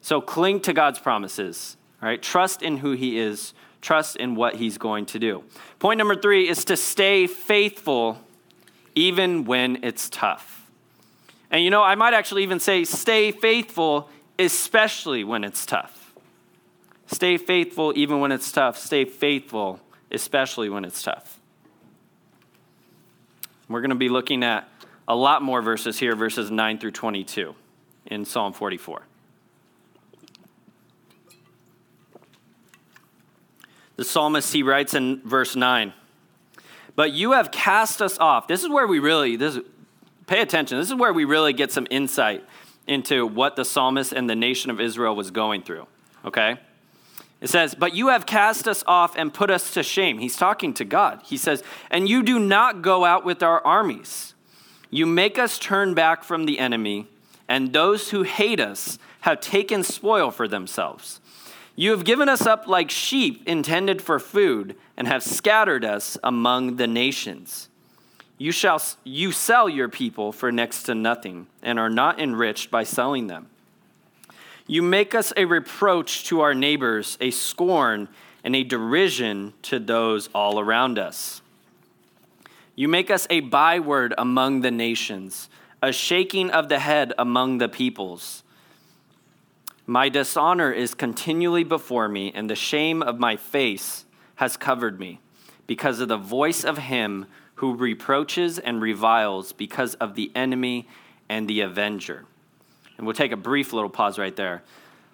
So 0.02 0.20
cling 0.20 0.60
to 0.60 0.72
God's 0.72 0.98
promises 0.98 1.76
right? 2.04 2.20
Trust 2.20 2.62
in 2.62 2.76
who 2.76 2.92
he 2.92 3.18
is, 3.18 3.54
trust 3.80 4.16
in 4.16 4.34
what 4.34 4.56
he's 4.56 4.76
going 4.76 5.06
to 5.06 5.18
do. 5.18 5.42
Point 5.78 5.96
number 5.96 6.14
three 6.14 6.48
is 6.48 6.64
to 6.66 6.76
stay 6.76 7.26
faithful 7.26 8.20
even 8.94 9.44
when 9.44 9.82
it's 9.82 10.10
tough. 10.10 10.70
And 11.50 11.64
you 11.64 11.70
know, 11.70 11.82
I 11.82 11.94
might 11.94 12.12
actually 12.12 12.42
even 12.42 12.60
say 12.60 12.84
stay 12.84 13.32
faithful, 13.32 14.10
especially 14.38 15.24
when 15.24 15.44
it's 15.44 15.64
tough. 15.64 16.12
Stay 17.06 17.38
faithful 17.38 17.92
even 17.96 18.20
when 18.20 18.32
it's 18.32 18.52
tough. 18.52 18.76
Stay 18.76 19.06
faithful, 19.06 19.80
especially 20.10 20.68
when 20.68 20.84
it's 20.84 21.02
tough. 21.02 21.38
We're 23.68 23.80
going 23.80 23.90
to 23.90 23.96
be 23.96 24.08
looking 24.08 24.44
at 24.44 24.68
a 25.08 25.16
lot 25.16 25.42
more 25.42 25.62
verses 25.62 25.98
here, 25.98 26.14
verses 26.14 26.50
9 26.50 26.78
through 26.78 26.92
22 26.92 27.54
in 28.06 28.24
Psalm 28.24 28.52
44. 28.52 29.02
The 33.96 34.04
psalmist, 34.04 34.52
he 34.52 34.62
writes 34.62 34.94
in 34.94 35.20
verse 35.24 35.54
9, 35.54 35.92
But 36.96 37.12
you 37.12 37.32
have 37.32 37.50
cast 37.50 38.02
us 38.02 38.18
off. 38.18 38.48
This 38.48 38.62
is 38.62 38.68
where 38.68 38.86
we 38.86 38.98
really, 38.98 39.36
this, 39.36 39.58
pay 40.26 40.40
attention. 40.40 40.78
This 40.78 40.88
is 40.88 40.94
where 40.94 41.12
we 41.12 41.24
really 41.24 41.52
get 41.52 41.70
some 41.70 41.86
insight 41.90 42.44
into 42.86 43.26
what 43.26 43.56
the 43.56 43.64
psalmist 43.64 44.12
and 44.12 44.28
the 44.28 44.34
nation 44.34 44.70
of 44.70 44.80
Israel 44.80 45.14
was 45.14 45.30
going 45.30 45.62
through. 45.62 45.86
Okay? 46.24 46.58
It 47.44 47.50
says, 47.50 47.74
But 47.74 47.94
you 47.94 48.08
have 48.08 48.24
cast 48.24 48.66
us 48.66 48.82
off 48.86 49.18
and 49.18 49.32
put 49.32 49.50
us 49.50 49.74
to 49.74 49.82
shame. 49.82 50.18
He's 50.18 50.34
talking 50.34 50.72
to 50.74 50.84
God. 50.84 51.20
He 51.24 51.36
says, 51.36 51.62
And 51.90 52.08
you 52.08 52.22
do 52.22 52.38
not 52.38 52.80
go 52.80 53.04
out 53.04 53.22
with 53.22 53.42
our 53.42 53.62
armies. 53.66 54.32
You 54.88 55.04
make 55.04 55.38
us 55.38 55.58
turn 55.58 55.92
back 55.92 56.24
from 56.24 56.46
the 56.46 56.58
enemy, 56.58 57.06
and 57.46 57.70
those 57.70 58.08
who 58.10 58.22
hate 58.22 58.60
us 58.60 58.98
have 59.20 59.40
taken 59.40 59.82
spoil 59.82 60.30
for 60.30 60.48
themselves. 60.48 61.20
You 61.76 61.90
have 61.90 62.06
given 62.06 62.30
us 62.30 62.46
up 62.46 62.66
like 62.66 62.90
sheep 62.90 63.42
intended 63.46 64.00
for 64.00 64.18
food, 64.18 64.74
and 64.96 65.06
have 65.06 65.22
scattered 65.22 65.84
us 65.84 66.16
among 66.24 66.76
the 66.76 66.86
nations. 66.86 67.68
You, 68.38 68.52
shall, 68.52 68.80
you 69.04 69.32
sell 69.32 69.68
your 69.68 69.90
people 69.90 70.32
for 70.32 70.50
next 70.50 70.84
to 70.84 70.94
nothing, 70.94 71.48
and 71.62 71.78
are 71.78 71.90
not 71.90 72.18
enriched 72.18 72.70
by 72.70 72.84
selling 72.84 73.26
them. 73.26 73.50
You 74.66 74.82
make 74.82 75.14
us 75.14 75.32
a 75.36 75.44
reproach 75.44 76.24
to 76.24 76.40
our 76.40 76.54
neighbors, 76.54 77.18
a 77.20 77.30
scorn 77.30 78.08
and 78.42 78.56
a 78.56 78.64
derision 78.64 79.52
to 79.62 79.78
those 79.78 80.28
all 80.34 80.58
around 80.58 80.98
us. 80.98 81.42
You 82.74 82.88
make 82.88 83.10
us 83.10 83.26
a 83.30 83.40
byword 83.40 84.14
among 84.16 84.62
the 84.62 84.70
nations, 84.70 85.48
a 85.82 85.92
shaking 85.92 86.50
of 86.50 86.68
the 86.68 86.78
head 86.78 87.12
among 87.18 87.58
the 87.58 87.68
peoples. 87.68 88.42
My 89.86 90.08
dishonor 90.08 90.72
is 90.72 90.94
continually 90.94 91.64
before 91.64 92.08
me, 92.08 92.32
and 92.34 92.48
the 92.48 92.56
shame 92.56 93.02
of 93.02 93.18
my 93.18 93.36
face 93.36 94.06
has 94.36 94.56
covered 94.56 94.98
me, 94.98 95.20
because 95.66 96.00
of 96.00 96.08
the 96.08 96.16
voice 96.16 96.64
of 96.64 96.78
him 96.78 97.26
who 97.56 97.76
reproaches 97.76 98.58
and 98.58 98.80
reviles, 98.80 99.52
because 99.52 99.94
of 99.96 100.14
the 100.14 100.32
enemy 100.34 100.88
and 101.28 101.46
the 101.46 101.60
avenger. 101.60 102.24
And 102.96 103.06
we'll 103.06 103.14
take 103.14 103.32
a 103.32 103.36
brief 103.36 103.72
little 103.72 103.90
pause 103.90 104.18
right 104.18 104.34
there. 104.34 104.62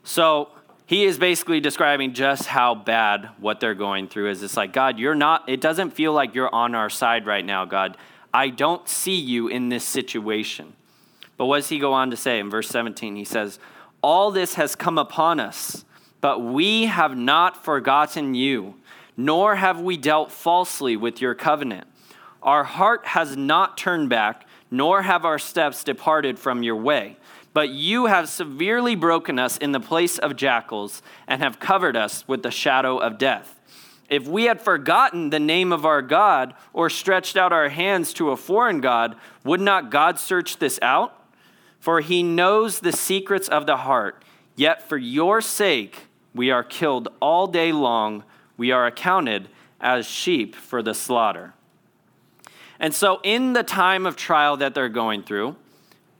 So, 0.04 0.50
he 0.86 1.04
is 1.04 1.18
basically 1.18 1.60
describing 1.60 2.14
just 2.14 2.46
how 2.46 2.74
bad 2.74 3.30
what 3.38 3.60
they're 3.60 3.76
going 3.76 4.08
through 4.08 4.30
is. 4.30 4.42
It's 4.42 4.56
like, 4.56 4.72
God, 4.72 4.98
you're 4.98 5.14
not, 5.14 5.48
it 5.48 5.60
doesn't 5.60 5.90
feel 5.90 6.12
like 6.12 6.34
you're 6.34 6.52
on 6.52 6.74
our 6.74 6.90
side 6.90 7.26
right 7.26 7.44
now, 7.44 7.64
God. 7.64 7.96
I 8.34 8.48
don't 8.48 8.88
see 8.88 9.14
you 9.14 9.46
in 9.46 9.68
this 9.68 9.84
situation. 9.84 10.72
But 11.36 11.46
what 11.46 11.58
does 11.58 11.68
he 11.68 11.78
go 11.78 11.92
on 11.92 12.10
to 12.10 12.16
say 12.16 12.40
in 12.40 12.50
verse 12.50 12.68
17? 12.68 13.14
He 13.14 13.24
says, 13.24 13.60
all 14.02 14.32
this 14.32 14.54
has 14.54 14.74
come 14.74 14.98
upon 14.98 15.38
us, 15.38 15.84
but 16.20 16.40
we 16.40 16.86
have 16.86 17.16
not 17.16 17.64
forgotten 17.64 18.34
you, 18.34 18.74
nor 19.16 19.54
have 19.54 19.80
we 19.80 19.96
dealt 19.96 20.32
falsely 20.32 20.96
with 20.96 21.20
your 21.20 21.36
covenant. 21.36 21.86
Our 22.42 22.64
heart 22.64 23.06
has 23.06 23.36
not 23.36 23.78
turned 23.78 24.08
back, 24.08 24.44
nor 24.72 25.02
have 25.02 25.24
our 25.24 25.38
steps 25.38 25.84
departed 25.84 26.38
from 26.38 26.62
your 26.62 26.76
way. 26.76 27.16
But 27.52 27.70
you 27.70 28.06
have 28.06 28.28
severely 28.28 28.94
broken 28.94 29.38
us 29.38 29.56
in 29.56 29.72
the 29.72 29.80
place 29.80 30.18
of 30.18 30.36
jackals 30.36 31.02
and 31.26 31.42
have 31.42 31.58
covered 31.58 31.96
us 31.96 32.26
with 32.28 32.42
the 32.42 32.50
shadow 32.50 32.98
of 32.98 33.18
death. 33.18 33.60
If 34.08 34.26
we 34.26 34.44
had 34.44 34.60
forgotten 34.60 35.30
the 35.30 35.40
name 35.40 35.72
of 35.72 35.84
our 35.84 36.02
God 36.02 36.54
or 36.72 36.90
stretched 36.90 37.36
out 37.36 37.52
our 37.52 37.68
hands 37.68 38.12
to 38.14 38.30
a 38.30 38.36
foreign 38.36 38.80
God, 38.80 39.16
would 39.44 39.60
not 39.60 39.90
God 39.90 40.18
search 40.18 40.58
this 40.58 40.78
out? 40.82 41.16
For 41.78 42.00
he 42.00 42.22
knows 42.22 42.80
the 42.80 42.92
secrets 42.92 43.48
of 43.48 43.66
the 43.66 43.78
heart. 43.78 44.24
Yet 44.56 44.88
for 44.88 44.98
your 44.98 45.40
sake 45.40 46.08
we 46.34 46.50
are 46.50 46.64
killed 46.64 47.08
all 47.20 47.46
day 47.46 47.72
long. 47.72 48.24
We 48.56 48.72
are 48.72 48.86
accounted 48.86 49.48
as 49.80 50.06
sheep 50.06 50.54
for 50.54 50.82
the 50.82 50.94
slaughter. 50.94 51.54
And 52.78 52.94
so, 52.94 53.20
in 53.22 53.52
the 53.52 53.62
time 53.62 54.06
of 54.06 54.16
trial 54.16 54.56
that 54.58 54.74
they're 54.74 54.88
going 54.88 55.22
through, 55.22 55.56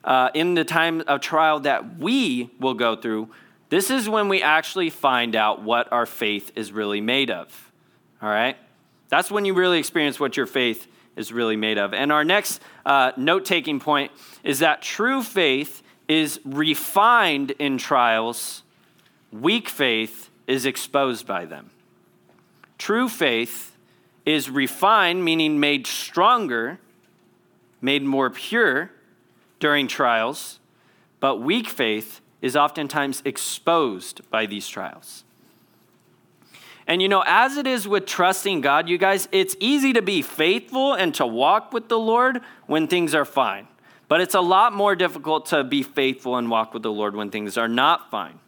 uh, 0.05 0.31
in 0.35 0.55
the 0.55 0.65
time 0.65 1.03
of 1.07 1.21
trial 1.21 1.61
that 1.61 1.99
we 1.99 2.51
will 2.59 2.75
go 2.75 2.97
through, 2.97 3.29
this 3.69 3.91
is 3.91 4.09
when 4.09 4.29
we 4.29 4.43
actually 4.43 4.91
find 4.91 5.37
out 5.37 5.63
what 5.63 5.93
our 5.93 6.07
faith 6.07 6.53
is 6.57 6.73
really 6.73 7.01
made 7.01 7.31
of. 7.31 7.71
All 8.23 8.29
right? 8.29 8.57
That's 9.09 9.31
when 9.31 9.45
you 9.45 9.55
really 9.55 9.79
experience 9.79 10.19
what 10.19 10.37
your 10.37 10.47
faith 10.47 10.87
is 11.17 11.33
really 11.33 11.57
made 11.57 11.79
of. 11.79 11.93
And 11.93 12.13
our 12.13 12.25
next 12.25 12.61
uh, 12.87 13.13
note 13.17 13.45
taking 13.45 13.81
point 13.81 14.13
is 14.43 14.61
that 14.61 14.83
true 14.83 15.23
faith 15.23 15.83
is 16.09 16.41
refined 16.45 17.53
in 17.53 17.79
trials, 17.79 18.63
weak 19.31 19.69
faith 19.69 20.31
is 20.47 20.67
exposed 20.67 21.27
by 21.27 21.45
them. 21.45 21.71
True 22.79 23.09
faith 23.09 23.77
is 24.27 24.51
refined, 24.51 25.25
meaning 25.25 25.61
made 25.61 25.87
stronger, 25.87 26.81
made 27.81 28.03
more 28.03 28.31
pure 28.31 28.91
during 29.61 29.87
trials, 29.87 30.59
but 31.21 31.37
weak 31.37 31.69
faith 31.69 32.21
is 32.43 32.57
oftentimes 32.57 33.23
exposed 33.25 34.29
by 34.31 34.47
these 34.47 34.67
trials. 34.67 35.25
And 36.87 37.01
you 37.01 37.09
know, 37.09 37.23
as 37.25 37.57
it 37.57 37.69
is 37.69 37.87
with 37.87 38.07
trusting 38.07 38.63
God, 38.63 38.89
you 38.89 38.99
guys, 38.99 39.29
it's 39.31 39.55
easy 39.61 39.93
to 39.93 40.03
be 40.03 40.23
faithful 40.23 40.95
and 40.95 41.15
to 41.15 41.27
walk 41.27 41.73
with 41.73 41.89
the 41.89 41.99
Lord 41.99 42.41
when 42.67 42.89
things 42.89 43.15
are 43.15 43.25
fine. 43.25 43.69
But 44.09 44.21
it's 44.21 44.35
a 44.35 44.41
lot 44.41 44.73
more 44.73 44.97
difficult 44.97 45.47
to 45.47 45.63
be 45.63 45.85
faithful 45.85 46.37
and 46.37 46.51
walk 46.51 46.75
with 46.75 46.83
the 46.83 46.91
Lord 46.91 47.15
when 47.15 47.31
things 47.31 47.57
are 47.57 47.69
not 47.69 48.11
fine. 48.11 48.41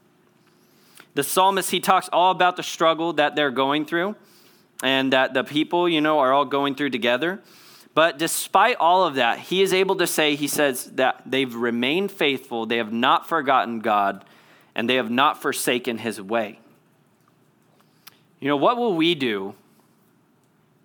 The 1.15 1.23
psalmist, 1.23 1.71
he 1.71 1.79
talks 1.79 2.09
all 2.13 2.33
about 2.33 2.57
the 2.57 2.65
struggle 2.65 3.13
that 3.13 3.37
they're 3.37 3.53
going 3.53 3.85
through 3.85 4.17
and 4.83 5.13
that 5.13 5.35
the 5.35 5.45
people, 5.45 5.89
you 5.89 6.01
know, 6.01 6.19
are 6.19 6.33
all 6.33 6.45
going 6.45 6.75
through 6.75 6.91
together. 6.91 7.41
But 7.95 8.19
despite 8.19 8.77
all 8.77 9.05
of 9.05 9.17
that, 9.17 9.39
he 9.39 9.61
is 9.61 9.75
able 9.75 9.97
to 9.97 10.07
say, 10.07 10.35
he 10.35 10.49
says 10.49 10.87
that 10.93 11.23
they've 11.27 11.55
remained 11.55 12.11
faithful, 12.11 12.65
they 12.65 12.79
have 12.79 12.93
not 12.93 13.29
forgotten 13.29 13.81
God, 13.81 14.25
and 14.75 14.89
they 14.89 14.97
have 14.97 15.11
not 15.11 15.43
forsaken 15.43 15.99
his 15.99 16.21
way. 16.21 16.59
You 18.41 18.49
know, 18.49 18.57
what 18.57 18.79
will 18.79 18.95
we 18.95 19.15
do 19.15 19.55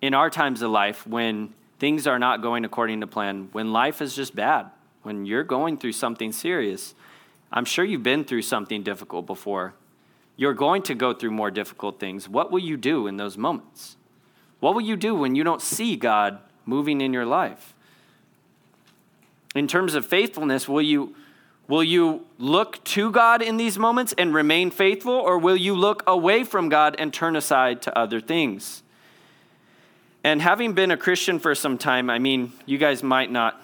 in 0.00 0.14
our 0.14 0.28
times 0.28 0.60
of 0.62 0.70
life 0.70 1.06
when 1.06 1.54
things 1.78 2.06
are 2.06 2.18
not 2.18 2.42
going 2.42 2.64
according 2.64 3.00
to 3.00 3.06
plan, 3.06 3.48
when 3.52 3.72
life 3.72 4.02
is 4.02 4.14
just 4.14 4.36
bad, 4.36 4.66
when 5.02 5.24
you're 5.24 5.44
going 5.44 5.78
through 5.78 5.92
something 5.92 6.30
serious? 6.30 6.94
I'm 7.50 7.64
sure 7.64 7.84
you've 7.84 8.02
been 8.02 8.24
through 8.24 8.42
something 8.42 8.82
difficult 8.82 9.26
before. 9.26 9.72
You're 10.36 10.54
going 10.54 10.82
to 10.82 10.94
go 10.94 11.14
through 11.14 11.30
more 11.30 11.50
difficult 11.50 11.98
things. 11.98 12.28
What 12.28 12.52
will 12.52 12.58
you 12.60 12.76
do 12.76 13.06
in 13.06 13.16
those 13.16 13.38
moments? 13.38 13.96
What 14.60 14.74
will 14.74 14.82
you 14.82 14.96
do 14.96 15.14
when 15.14 15.34
you 15.34 15.42
don't 15.42 15.62
see 15.62 15.96
God 15.96 16.40
moving 16.68 17.00
in 17.00 17.12
your 17.12 17.26
life? 17.26 17.74
In 19.54 19.66
terms 19.66 19.94
of 19.94 20.04
faithfulness, 20.06 20.68
will 20.68 20.82
you 20.82 21.14
Will 21.68 21.84
you 21.84 22.24
look 22.38 22.82
to 22.84 23.10
God 23.10 23.42
in 23.42 23.58
these 23.58 23.78
moments 23.78 24.14
and 24.16 24.32
remain 24.32 24.70
faithful, 24.70 25.12
or 25.12 25.36
will 25.36 25.56
you 25.56 25.74
look 25.74 26.02
away 26.06 26.42
from 26.42 26.70
God 26.70 26.96
and 26.98 27.12
turn 27.12 27.36
aside 27.36 27.82
to 27.82 27.96
other 27.96 28.22
things? 28.22 28.82
And 30.24 30.40
having 30.40 30.72
been 30.72 30.90
a 30.90 30.96
Christian 30.96 31.38
for 31.38 31.54
some 31.54 31.76
time, 31.76 32.08
I 32.08 32.18
mean, 32.18 32.52
you 32.64 32.78
guys 32.78 33.02
might 33.02 33.30
not 33.30 33.62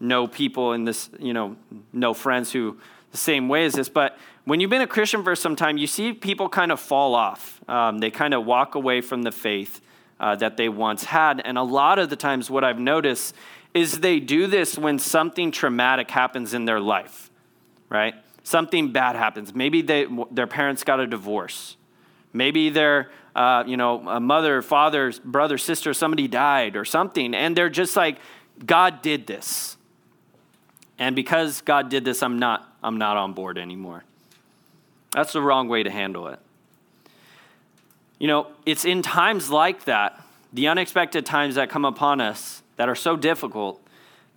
know 0.00 0.26
people 0.26 0.72
in 0.72 0.84
this, 0.84 1.08
you 1.20 1.32
know, 1.32 1.54
know 1.92 2.14
friends 2.14 2.50
who 2.50 2.78
the 3.12 3.16
same 3.16 3.48
way 3.48 3.64
as 3.64 3.74
this, 3.74 3.88
but 3.88 4.18
when 4.44 4.58
you've 4.58 4.70
been 4.70 4.82
a 4.82 4.86
Christian 4.86 5.22
for 5.22 5.36
some 5.36 5.54
time, 5.54 5.78
you 5.78 5.86
see 5.86 6.12
people 6.12 6.48
kind 6.48 6.72
of 6.72 6.80
fall 6.80 7.14
off. 7.14 7.60
Um, 7.68 7.98
they 7.98 8.10
kind 8.10 8.34
of 8.34 8.44
walk 8.44 8.74
away 8.74 9.00
from 9.00 9.22
the 9.22 9.30
faith 9.30 9.80
uh, 10.20 10.36
that 10.36 10.56
they 10.56 10.68
once 10.68 11.04
had. 11.04 11.40
And 11.44 11.58
a 11.58 11.62
lot 11.62 11.98
of 11.98 12.10
the 12.10 12.16
times, 12.16 12.50
what 12.50 12.64
I've 12.64 12.78
noticed 12.78 13.34
is 13.72 14.00
they 14.00 14.20
do 14.20 14.46
this 14.46 14.78
when 14.78 14.98
something 14.98 15.50
traumatic 15.50 16.10
happens 16.10 16.54
in 16.54 16.64
their 16.64 16.80
life, 16.80 17.30
right? 17.88 18.14
Something 18.44 18.92
bad 18.92 19.16
happens. 19.16 19.54
Maybe 19.54 19.82
they, 19.82 20.06
their 20.30 20.46
parents 20.46 20.84
got 20.84 21.00
a 21.00 21.06
divorce. 21.06 21.76
Maybe 22.32 22.70
their, 22.70 23.10
uh, 23.34 23.64
you 23.66 23.76
know, 23.76 24.06
a 24.08 24.20
mother, 24.20 24.62
father, 24.62 25.12
brother, 25.24 25.58
sister, 25.58 25.94
somebody 25.94 26.28
died 26.28 26.76
or 26.76 26.84
something, 26.84 27.34
and 27.34 27.56
they're 27.56 27.70
just 27.70 27.96
like, 27.96 28.18
God 28.64 29.02
did 29.02 29.26
this. 29.26 29.76
And 30.98 31.16
because 31.16 31.60
God 31.60 31.88
did 31.88 32.04
this, 32.04 32.22
I'm 32.22 32.38
not, 32.38 32.72
I'm 32.82 32.98
not 32.98 33.16
on 33.16 33.32
board 33.32 33.58
anymore. 33.58 34.04
That's 35.12 35.32
the 35.32 35.42
wrong 35.42 35.68
way 35.68 35.82
to 35.82 35.90
handle 35.90 36.28
it. 36.28 36.38
You 38.18 38.28
know, 38.28 38.46
it's 38.64 38.84
in 38.84 39.02
times 39.02 39.50
like 39.50 39.84
that, 39.84 40.22
the 40.52 40.68
unexpected 40.68 41.26
times 41.26 41.56
that 41.56 41.68
come 41.70 41.84
upon 41.84 42.20
us, 42.20 42.62
that 42.76 42.88
are 42.88 42.94
so 42.94 43.16
difficult 43.16 43.80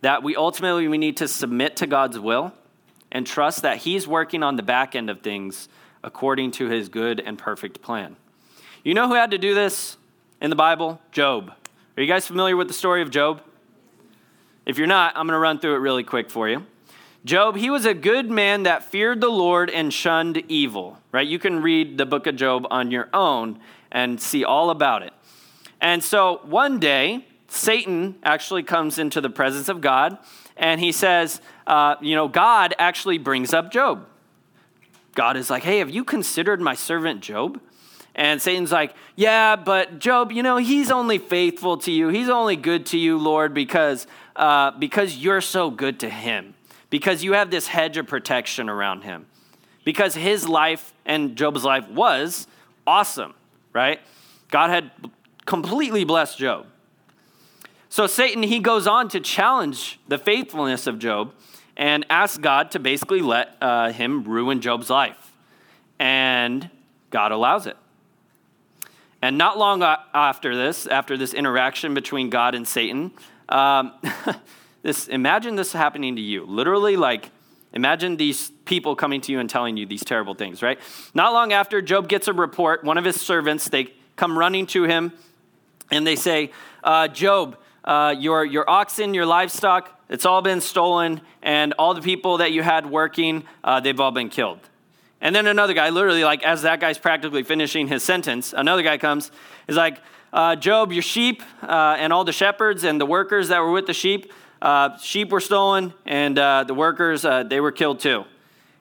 that 0.02 0.24
we 0.24 0.36
ultimately 0.36 0.88
we 0.88 0.98
need 0.98 1.18
to 1.18 1.28
submit 1.28 1.78
to 1.78 1.88
God's 1.88 2.20
will 2.20 2.54
and 3.12 3.26
trust 3.26 3.62
that 3.64 3.78
he's 3.78 4.08
working 4.08 4.44
on 4.44 4.56
the 4.56 4.64
back 4.64 4.96
end 4.96 5.10
of 5.10 5.22
things 5.22 5.70
according 6.04 6.52
to 6.52 6.68
his 6.68 6.90
good 6.90 7.20
and 7.20 7.38
perfect 7.38 7.82
plan. 7.82 8.16
You 8.84 8.94
know 8.94 9.08
who 9.08 9.16
had 9.16 9.32
to 9.32 9.38
do 9.38 9.54
this 9.54 9.98
in 10.42 10.50
the 10.50 10.56
Bible? 10.56 11.02
Job. 11.12 11.52
Are 11.96 12.02
you 12.02 12.08
guys 12.08 12.28
familiar 12.28 12.56
with 12.56 12.68
the 12.68 12.74
story 12.74 13.02
of 13.02 13.10
Job? 13.10 13.42
If 14.66 14.78
you're 14.78 14.88
not, 14.88 15.18
I'm 15.18 15.26
going 15.26 15.34
to 15.34 15.40
run 15.40 15.60
through 15.60 15.76
it 15.76 15.80
really 15.80 16.04
quick 16.04 16.30
for 16.30 16.48
you. 16.48 16.66
Job, 17.28 17.58
he 17.58 17.70
was 17.70 17.86
a 17.86 17.94
good 17.94 18.32
man 18.32 18.64
that 18.64 18.86
feared 18.86 19.20
the 19.20 19.28
Lord 19.28 19.70
and 19.70 19.94
shunned 19.94 20.42
evil, 20.48 20.98
right? 21.12 21.28
You 21.28 21.40
can 21.40 21.62
read 21.62 21.98
the 21.98 22.06
book 22.06 22.26
of 22.26 22.38
Job 22.38 22.66
on 22.72 22.90
your 22.90 23.10
own 23.14 23.60
and 23.92 24.22
see 24.22 24.46
all 24.46 24.70
about 24.70 25.04
it. 25.04 25.12
And 25.82 26.02
so 26.02 26.40
one 26.46 26.80
day, 26.80 27.26
Satan 27.50 28.16
actually 28.24 28.64
comes 28.64 28.98
into 28.98 29.20
the 29.20 29.30
presence 29.30 29.68
of 29.68 29.82
God 29.82 30.18
and 30.56 30.80
he 30.80 30.94
says, 30.94 31.42
uh, 31.68 31.96
You 32.00 32.16
know, 32.16 32.30
God 32.30 32.74
actually 32.80 33.18
brings 33.18 33.54
up 33.54 33.74
Job. 33.74 34.06
God 35.14 35.36
is 35.36 35.50
like, 35.50 35.64
Hey, 35.64 35.80
have 35.80 35.90
you 35.90 36.06
considered 36.06 36.62
my 36.62 36.76
servant 36.76 37.20
Job? 37.20 37.60
And 38.16 38.42
Satan's 38.42 38.72
like, 38.72 38.96
Yeah, 39.18 39.58
but 39.58 40.00
Job, 40.00 40.32
you 40.32 40.44
know, 40.44 40.56
he's 40.56 40.92
only 40.92 41.18
faithful 41.18 41.78
to 41.80 41.92
you. 41.92 42.08
He's 42.08 42.30
only 42.30 42.56
good 42.56 42.86
to 42.88 42.98
you, 42.98 43.18
Lord, 43.18 43.54
because, 43.54 44.08
uh, 44.38 44.72
because 44.72 45.18
you're 45.18 45.42
so 45.42 45.70
good 45.70 46.00
to 46.00 46.10
him, 46.10 46.54
because 46.90 47.24
you 47.24 47.34
have 47.34 47.52
this 47.52 47.68
hedge 47.68 47.98
of 47.98 48.08
protection 48.08 48.70
around 48.70 49.04
him, 49.04 49.26
because 49.84 50.16
his 50.16 50.48
life 50.48 50.94
and 51.06 51.36
Job's 51.36 51.64
life 51.64 51.88
was 51.90 52.48
awesome, 52.86 53.34
right? 53.74 54.00
God 54.50 54.70
had 54.70 54.92
completely 55.46 56.04
blessed 56.04 56.38
Job. 56.38 56.66
So 57.90 58.08
Satan, 58.08 58.44
he 58.44 58.60
goes 58.60 58.86
on 58.86 59.10
to 59.10 59.20
challenge 59.20 60.00
the 60.08 60.18
faithfulness 60.18 60.88
of 60.88 61.00
Job 61.00 61.34
and 61.76 62.06
asks 62.10 62.38
God 62.38 62.72
to 62.72 62.80
basically 62.80 63.22
let 63.22 63.56
uh, 63.62 63.92
him 63.92 64.24
ruin 64.24 64.62
Job's 64.62 64.90
life. 64.90 65.32
And 66.00 66.70
God 67.12 67.32
allows 67.32 67.68
it. 67.68 67.78
And 69.22 69.38
not 69.38 69.58
long 69.58 69.82
after 69.82 70.56
this, 70.56 70.86
after 70.86 71.18
this 71.18 71.34
interaction 71.34 71.94
between 71.94 72.30
God 72.30 72.56
and 72.56 72.68
Satan, 72.68 73.12
um, 73.50 73.94
this, 74.88 75.10
imagine 75.10 75.56
this 75.56 75.74
happening 75.74 76.16
to 76.16 76.22
you. 76.22 76.46
Literally, 76.46 76.96
like, 76.96 77.30
imagine 77.74 78.16
these 78.16 78.52
people 78.64 78.96
coming 78.96 79.20
to 79.20 79.34
you 79.34 79.40
and 79.42 79.50
telling 79.50 79.76
you 79.76 79.86
these 79.86 80.02
terrible 80.04 80.34
things, 80.34 80.62
right? 80.62 80.80
Not 81.14 81.34
long 81.34 81.52
after, 81.52 81.82
Job 81.82 82.08
gets 82.08 82.30
a 82.30 82.34
report. 82.34 82.86
One 82.86 82.98
of 82.98 83.04
his 83.04 83.20
servants, 83.20 83.68
they 83.68 83.94
come 84.16 84.38
running 84.38 84.66
to 84.68 84.84
him 84.84 85.12
and 85.92 86.08
they 86.08 86.16
say, 86.16 86.52
uh, 86.86 87.10
Job, 87.10 87.58
uh, 87.84 88.16
your, 88.18 88.46
your 88.46 88.70
oxen, 88.70 89.14
your 89.14 89.26
livestock, 89.26 89.94
it's 90.08 90.26
all 90.26 90.42
been 90.42 90.62
stolen, 90.62 91.20
and 91.42 91.74
all 91.78 91.94
the 91.94 92.02
people 92.02 92.38
that 92.38 92.54
you 92.54 92.64
had 92.64 92.90
working, 92.90 93.44
uh, 93.66 93.82
they've 93.82 94.00
all 94.00 94.12
been 94.12 94.30
killed. 94.30 94.60
And 95.20 95.36
then 95.36 95.48
another 95.48 95.74
guy, 95.74 95.90
literally, 95.90 96.24
like 96.24 96.44
as 96.44 96.62
that 96.62 96.80
guy's 96.80 96.98
practically 96.98 97.44
finishing 97.44 97.90
his 97.90 98.04
sentence, 98.04 98.54
another 98.56 98.84
guy 98.84 98.98
comes, 98.98 99.32
is 99.68 99.76
like, 99.76 100.00
uh, 100.32 100.56
Job, 100.56 100.94
your 100.94 101.04
sheep 101.04 101.44
uh, 101.62 101.98
and 102.00 102.14
all 102.14 102.24
the 102.24 102.32
shepherds 102.32 102.86
and 102.86 103.02
the 103.02 103.06
workers 103.06 103.50
that 103.50 103.60
were 103.60 103.72
with 103.72 103.86
the 103.86 103.94
sheep, 103.94 104.32
uh, 104.62 104.98
sheep 104.98 105.32
were 105.32 105.40
stolen, 105.40 105.94
and 106.06 106.38
uh, 106.38 106.64
the 106.64 106.74
workers, 106.74 107.22
they 107.22 107.60
were 107.60 107.72
killed 107.72 108.00
too. 108.00 108.26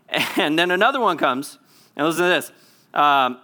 And 0.36 0.58
then 0.58 0.70
another 0.70 1.00
one 1.00 1.16
comes, 1.16 1.58
and 1.96 2.06
listen 2.06 2.22
to 2.22 2.28
this. 2.28 2.52
Um, 2.94 3.38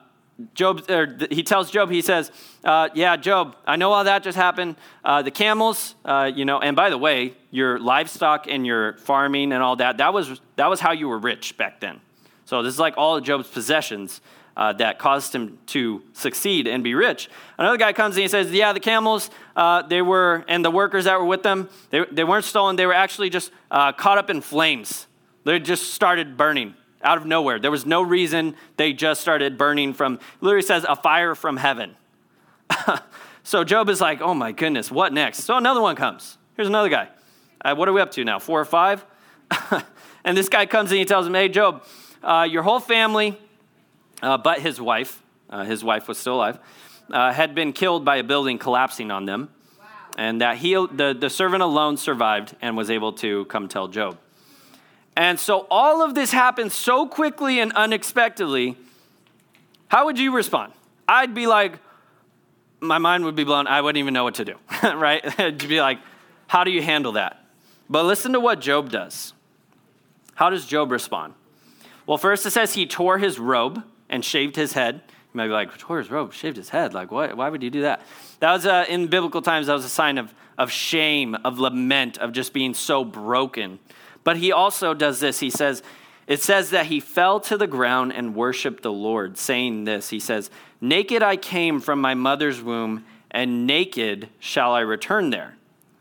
Job, 0.55 0.91
or 0.91 1.19
he 1.31 1.43
tells 1.43 1.71
Job, 1.71 1.91
he 1.91 2.03
says, 2.03 2.33
uh, 2.65 2.89
"Yeah, 2.95 3.17
Job, 3.17 3.57
I 3.67 3.77
know 3.77 3.93
all 3.93 4.05
that 4.05 4.23
just 4.23 4.37
happened. 4.37 4.77
Uh, 5.05 5.23
the 5.23 5.31
camels, 5.31 5.95
uh, 6.05 6.31
you 6.35 6.45
know, 6.45 6.59
and 6.59 6.75
by 6.75 6.91
the 6.91 6.99
way, 6.99 7.35
your 7.51 7.79
livestock 7.79 8.47
and 8.49 8.67
your 8.67 8.95
farming 8.99 9.53
and 9.53 9.63
all 9.63 9.77
that, 9.77 9.99
that 9.99 10.13
was 10.13 10.41
that 10.57 10.69
was 10.69 10.81
how 10.81 10.93
you 10.93 11.09
were 11.09 11.19
rich 11.19 11.57
back 11.57 11.81
then. 11.81 12.01
So 12.45 12.63
this 12.63 12.75
is 12.75 12.81
like 12.81 12.95
all 12.97 13.17
of 13.17 13.25
Job's 13.25 13.49
possessions 13.49 14.21
uh, 14.57 14.73
that 14.75 14.99
caused 14.99 15.35
him 15.35 15.59
to 15.67 16.03
succeed 16.13 16.67
and 16.67 16.85
be 16.85 16.95
rich. 16.95 17.29
Another 17.59 17.79
guy 17.79 17.93
comes 17.93 18.17
and 18.17 18.23
he 18.23 18.29
says, 18.29 18.53
"Yeah, 18.53 18.73
the 18.73 18.81
camels, 18.81 19.31
uh, 19.57 19.83
they 19.83 20.03
were, 20.03 20.45
and 20.49 20.65
the 20.65 20.71
workers 20.71 21.05
that 21.05 21.19
were 21.19 21.27
with 21.27 21.43
them, 21.43 21.69
they, 21.91 22.05
they 22.11 22.25
weren't 22.25 22.45
stolen. 22.45 22.77
They 22.77 22.87
were 22.87 22.95
actually 22.95 23.31
just 23.31 23.51
uh, 23.71 23.93
caught 23.93 24.19
up 24.19 24.31
in 24.31 24.41
flames. 24.41 25.07
They 25.45 25.59
just 25.59 25.95
started 25.95 26.37
burning." 26.37 26.75
out 27.05 27.19
of 27.19 27.27
nowhere. 27.27 27.59
There 27.59 27.71
was 27.71 27.85
no 27.85 28.03
reason. 28.03 28.55
They 28.77 28.93
just 28.93 29.21
started 29.21 29.59
burning 29.59 29.93
from, 29.93 30.21
literally 30.41 30.63
says, 30.63 30.87
a 30.89 30.97
fire 30.97 31.35
from 31.35 31.57
heaven. 31.57 31.97
so 33.43 33.65
Job 33.65 33.89
is 33.89 34.01
like, 34.01 34.21
oh 34.21 34.35
my 34.35 34.53
goodness, 34.53 34.91
what 34.91 35.13
next? 35.13 35.41
So 35.41 35.57
another 35.57 35.81
one 35.81 35.97
comes. 35.97 36.39
Here's 36.55 36.69
another 36.69 36.89
guy. 36.89 37.09
Uh, 37.65 37.75
what 37.75 37.89
are 37.89 37.93
we 37.93 38.01
up 38.01 38.11
to 38.13 38.25
now? 38.25 38.39
Four 38.39 38.61
or 38.61 38.65
five? 38.65 39.05
and 40.25 40.37
this 40.37 40.49
guy 40.49 40.67
comes 40.67 40.91
and 40.91 40.99
he 40.99 41.05
tells 41.05 41.27
him, 41.27 41.35
Hey, 41.35 41.49
Job, 41.49 41.85
uh, 42.23 42.47
your 42.49 42.63
whole 42.63 42.81
family, 42.81 43.39
uh, 44.23 44.39
but 44.39 44.61
his 44.61 44.81
wife, 44.81 45.23
uh, 45.51 45.65
his 45.65 45.83
wife 45.85 46.09
was 46.09 46.17
still 46.17 46.37
alive, 46.37 46.59
uh, 47.11 47.33
had 47.33 47.55
been 47.55 47.73
killed 47.73 48.05
by 48.05 48.17
a 48.17 48.23
building 48.23 48.59
collapsing 48.59 49.11
on 49.11 49.27
them. 49.27 49.51
Wow. 49.79 49.87
And 50.17 50.41
that 50.41 50.59
he, 50.59 50.75
the, 50.75 51.17
the 51.19 51.29
servant 51.29 51.63
alone 51.63 51.97
survived 51.97 52.57
and 52.63 52.77
was 52.77 52.91
able 52.91 53.13
to 53.15 53.45
come 53.47 53.69
tell 53.69 53.89
Job. 53.89 54.19
And 55.17 55.39
so 55.39 55.67
all 55.71 56.03
of 56.03 56.15
this 56.15 56.33
happened 56.33 56.73
so 56.73 57.07
quickly 57.07 57.61
and 57.61 57.73
unexpectedly. 57.73 58.77
How 59.89 60.07
would 60.07 60.19
you 60.19 60.35
respond? 60.35 60.73
I'd 61.07 61.35
be 61.35 61.47
like, 61.47 61.79
my 62.81 62.99
mind 62.99 63.25
would 63.25 63.37
be 63.37 63.45
blown. 63.45 63.67
I 63.67 63.81
wouldn't 63.81 63.99
even 63.99 64.15
know 64.15 64.25
what 64.25 64.37
to 64.37 64.45
do, 64.45 64.55
right? 64.83 65.23
It'd 65.39 65.69
be 65.69 65.81
like, 65.81 65.99
how 66.47 66.65
do 66.65 66.71
you 66.71 66.83
handle 66.83 67.13
that? 67.13 67.45
But 67.91 68.05
listen 68.05 68.33
to 68.33 68.41
what 68.41 68.61
Job 68.61 68.91
does. 68.91 69.35
How 70.35 70.49
does 70.49 70.65
Job 70.65 70.91
respond? 70.91 71.35
Well, 72.07 72.19
first 72.19 72.47
it 72.47 72.51
says 72.51 72.75
he 72.75 72.87
tore 72.87 73.19
his 73.19 73.39
robe 73.39 73.85
and 74.13 74.25
shaved 74.25 74.55
his 74.55 74.75
head. 74.75 75.03
You 75.07 75.39
might 75.39 75.47
be 75.47 75.53
like, 75.53 75.77
tore 75.79 75.99
his 75.99 76.11
robe, 76.11 76.33
shaved 76.33 76.59
his 76.59 76.69
head. 76.69 76.95
Like, 76.95 77.11
what? 77.11 77.37
Why 77.37 77.49
would 77.49 77.63
you 77.63 77.71
do 77.71 77.83
that? 77.83 78.03
That 78.39 78.53
was, 78.53 78.67
uh, 78.67 78.85
in 78.89 79.09
biblical 79.09 79.43
times, 79.43 79.67
that 79.67 79.73
was 79.73 79.85
a 79.85 79.89
sign 79.89 80.19
of, 80.19 80.33
of 80.59 80.71
shame, 80.71 81.35
of 81.37 81.59
lament, 81.59 82.19
of 82.19 82.33
just 82.33 82.53
being 82.53 82.75
so 82.75 83.05
broken. 83.05 83.81
But 84.23 84.37
he 84.37 84.53
also 84.53 84.95
does 84.95 85.19
this. 85.19 85.41
He 85.41 85.51
says, 85.51 85.83
it 86.27 86.43
says 86.43 86.71
that 86.71 86.87
he 86.87 87.01
fell 87.01 87.41
to 87.41 87.57
the 87.57 87.67
ground 87.67 88.13
and 88.13 88.35
worshiped 88.37 88.83
the 88.83 88.93
Lord, 88.93 89.39
saying 89.39 89.85
this 89.85 90.11
He 90.11 90.21
says, 90.21 90.51
Naked 90.81 91.23
I 91.23 91.37
came 91.37 91.81
from 91.81 92.01
my 92.01 92.15
mother's 92.15 92.63
womb, 92.63 93.05
and 93.31 93.67
naked 93.67 94.29
shall 94.39 94.73
I 94.73 94.81
return 94.81 95.31
there. 95.31 95.57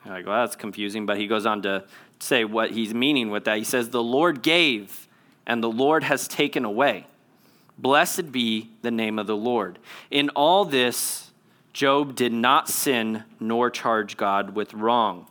You're 0.05 0.15
like, 0.15 0.25
well, 0.25 0.43
that's 0.43 0.55
confusing. 0.55 1.05
But 1.05 1.17
he 1.17 1.27
goes 1.27 1.45
on 1.45 1.61
to 1.61 1.85
say 2.19 2.43
what 2.43 2.71
he's 2.71 2.93
meaning 2.93 3.29
with 3.29 3.45
that. 3.45 3.57
He 3.57 3.63
says, 3.63 3.89
The 3.89 4.03
Lord 4.03 4.41
gave, 4.41 5.07
and 5.47 5.63
the 5.63 5.69
Lord 5.69 6.03
has 6.03 6.27
taken 6.27 6.65
away. 6.65 7.05
Blessed 7.81 8.31
be 8.31 8.69
the 8.81 8.91
name 8.91 9.17
of 9.17 9.27
the 9.27 9.35
Lord. 9.35 9.79
In 10.09 10.29
all 10.29 10.65
this, 10.65 11.31
Job 11.73 12.15
did 12.15 12.33
not 12.33 12.69
sin 12.69 13.23
nor 13.39 13.69
charge 13.69 14.17
God 14.17 14.55
with 14.55 14.73
wrong. 14.73 15.27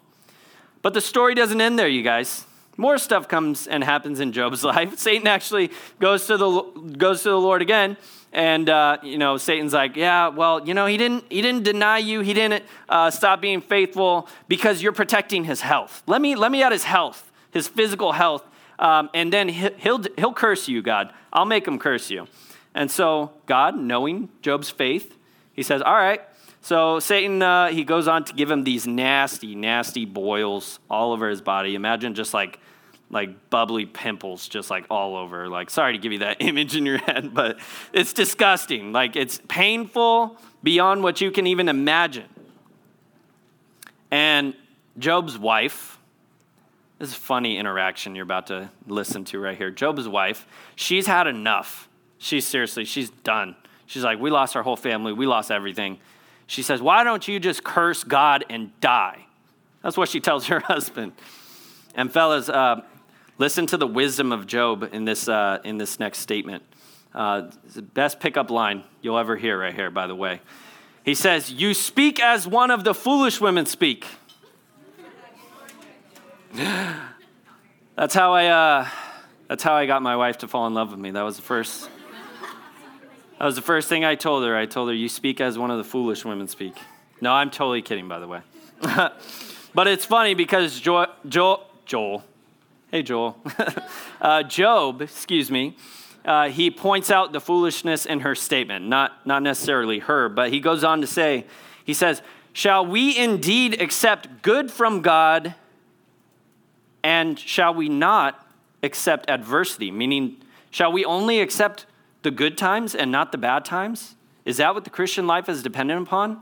But 0.82 0.94
the 0.94 1.00
story 1.00 1.34
doesn't 1.34 1.60
end 1.60 1.78
there, 1.78 1.88
you 1.88 2.02
guys 2.02 2.46
more 2.80 2.96
stuff 2.96 3.28
comes 3.28 3.66
and 3.66 3.84
happens 3.84 4.20
in 4.20 4.32
Job's 4.32 4.64
life. 4.74 4.98
Satan 4.98 5.28
actually 5.28 5.70
goes 6.00 6.26
to 6.26 6.36
the 6.36 6.62
goes 6.96 7.22
to 7.22 7.28
the 7.28 7.40
Lord 7.40 7.62
again, 7.62 7.96
and 8.32 8.68
uh, 8.68 8.96
you 9.02 9.18
know 9.18 9.36
Satan's 9.36 9.74
like, 9.74 9.96
yeah, 9.96 10.28
well, 10.28 10.66
you 10.66 10.74
know 10.74 10.86
he 10.86 10.96
didn't 10.96 11.24
he 11.30 11.42
didn't 11.42 11.62
deny 11.62 11.98
you, 11.98 12.20
he 12.20 12.32
didn't 12.32 12.64
uh, 12.88 13.10
stop 13.10 13.40
being 13.40 13.60
faithful 13.60 14.28
because 14.48 14.82
you're 14.82 14.92
protecting 14.92 15.44
his 15.44 15.60
health. 15.60 16.02
Let 16.06 16.22
me 16.22 16.34
let 16.34 16.50
me 16.50 16.62
at 16.62 16.72
his 16.72 16.84
health, 16.84 17.30
his 17.52 17.68
physical 17.68 18.12
health, 18.12 18.44
um, 18.80 19.10
and 19.14 19.32
then 19.32 19.48
he'll 19.48 20.02
he'll 20.16 20.32
curse 20.32 20.66
you, 20.66 20.82
God. 20.82 21.12
I'll 21.32 21.46
make 21.46 21.68
him 21.68 21.78
curse 21.78 22.10
you. 22.10 22.26
And 22.74 22.90
so 22.90 23.32
God, 23.46 23.78
knowing 23.78 24.28
Job's 24.42 24.70
faith, 24.70 25.16
he 25.52 25.62
says, 25.62 25.82
all 25.82 25.94
right. 25.94 26.22
So 26.62 26.98
Satan, 26.98 27.40
uh, 27.42 27.68
he 27.68 27.84
goes 27.84 28.08
on 28.08 28.24
to 28.24 28.34
give 28.34 28.50
him 28.50 28.64
these 28.64 28.86
nasty, 28.86 29.54
nasty 29.54 30.04
boils 30.04 30.78
all 30.90 31.12
over 31.12 31.28
his 31.28 31.40
body. 31.40 31.74
Imagine 31.74 32.14
just 32.14 32.34
like 32.34 32.58
like 33.10 33.50
bubbly 33.50 33.86
pimples 33.86 34.48
just 34.48 34.70
like 34.70 34.86
all 34.88 35.16
over. 35.16 35.48
Like, 35.48 35.68
sorry 35.68 35.92
to 35.92 35.98
give 35.98 36.12
you 36.12 36.20
that 36.20 36.36
image 36.40 36.76
in 36.76 36.86
your 36.86 36.98
head, 36.98 37.34
but 37.34 37.58
it's 37.92 38.12
disgusting. 38.12 38.92
Like, 38.92 39.16
it's 39.16 39.40
painful 39.48 40.36
beyond 40.62 41.02
what 41.02 41.20
you 41.20 41.30
can 41.30 41.46
even 41.46 41.68
imagine. 41.68 42.28
And 44.10 44.54
Job's 44.98 45.38
wife, 45.38 45.98
this 47.00 47.08
is 47.08 47.16
a 47.16 47.20
funny 47.20 47.58
interaction 47.58 48.14
you're 48.14 48.22
about 48.22 48.46
to 48.46 48.70
listen 48.86 49.24
to 49.24 49.40
right 49.40 49.58
here. 49.58 49.72
Job's 49.72 50.06
wife, 50.06 50.46
she's 50.76 51.08
had 51.08 51.26
enough. 51.26 51.88
She's 52.18 52.46
seriously, 52.46 52.84
she's 52.84 53.10
done. 53.10 53.56
She's 53.86 54.04
like, 54.04 54.20
we 54.20 54.30
lost 54.30 54.54
our 54.54 54.62
whole 54.62 54.76
family, 54.76 55.12
we 55.12 55.26
lost 55.26 55.50
everything. 55.50 55.98
She 56.46 56.62
says, 56.62 56.80
Why 56.80 57.02
don't 57.02 57.26
you 57.26 57.40
just 57.40 57.64
curse 57.64 58.04
God 58.04 58.44
and 58.48 58.78
die? 58.80 59.26
That's 59.82 59.96
what 59.96 60.08
she 60.08 60.20
tells 60.20 60.46
her 60.46 60.60
husband. 60.64 61.14
And 61.96 62.12
fellas, 62.12 62.48
uh, 62.48 62.82
Listen 63.40 63.64
to 63.68 63.78
the 63.78 63.86
wisdom 63.86 64.32
of 64.32 64.46
Job 64.46 64.90
in 64.92 65.06
this, 65.06 65.26
uh, 65.26 65.60
in 65.64 65.78
this 65.78 65.98
next 65.98 66.18
statement. 66.18 66.62
Uh, 67.14 67.50
the 67.74 67.80
best 67.80 68.20
pickup 68.20 68.50
line 68.50 68.84
you'll 69.00 69.16
ever 69.16 69.34
hear 69.34 69.58
right 69.58 69.74
here, 69.74 69.90
by 69.90 70.06
the 70.06 70.14
way. 70.14 70.42
He 71.06 71.14
says, 71.14 71.50
You 71.50 71.72
speak 71.72 72.20
as 72.20 72.46
one 72.46 72.70
of 72.70 72.84
the 72.84 72.92
foolish 72.92 73.40
women 73.40 73.64
speak. 73.64 74.04
that's 77.96 78.14
how 78.14 78.32
I, 78.32 78.46
uh, 78.46 78.88
that's 79.48 79.62
how 79.62 79.74
I 79.74 79.86
got 79.86 80.02
my 80.02 80.16
wife 80.16 80.38
to 80.38 80.48
fall 80.48 80.66
in 80.66 80.74
love 80.74 80.90
with 80.90 81.00
me. 81.00 81.10
That 81.10 81.22
was 81.22 81.36
the 81.36 81.42
first. 81.42 81.88
That 83.38 83.46
was 83.46 83.56
the 83.56 83.62
first 83.62 83.88
thing 83.88 84.04
I 84.04 84.16
told 84.16 84.44
her. 84.44 84.56
I 84.56 84.66
told 84.66 84.88
her, 84.88 84.94
You 84.94 85.08
speak 85.08 85.40
as 85.40 85.58
one 85.58 85.70
of 85.70 85.78
the 85.78 85.84
foolish 85.84 86.24
women 86.24 86.46
speak. 86.46 86.76
No, 87.20 87.32
I'm 87.32 87.50
totally 87.50 87.82
kidding, 87.82 88.06
by 88.08 88.18
the 88.18 88.28
way. 88.28 88.40
but 89.74 89.86
it's 89.86 90.04
funny 90.04 90.34
because 90.34 90.78
Joel, 90.78 91.06
Joel, 91.26 91.66
Joel 91.86 92.24
Hey, 92.90 93.04
Joel. 93.04 93.40
uh, 94.20 94.42
Job, 94.42 95.00
excuse 95.00 95.48
me, 95.48 95.76
uh, 96.24 96.48
he 96.48 96.72
points 96.72 97.08
out 97.08 97.30
the 97.30 97.40
foolishness 97.40 98.04
in 98.04 98.20
her 98.20 98.34
statement, 98.34 98.84
not, 98.88 99.24
not 99.24 99.44
necessarily 99.44 100.00
her, 100.00 100.28
but 100.28 100.52
he 100.52 100.58
goes 100.58 100.82
on 100.82 101.00
to 101.00 101.06
say, 101.06 101.46
he 101.84 101.94
says, 101.94 102.20
Shall 102.52 102.84
we 102.84 103.16
indeed 103.16 103.80
accept 103.80 104.42
good 104.42 104.72
from 104.72 105.02
God, 105.02 105.54
and 107.02 107.38
shall 107.38 107.74
we 107.74 107.88
not 107.88 108.46
accept 108.82 109.28
adversity? 109.28 109.90
Meaning, 109.90 110.36
shall 110.70 110.92
we 110.92 111.04
only 111.04 111.40
accept 111.40 111.86
the 112.22 112.30
good 112.30 112.58
times 112.58 112.94
and 112.94 113.10
not 113.10 113.32
the 113.32 113.38
bad 113.38 113.64
times? 113.64 114.16
Is 114.44 114.58
that 114.58 114.74
what 114.74 114.84
the 114.84 114.90
Christian 114.90 115.26
life 115.26 115.48
is 115.48 115.62
dependent 115.62 116.06
upon? 116.06 116.40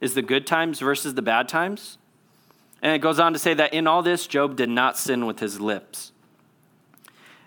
Is 0.00 0.14
the 0.14 0.22
good 0.22 0.46
times 0.46 0.80
versus 0.80 1.14
the 1.14 1.22
bad 1.22 1.48
times? 1.48 1.98
And 2.82 2.94
it 2.94 3.00
goes 3.00 3.18
on 3.18 3.32
to 3.32 3.38
say 3.38 3.54
that 3.54 3.74
in 3.74 3.86
all 3.86 4.02
this, 4.02 4.26
Job 4.26 4.56
did 4.56 4.68
not 4.68 4.96
sin 4.96 5.26
with 5.26 5.40
his 5.40 5.60
lips. 5.60 6.12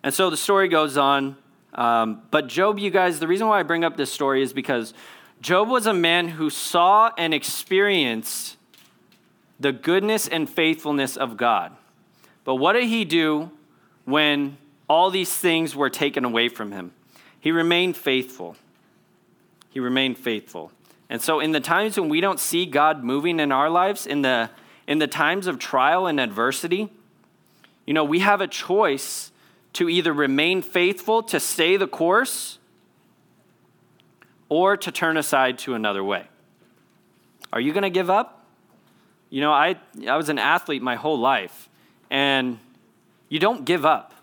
And 0.03 0.13
so 0.13 0.29
the 0.29 0.37
story 0.37 0.67
goes 0.67 0.97
on. 0.97 1.37
Um, 1.73 2.23
but 2.31 2.47
Job, 2.47 2.79
you 2.79 2.89
guys, 2.89 3.19
the 3.19 3.27
reason 3.27 3.47
why 3.47 3.59
I 3.59 3.63
bring 3.63 3.85
up 3.85 3.95
this 3.95 4.11
story 4.11 4.41
is 4.41 4.51
because 4.51 4.93
Job 5.41 5.69
was 5.69 5.85
a 5.85 5.93
man 5.93 6.27
who 6.27 6.49
saw 6.49 7.11
and 7.17 7.33
experienced 7.33 8.57
the 9.59 9.71
goodness 9.71 10.27
and 10.27 10.49
faithfulness 10.49 11.15
of 11.15 11.37
God. 11.37 11.71
But 12.43 12.55
what 12.55 12.73
did 12.73 12.85
he 12.85 13.05
do 13.05 13.51
when 14.05 14.57
all 14.87 15.09
these 15.09 15.35
things 15.35 15.75
were 15.75 15.89
taken 15.89 16.25
away 16.25 16.49
from 16.49 16.71
him? 16.71 16.91
He 17.39 17.51
remained 17.51 17.97
faithful. 17.97 18.55
He 19.69 19.79
remained 19.79 20.17
faithful. 20.17 20.71
And 21.09 21.21
so, 21.21 21.39
in 21.39 21.51
the 21.51 21.59
times 21.59 21.99
when 21.99 22.09
we 22.09 22.21
don't 22.21 22.39
see 22.39 22.65
God 22.65 23.03
moving 23.03 23.39
in 23.39 23.51
our 23.51 23.69
lives, 23.69 24.05
in 24.05 24.21
the 24.21 24.49
in 24.87 24.99
the 24.99 25.07
times 25.07 25.47
of 25.47 25.59
trial 25.59 26.07
and 26.07 26.19
adversity, 26.19 26.89
you 27.85 27.93
know, 27.93 28.03
we 28.03 28.19
have 28.19 28.41
a 28.41 28.47
choice 28.47 29.31
to 29.73 29.89
either 29.89 30.13
remain 30.13 30.61
faithful, 30.61 31.23
to 31.23 31.39
stay 31.39 31.77
the 31.77 31.87
course, 31.87 32.59
or 34.49 34.75
to 34.77 34.91
turn 34.91 35.17
aside 35.17 35.57
to 35.59 35.73
another 35.73 36.03
way. 36.03 36.27
Are 37.53 37.59
you 37.59 37.73
going 37.73 37.83
to 37.83 37.89
give 37.89 38.09
up? 38.09 38.45
You 39.29 39.41
know, 39.41 39.51
I, 39.51 39.77
I 40.07 40.17
was 40.17 40.29
an 40.29 40.39
athlete 40.39 40.81
my 40.81 40.95
whole 40.95 41.17
life, 41.17 41.69
and 42.11 42.59
you 43.29 43.39
don't 43.39 43.65
give 43.65 43.85
up. 43.85 44.13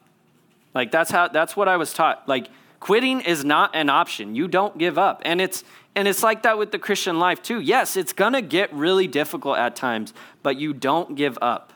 Like, 0.75 0.93
that's, 0.93 1.11
how, 1.11 1.27
that's 1.27 1.57
what 1.57 1.67
I 1.67 1.77
was 1.77 1.93
taught. 1.93 2.29
Like, 2.29 2.49
quitting 2.79 3.23
is 3.23 3.45
not 3.45 3.75
an 3.75 3.89
option. 3.91 4.37
You 4.37 4.47
don't 4.47 4.79
give 4.79 4.99
up. 4.99 5.23
And 5.25 5.41
it's, 5.41 5.65
and 5.97 6.07
it's 6.07 6.23
like 6.23 6.43
that 6.43 6.59
with 6.59 6.71
the 6.71 6.79
Christian 6.79 7.19
life 7.19 7.43
too. 7.43 7.59
Yes, 7.59 7.97
it's 7.97 8.13
going 8.13 8.35
to 8.35 8.43
get 8.43 8.73
really 8.73 9.09
difficult 9.09 9.59
at 9.59 9.75
times, 9.75 10.13
but 10.45 10.57
you 10.57 10.73
don't 10.73 11.17
give 11.17 11.37
up. 11.43 11.73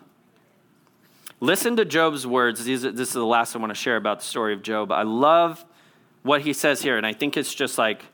Listen 1.40 1.74
to 1.76 1.84
Job's 1.84 2.24
words. 2.24 2.62
These, 2.64 2.82
this 2.82 3.08
is 3.08 3.14
the 3.14 3.26
last 3.26 3.56
I 3.56 3.58
want 3.58 3.70
to 3.70 3.74
share 3.74 3.96
about 3.96 4.20
the 4.20 4.26
story 4.26 4.52
of 4.52 4.62
Job. 4.62 4.92
I 4.92 5.02
love 5.02 5.64
what 6.22 6.42
he 6.42 6.52
says 6.52 6.82
here, 6.82 6.96
and 6.96 7.04
I 7.04 7.14
think 7.14 7.36
it's 7.36 7.52
just 7.52 7.78
like 7.78 8.04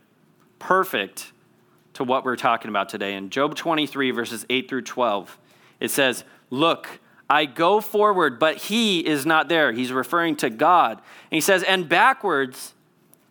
perfect 0.58 1.32
to 1.94 2.04
what 2.04 2.24
we're 2.24 2.36
talking 2.36 2.70
about 2.70 2.88
today. 2.88 3.14
In 3.14 3.28
Job 3.28 3.54
23, 3.54 4.12
verses 4.12 4.46
8 4.48 4.68
through 4.68 4.82
12, 4.82 5.38
it 5.80 5.90
says, 5.90 6.24
Look, 6.48 7.00
I 7.30 7.44
go 7.44 7.80
forward, 7.80 8.38
but 8.38 8.56
he 8.56 9.06
is 9.06 9.26
not 9.26 9.48
there. 9.48 9.72
He's 9.72 9.92
referring 9.92 10.36
to 10.36 10.48
God. 10.48 10.92
And 10.92 11.36
he 11.36 11.40
says, 11.40 11.62
And 11.62 11.88
backwards, 11.88 12.74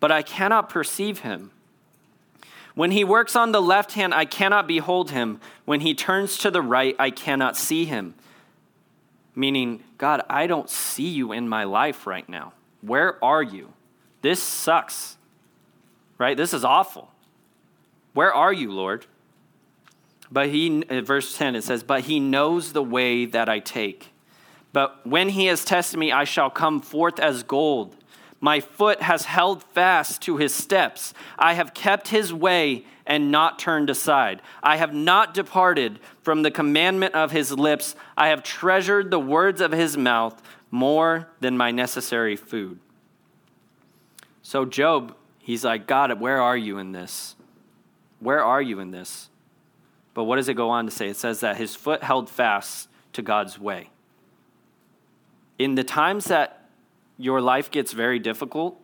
but 0.00 0.12
I 0.12 0.22
cannot 0.22 0.68
perceive 0.68 1.20
him. 1.20 1.50
When 2.74 2.92
he 2.92 3.02
works 3.02 3.34
on 3.34 3.50
the 3.50 3.60
left 3.60 3.94
hand, 3.94 4.14
I 4.14 4.24
cannot 4.24 4.68
behold 4.68 5.10
him. 5.10 5.40
When 5.64 5.80
he 5.80 5.94
turns 5.94 6.38
to 6.38 6.50
the 6.50 6.62
right, 6.62 6.94
I 6.96 7.10
cannot 7.10 7.56
see 7.56 7.86
him. 7.86 8.14
Meaning, 9.34 9.82
God, 9.98 10.22
I 10.30 10.46
don't 10.46 10.70
see 10.70 11.08
you 11.08 11.32
in 11.32 11.48
my 11.48 11.64
life 11.64 12.06
right 12.06 12.28
now. 12.28 12.52
Where 12.80 13.22
are 13.24 13.42
you? 13.42 13.72
This 14.22 14.40
sucks, 14.40 15.16
right? 16.18 16.36
This 16.36 16.54
is 16.54 16.64
awful. 16.64 17.10
Where 18.14 18.32
are 18.32 18.52
you, 18.52 18.70
Lord? 18.70 19.06
But 20.30 20.48
he, 20.48 20.84
uh, 20.88 21.00
verse 21.00 21.36
10, 21.36 21.56
it 21.56 21.64
says, 21.64 21.82
But 21.82 22.02
he 22.02 22.20
knows 22.20 22.72
the 22.72 22.82
way 22.82 23.24
that 23.26 23.48
I 23.48 23.58
take. 23.60 24.12
But 24.72 25.06
when 25.06 25.30
he 25.30 25.46
has 25.46 25.64
tested 25.64 25.98
me, 25.98 26.12
I 26.12 26.24
shall 26.24 26.50
come 26.50 26.80
forth 26.80 27.18
as 27.18 27.42
gold. 27.42 27.96
My 28.40 28.60
foot 28.60 29.02
has 29.02 29.24
held 29.24 29.64
fast 29.64 30.22
to 30.22 30.36
his 30.36 30.54
steps. 30.54 31.12
I 31.38 31.54
have 31.54 31.74
kept 31.74 32.08
his 32.08 32.32
way 32.32 32.84
and 33.04 33.32
not 33.32 33.58
turned 33.58 33.90
aside. 33.90 34.42
I 34.62 34.76
have 34.76 34.94
not 34.94 35.34
departed 35.34 35.98
from 36.22 36.42
the 36.42 36.50
commandment 36.50 37.14
of 37.14 37.32
his 37.32 37.50
lips. 37.50 37.96
I 38.16 38.28
have 38.28 38.42
treasured 38.42 39.10
the 39.10 39.18
words 39.18 39.60
of 39.60 39.72
his 39.72 39.96
mouth 39.96 40.40
more 40.70 41.28
than 41.40 41.56
my 41.56 41.70
necessary 41.70 42.36
food. 42.36 42.78
So, 44.42 44.64
Job, 44.64 45.16
he's 45.38 45.64
like, 45.64 45.86
God, 45.86 46.20
where 46.20 46.40
are 46.40 46.56
you 46.56 46.78
in 46.78 46.92
this? 46.92 47.34
Where 48.20 48.44
are 48.44 48.62
you 48.62 48.78
in 48.78 48.90
this? 48.90 49.30
But 50.18 50.24
what 50.24 50.34
does 50.34 50.48
it 50.48 50.54
go 50.54 50.70
on 50.70 50.84
to 50.86 50.90
say? 50.90 51.10
It 51.10 51.16
says 51.16 51.38
that 51.42 51.58
his 51.58 51.76
foot 51.76 52.02
held 52.02 52.28
fast 52.28 52.88
to 53.12 53.22
God's 53.22 53.56
way. 53.56 53.90
In 55.60 55.76
the 55.76 55.84
times 55.84 56.24
that 56.24 56.68
your 57.18 57.40
life 57.40 57.70
gets 57.70 57.92
very 57.92 58.18
difficult, 58.18 58.80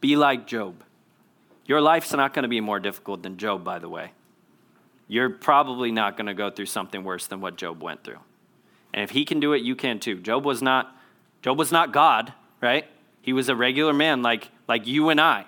be 0.00 0.14
like 0.14 0.46
Job. 0.46 0.84
Your 1.66 1.80
life's 1.80 2.12
not 2.12 2.32
going 2.32 2.44
to 2.44 2.48
be 2.48 2.60
more 2.60 2.78
difficult 2.78 3.24
than 3.24 3.38
Job, 3.38 3.64
by 3.64 3.80
the 3.80 3.88
way. 3.88 4.12
You're 5.08 5.30
probably 5.30 5.90
not 5.90 6.16
going 6.16 6.28
to 6.28 6.34
go 6.34 6.48
through 6.48 6.66
something 6.66 7.02
worse 7.02 7.26
than 7.26 7.40
what 7.40 7.56
Job 7.56 7.82
went 7.82 8.04
through. 8.04 8.20
And 8.94 9.02
if 9.02 9.10
he 9.10 9.24
can 9.24 9.40
do 9.40 9.54
it, 9.54 9.62
you 9.62 9.74
can 9.74 9.98
too. 9.98 10.20
Job 10.20 10.44
was 10.44 10.62
not 10.62 10.96
Job 11.42 11.58
was 11.58 11.72
not 11.72 11.92
God, 11.92 12.32
right? 12.60 12.86
He 13.20 13.32
was 13.32 13.48
a 13.48 13.56
regular 13.56 13.92
man 13.92 14.22
like, 14.22 14.52
like 14.68 14.86
you 14.86 15.08
and 15.08 15.20
I. 15.20 15.46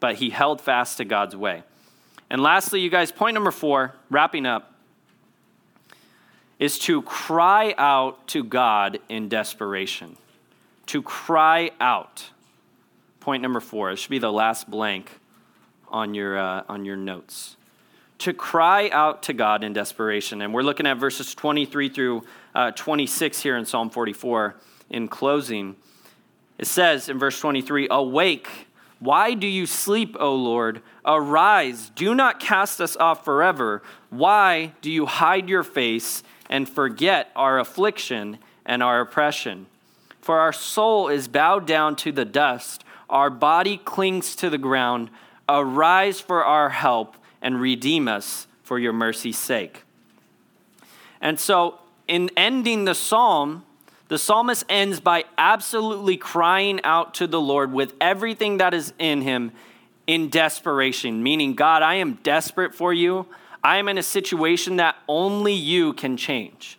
But 0.00 0.14
he 0.14 0.30
held 0.30 0.62
fast 0.62 0.96
to 0.96 1.04
God's 1.04 1.36
way. 1.36 1.64
And 2.28 2.42
lastly, 2.42 2.80
you 2.80 2.90
guys, 2.90 3.12
point 3.12 3.34
number 3.34 3.50
four, 3.50 3.94
wrapping 4.10 4.46
up, 4.46 4.72
is 6.58 6.78
to 6.80 7.02
cry 7.02 7.74
out 7.76 8.26
to 8.28 8.42
God 8.42 8.98
in 9.08 9.28
desperation. 9.28 10.16
To 10.86 11.02
cry 11.02 11.70
out. 11.80 12.30
Point 13.20 13.42
number 13.42 13.60
four. 13.60 13.90
It 13.90 13.96
should 13.96 14.10
be 14.10 14.18
the 14.18 14.32
last 14.32 14.70
blank 14.70 15.10
on 15.88 16.14
your, 16.14 16.38
uh, 16.38 16.64
on 16.68 16.84
your 16.84 16.96
notes. 16.96 17.56
To 18.20 18.32
cry 18.32 18.88
out 18.90 19.22
to 19.24 19.32
God 19.32 19.62
in 19.62 19.72
desperation. 19.72 20.40
And 20.40 20.54
we're 20.54 20.62
looking 20.62 20.86
at 20.86 20.96
verses 20.96 21.34
23 21.34 21.90
through 21.90 22.24
uh, 22.54 22.70
26 22.70 23.42
here 23.42 23.56
in 23.56 23.66
Psalm 23.66 23.90
44 23.90 24.56
in 24.88 25.08
closing. 25.08 25.76
It 26.58 26.66
says 26.66 27.08
in 27.08 27.18
verse 27.18 27.38
23 27.38 27.88
Awake, 27.90 28.68
why 28.98 29.34
do 29.34 29.46
you 29.46 29.66
sleep, 29.66 30.16
O 30.18 30.34
Lord? 30.34 30.80
Arise, 31.04 31.90
do 31.94 32.14
not 32.14 32.40
cast 32.40 32.80
us 32.80 32.96
off 32.96 33.24
forever. 33.24 33.82
Why 34.10 34.72
do 34.80 34.90
you 34.90 35.06
hide 35.06 35.48
your 35.48 35.62
face 35.62 36.22
and 36.48 36.68
forget 36.68 37.30
our 37.36 37.58
affliction 37.58 38.38
and 38.64 38.82
our 38.82 39.00
oppression? 39.00 39.66
For 40.20 40.38
our 40.38 40.52
soul 40.52 41.08
is 41.08 41.28
bowed 41.28 41.66
down 41.66 41.96
to 41.96 42.12
the 42.12 42.24
dust 42.24 42.84
our 43.08 43.30
body 43.30 43.76
clings 43.76 44.34
to 44.36 44.50
the 44.50 44.58
ground. 44.58 45.10
Arise 45.48 46.20
for 46.20 46.44
our 46.44 46.70
help 46.70 47.16
and 47.40 47.60
redeem 47.60 48.08
us 48.08 48.46
for 48.62 48.78
your 48.78 48.92
mercy's 48.92 49.38
sake. 49.38 49.84
And 51.20 51.38
so, 51.38 51.78
in 52.08 52.30
ending 52.36 52.84
the 52.84 52.94
psalm, 52.94 53.64
the 54.08 54.18
psalmist 54.18 54.64
ends 54.68 55.00
by 55.00 55.24
absolutely 55.36 56.16
crying 56.16 56.80
out 56.84 57.14
to 57.14 57.26
the 57.26 57.40
Lord 57.40 57.72
with 57.72 57.94
everything 58.00 58.58
that 58.58 58.74
is 58.74 58.92
in 58.98 59.22
him 59.22 59.52
in 60.06 60.28
desperation, 60.28 61.22
meaning, 61.22 61.54
God, 61.54 61.82
I 61.82 61.94
am 61.94 62.14
desperate 62.22 62.74
for 62.74 62.92
you. 62.92 63.26
I 63.64 63.78
am 63.78 63.88
in 63.88 63.98
a 63.98 64.02
situation 64.02 64.76
that 64.76 64.94
only 65.08 65.52
you 65.52 65.92
can 65.92 66.16
change. 66.16 66.78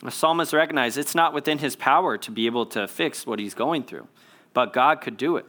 The 0.00 0.10
psalmist 0.10 0.52
recognizes 0.52 0.98
it's 0.98 1.14
not 1.14 1.32
within 1.32 1.58
his 1.58 1.76
power 1.76 2.18
to 2.18 2.30
be 2.30 2.46
able 2.46 2.66
to 2.66 2.88
fix 2.88 3.26
what 3.26 3.38
he's 3.38 3.54
going 3.54 3.84
through 3.84 4.08
but 4.52 4.72
God 4.72 5.00
could 5.00 5.16
do 5.16 5.36
it. 5.36 5.46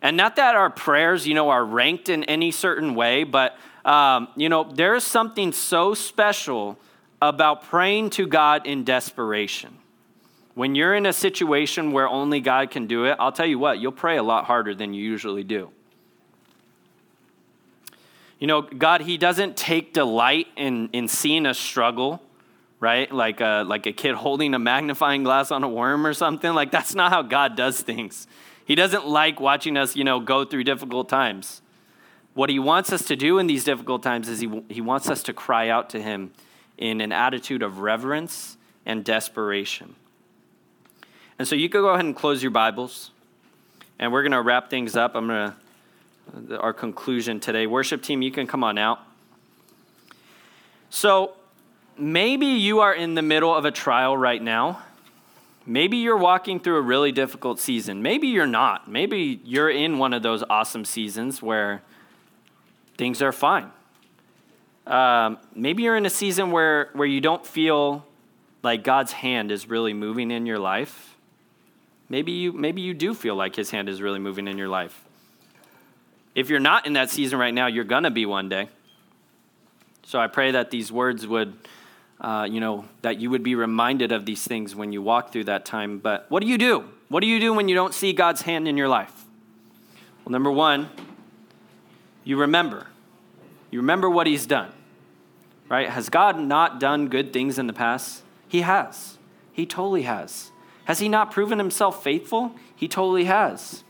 And 0.00 0.16
not 0.16 0.36
that 0.36 0.54
our 0.54 0.70
prayers, 0.70 1.26
you 1.26 1.34
know, 1.34 1.50
are 1.50 1.64
ranked 1.64 2.08
in 2.08 2.24
any 2.24 2.50
certain 2.50 2.94
way, 2.94 3.24
but, 3.24 3.56
um, 3.84 4.28
you 4.36 4.48
know, 4.48 4.64
there 4.64 4.94
is 4.94 5.04
something 5.04 5.52
so 5.52 5.92
special 5.94 6.78
about 7.20 7.64
praying 7.64 8.10
to 8.10 8.26
God 8.26 8.66
in 8.66 8.84
desperation. 8.84 9.76
When 10.54 10.74
you're 10.74 10.94
in 10.94 11.06
a 11.06 11.12
situation 11.12 11.92
where 11.92 12.08
only 12.08 12.40
God 12.40 12.70
can 12.70 12.86
do 12.86 13.04
it, 13.04 13.16
I'll 13.18 13.32
tell 13.32 13.46
you 13.46 13.58
what, 13.58 13.78
you'll 13.78 13.92
pray 13.92 14.16
a 14.16 14.22
lot 14.22 14.44
harder 14.44 14.74
than 14.74 14.94
you 14.94 15.02
usually 15.02 15.44
do. 15.44 15.70
You 18.38 18.46
know, 18.46 18.62
God, 18.62 19.02
He 19.02 19.16
doesn't 19.18 19.56
take 19.56 19.92
delight 19.92 20.46
in, 20.56 20.88
in 20.92 21.08
seeing 21.08 21.46
us 21.46 21.58
struggle 21.58 22.22
right? 22.80 23.10
Like 23.12 23.40
a, 23.40 23.64
like 23.66 23.86
a 23.86 23.92
kid 23.92 24.14
holding 24.14 24.54
a 24.54 24.58
magnifying 24.58 25.24
glass 25.24 25.50
on 25.50 25.64
a 25.64 25.68
worm 25.68 26.06
or 26.06 26.14
something. 26.14 26.52
Like 26.52 26.70
that's 26.70 26.94
not 26.94 27.10
how 27.10 27.22
God 27.22 27.56
does 27.56 27.80
things. 27.80 28.26
He 28.64 28.74
doesn't 28.74 29.06
like 29.06 29.40
watching 29.40 29.76
us, 29.76 29.96
you 29.96 30.04
know, 30.04 30.20
go 30.20 30.44
through 30.44 30.64
difficult 30.64 31.08
times. 31.08 31.62
What 32.34 32.50
he 32.50 32.58
wants 32.58 32.92
us 32.92 33.04
to 33.06 33.16
do 33.16 33.38
in 33.38 33.46
these 33.46 33.64
difficult 33.64 34.02
times 34.02 34.28
is 34.28 34.40
he, 34.40 34.62
he 34.68 34.80
wants 34.80 35.08
us 35.08 35.22
to 35.24 35.32
cry 35.32 35.68
out 35.68 35.90
to 35.90 36.02
him 36.02 36.32
in 36.78 37.00
an 37.00 37.12
attitude 37.12 37.62
of 37.62 37.80
reverence 37.80 38.56
and 38.86 39.04
desperation. 39.04 39.94
And 41.38 41.46
so 41.46 41.54
you 41.54 41.68
could 41.68 41.82
go 41.82 41.90
ahead 41.90 42.04
and 42.04 42.16
close 42.16 42.42
your 42.42 42.50
Bibles, 42.50 43.10
and 43.98 44.12
we're 44.12 44.22
going 44.22 44.32
to 44.32 44.42
wrap 44.42 44.70
things 44.70 44.96
up. 44.96 45.14
I'm 45.14 45.26
going 45.26 45.52
to, 46.48 46.54
uh, 46.54 46.58
our 46.58 46.72
conclusion 46.72 47.40
today. 47.40 47.66
Worship 47.66 48.02
team, 48.02 48.22
you 48.22 48.30
can 48.30 48.46
come 48.46 48.64
on 48.64 48.78
out. 48.78 49.00
So, 50.90 51.34
maybe 51.98 52.46
you 52.46 52.80
are 52.80 52.94
in 52.94 53.14
the 53.14 53.22
middle 53.22 53.54
of 53.54 53.64
a 53.64 53.70
trial 53.70 54.16
right 54.16 54.42
now. 54.42 54.82
Maybe 55.66 55.98
you're 55.98 56.16
walking 56.16 56.60
through 56.60 56.78
a 56.78 56.82
really 56.82 57.12
difficult 57.12 57.60
season. 57.60 58.02
Maybe 58.02 58.28
you're 58.28 58.46
not. 58.46 58.88
Maybe 58.88 59.40
you're 59.44 59.68
in 59.68 59.98
one 59.98 60.14
of 60.14 60.22
those 60.22 60.42
awesome 60.48 60.86
seasons 60.86 61.42
where 61.42 61.82
things 62.96 63.20
are 63.20 63.32
fine. 63.32 63.70
Um, 64.88 65.38
maybe 65.54 65.82
you're 65.82 65.96
in 65.96 66.06
a 66.06 66.10
season 66.10 66.50
where, 66.50 66.90
where 66.94 67.06
you 67.06 67.20
don't 67.20 67.46
feel 67.46 68.04
like 68.62 68.82
God's 68.82 69.12
hand 69.12 69.52
is 69.52 69.68
really 69.68 69.92
moving 69.92 70.30
in 70.30 70.46
your 70.46 70.58
life. 70.58 71.16
Maybe 72.08 72.32
you, 72.32 72.52
maybe 72.52 72.80
you 72.80 72.94
do 72.94 73.14
feel 73.14 73.34
like 73.34 73.54
His 73.54 73.70
hand 73.70 73.88
is 73.88 74.00
really 74.00 74.18
moving 74.18 74.48
in 74.48 74.56
your 74.58 74.68
life. 74.68 75.04
If 76.34 76.48
you're 76.48 76.60
not 76.60 76.86
in 76.86 76.94
that 76.94 77.10
season 77.10 77.38
right 77.38 77.52
now, 77.52 77.66
you're 77.66 77.84
going 77.84 78.04
to 78.04 78.10
be 78.10 78.26
one 78.26 78.48
day. 78.48 78.68
So 80.04 80.18
I 80.18 80.26
pray 80.26 80.52
that 80.52 80.70
these 80.70 80.90
words 80.90 81.26
would 81.26 81.54
uh, 82.20 82.48
you 82.50 82.60
know, 82.60 82.84
that 83.02 83.20
you 83.20 83.30
would 83.30 83.42
be 83.42 83.54
reminded 83.54 84.12
of 84.12 84.26
these 84.26 84.44
things 84.44 84.74
when 84.74 84.92
you 84.92 85.00
walk 85.00 85.32
through 85.32 85.44
that 85.44 85.64
time. 85.64 85.98
But 85.98 86.26
what 86.28 86.42
do 86.42 86.48
you 86.48 86.58
do? 86.58 86.84
What 87.08 87.20
do 87.20 87.26
you 87.26 87.38
do 87.38 87.54
when 87.54 87.68
you 87.68 87.74
don't 87.74 87.94
see 87.94 88.12
God's 88.12 88.42
hand 88.42 88.66
in 88.66 88.76
your 88.76 88.88
life? 88.88 89.24
Well, 90.24 90.32
number 90.32 90.50
one, 90.50 90.90
you 92.24 92.36
remember. 92.36 92.86
You 93.70 93.80
remember 93.80 94.10
what 94.10 94.26
He's 94.26 94.46
done, 94.46 94.72
right? 95.68 95.88
Has 95.88 96.08
God 96.08 96.38
not 96.38 96.80
done 96.80 97.08
good 97.08 97.32
things 97.32 97.58
in 97.58 97.66
the 97.66 97.72
past? 97.72 98.22
He 98.48 98.62
has. 98.62 99.18
He 99.52 99.66
totally 99.66 100.02
has. 100.02 100.50
Has 100.84 100.98
He 100.98 101.08
not 101.08 101.30
proven 101.30 101.58
Himself 101.58 102.02
faithful? 102.02 102.54
He 102.74 102.88
totally 102.88 103.24
has. 103.24 103.84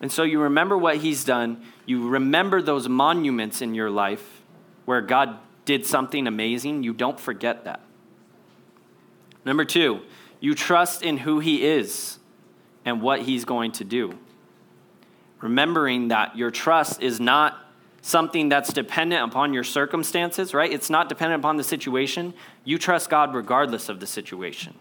And 0.00 0.10
so 0.10 0.22
you 0.22 0.40
remember 0.40 0.76
what 0.76 0.98
He's 0.98 1.24
done. 1.24 1.62
You 1.86 2.08
remember 2.08 2.62
those 2.62 2.88
monuments 2.88 3.62
in 3.62 3.74
your 3.74 3.90
life 3.90 4.42
where 4.84 5.00
God 5.00 5.38
did 5.64 5.86
something 5.86 6.26
amazing, 6.26 6.82
you 6.82 6.92
don't 6.92 7.20
forget 7.20 7.64
that. 7.64 7.80
Number 9.44 9.64
two, 9.64 10.00
you 10.40 10.54
trust 10.54 11.02
in 11.02 11.18
who 11.18 11.38
He 11.38 11.64
is 11.64 12.18
and 12.84 13.00
what 13.00 13.22
He's 13.22 13.44
going 13.44 13.72
to 13.72 13.84
do. 13.84 14.18
Remembering 15.40 16.08
that 16.08 16.36
your 16.36 16.50
trust 16.50 17.00
is 17.00 17.20
not 17.20 17.58
something 18.02 18.48
that's 18.48 18.72
dependent 18.72 19.24
upon 19.24 19.52
your 19.52 19.64
circumstances, 19.64 20.54
right? 20.54 20.72
It's 20.72 20.90
not 20.90 21.08
dependent 21.08 21.40
upon 21.40 21.56
the 21.56 21.64
situation. 21.64 22.34
You 22.64 22.78
trust 22.78 23.10
God 23.10 23.34
regardless 23.34 23.88
of 23.88 24.00
the 24.00 24.06
situation. 24.06 24.74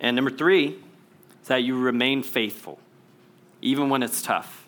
And 0.00 0.16
number 0.16 0.30
three 0.30 0.78
is 1.42 1.48
that 1.48 1.62
you 1.62 1.78
remain 1.78 2.22
faithful, 2.22 2.78
even 3.60 3.88
when 3.88 4.02
it's 4.02 4.22
tough. 4.22 4.66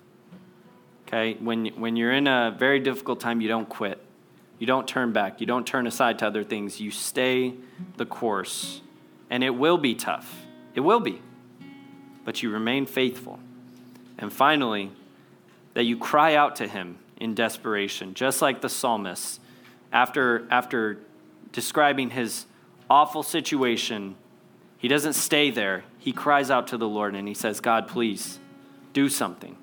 Okay? 1.07 1.34
When, 1.34 1.66
when 1.78 1.97
you're 1.97 2.12
in 2.12 2.26
a 2.26 2.55
very 2.57 2.80
difficult 2.80 3.20
time, 3.20 3.41
you 3.41 3.49
don't 3.49 3.68
quit. 3.68 4.03
You 4.59 4.66
don't 4.66 4.89
turn 4.89 5.12
back. 5.12 5.41
You 5.41 5.47
don't 5.47 5.66
turn 5.66 5.87
aside 5.87 6.18
to 6.20 6.26
other 6.26 6.43
things. 6.43 6.80
You 6.80 6.91
stay 6.91 7.55
the 7.97 8.07
course. 8.07 8.80
And 9.28 9.45
it 9.45 9.51
will 9.51 9.78
be 9.78 9.95
tough. 9.95 10.47
It 10.74 10.80
will 10.80 11.01
be. 11.01 11.20
But 12.24 12.43
you 12.43 12.51
remain 12.51 12.87
faithful. 12.87 13.39
And 14.18 14.32
finally, 14.32 14.93
that 15.77 15.85
you 15.85 15.95
cry 15.95 16.35
out 16.35 16.57
to 16.57 16.66
him 16.66 16.97
in 17.18 17.35
desperation, 17.35 18.14
just 18.14 18.41
like 18.41 18.62
the 18.62 18.68
psalmist. 18.68 19.39
After, 19.93 20.49
after 20.51 20.97
describing 21.53 22.09
his 22.09 22.47
awful 22.89 23.22
situation, 23.22 24.14
he 24.79 24.89
doesn't 24.89 25.12
stay 25.12 25.51
there. 25.51 25.85
He 25.99 26.12
cries 26.12 26.51
out 26.51 26.68
to 26.68 26.79
the 26.79 26.89
Lord 26.89 27.14
and 27.14 27.29
he 27.29 27.35
says, 27.35 27.61
God, 27.61 27.89
please 27.89 28.39
do 28.95 29.11
something. 29.11 29.55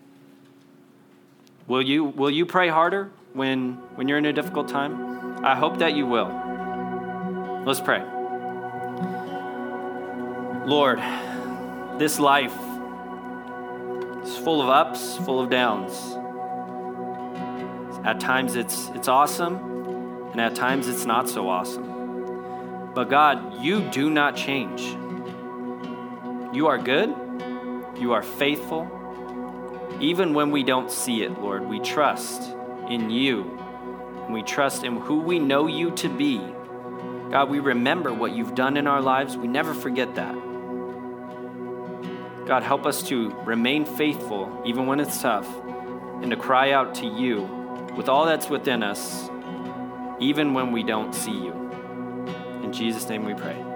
Will 1.65 1.81
you, 1.81 2.03
will 2.03 2.29
you 2.29 2.45
pray 2.45 2.69
harder 2.69 3.09
when, 3.33 3.73
when 3.95 4.07
you're 4.07 4.19
in 4.19 4.25
a 4.27 4.33
difficult 4.33 4.67
time? 4.67 5.43
I 5.43 5.55
hope 5.55 5.79
that 5.79 5.95
you 5.95 6.05
will. 6.05 6.29
Let's 7.65 7.81
pray. 7.81 8.03
Lord, 10.67 10.99
this 11.97 12.19
life 12.19 12.53
full 14.43 14.61
of 14.61 14.69
ups, 14.69 15.17
full 15.17 15.39
of 15.39 15.49
downs. 15.49 16.17
At 18.05 18.19
times 18.19 18.55
it's, 18.55 18.89
it's 18.89 19.07
awesome, 19.07 19.55
and 20.31 20.41
at 20.41 20.55
times 20.55 20.89
it's 20.89 21.05
not 21.05 21.29
so 21.29 21.47
awesome. 21.47 22.91
But 22.93 23.09
God, 23.09 23.63
you 23.63 23.89
do 23.89 24.09
not 24.09 24.35
change. 24.35 24.81
You 26.53 26.67
are 26.67 26.77
good, 26.77 27.15
you 27.97 28.11
are 28.11 28.21
faithful. 28.21 28.89
Even 30.01 30.33
when 30.33 30.51
we 30.51 30.63
don't 30.63 30.91
see 30.91 31.23
it, 31.23 31.39
Lord, 31.39 31.63
we 31.65 31.79
trust 31.79 32.53
in 32.89 33.09
you, 33.09 33.57
and 34.25 34.33
we 34.33 34.43
trust 34.43 34.83
in 34.83 34.97
who 34.97 35.19
we 35.19 35.39
know 35.39 35.67
you 35.67 35.91
to 35.91 36.09
be. 36.09 36.39
God, 37.31 37.49
we 37.49 37.59
remember 37.59 38.13
what 38.13 38.33
you've 38.35 38.55
done 38.55 38.75
in 38.75 38.87
our 38.87 39.01
lives. 39.01 39.37
We 39.37 39.47
never 39.47 39.73
forget 39.73 40.15
that. 40.15 40.35
God, 42.45 42.63
help 42.63 42.85
us 42.85 43.03
to 43.03 43.29
remain 43.45 43.85
faithful 43.85 44.61
even 44.65 44.85
when 44.85 44.99
it's 44.99 45.21
tough 45.21 45.47
and 46.21 46.29
to 46.29 46.35
cry 46.35 46.71
out 46.71 46.95
to 46.95 47.05
you 47.05 47.43
with 47.95 48.09
all 48.09 48.25
that's 48.25 48.49
within 48.49 48.83
us, 48.83 49.29
even 50.19 50.53
when 50.53 50.71
we 50.71 50.83
don't 50.83 51.13
see 51.13 51.31
you. 51.31 51.53
In 52.63 52.73
Jesus' 52.73 53.07
name 53.07 53.23
we 53.23 53.33
pray. 53.33 53.72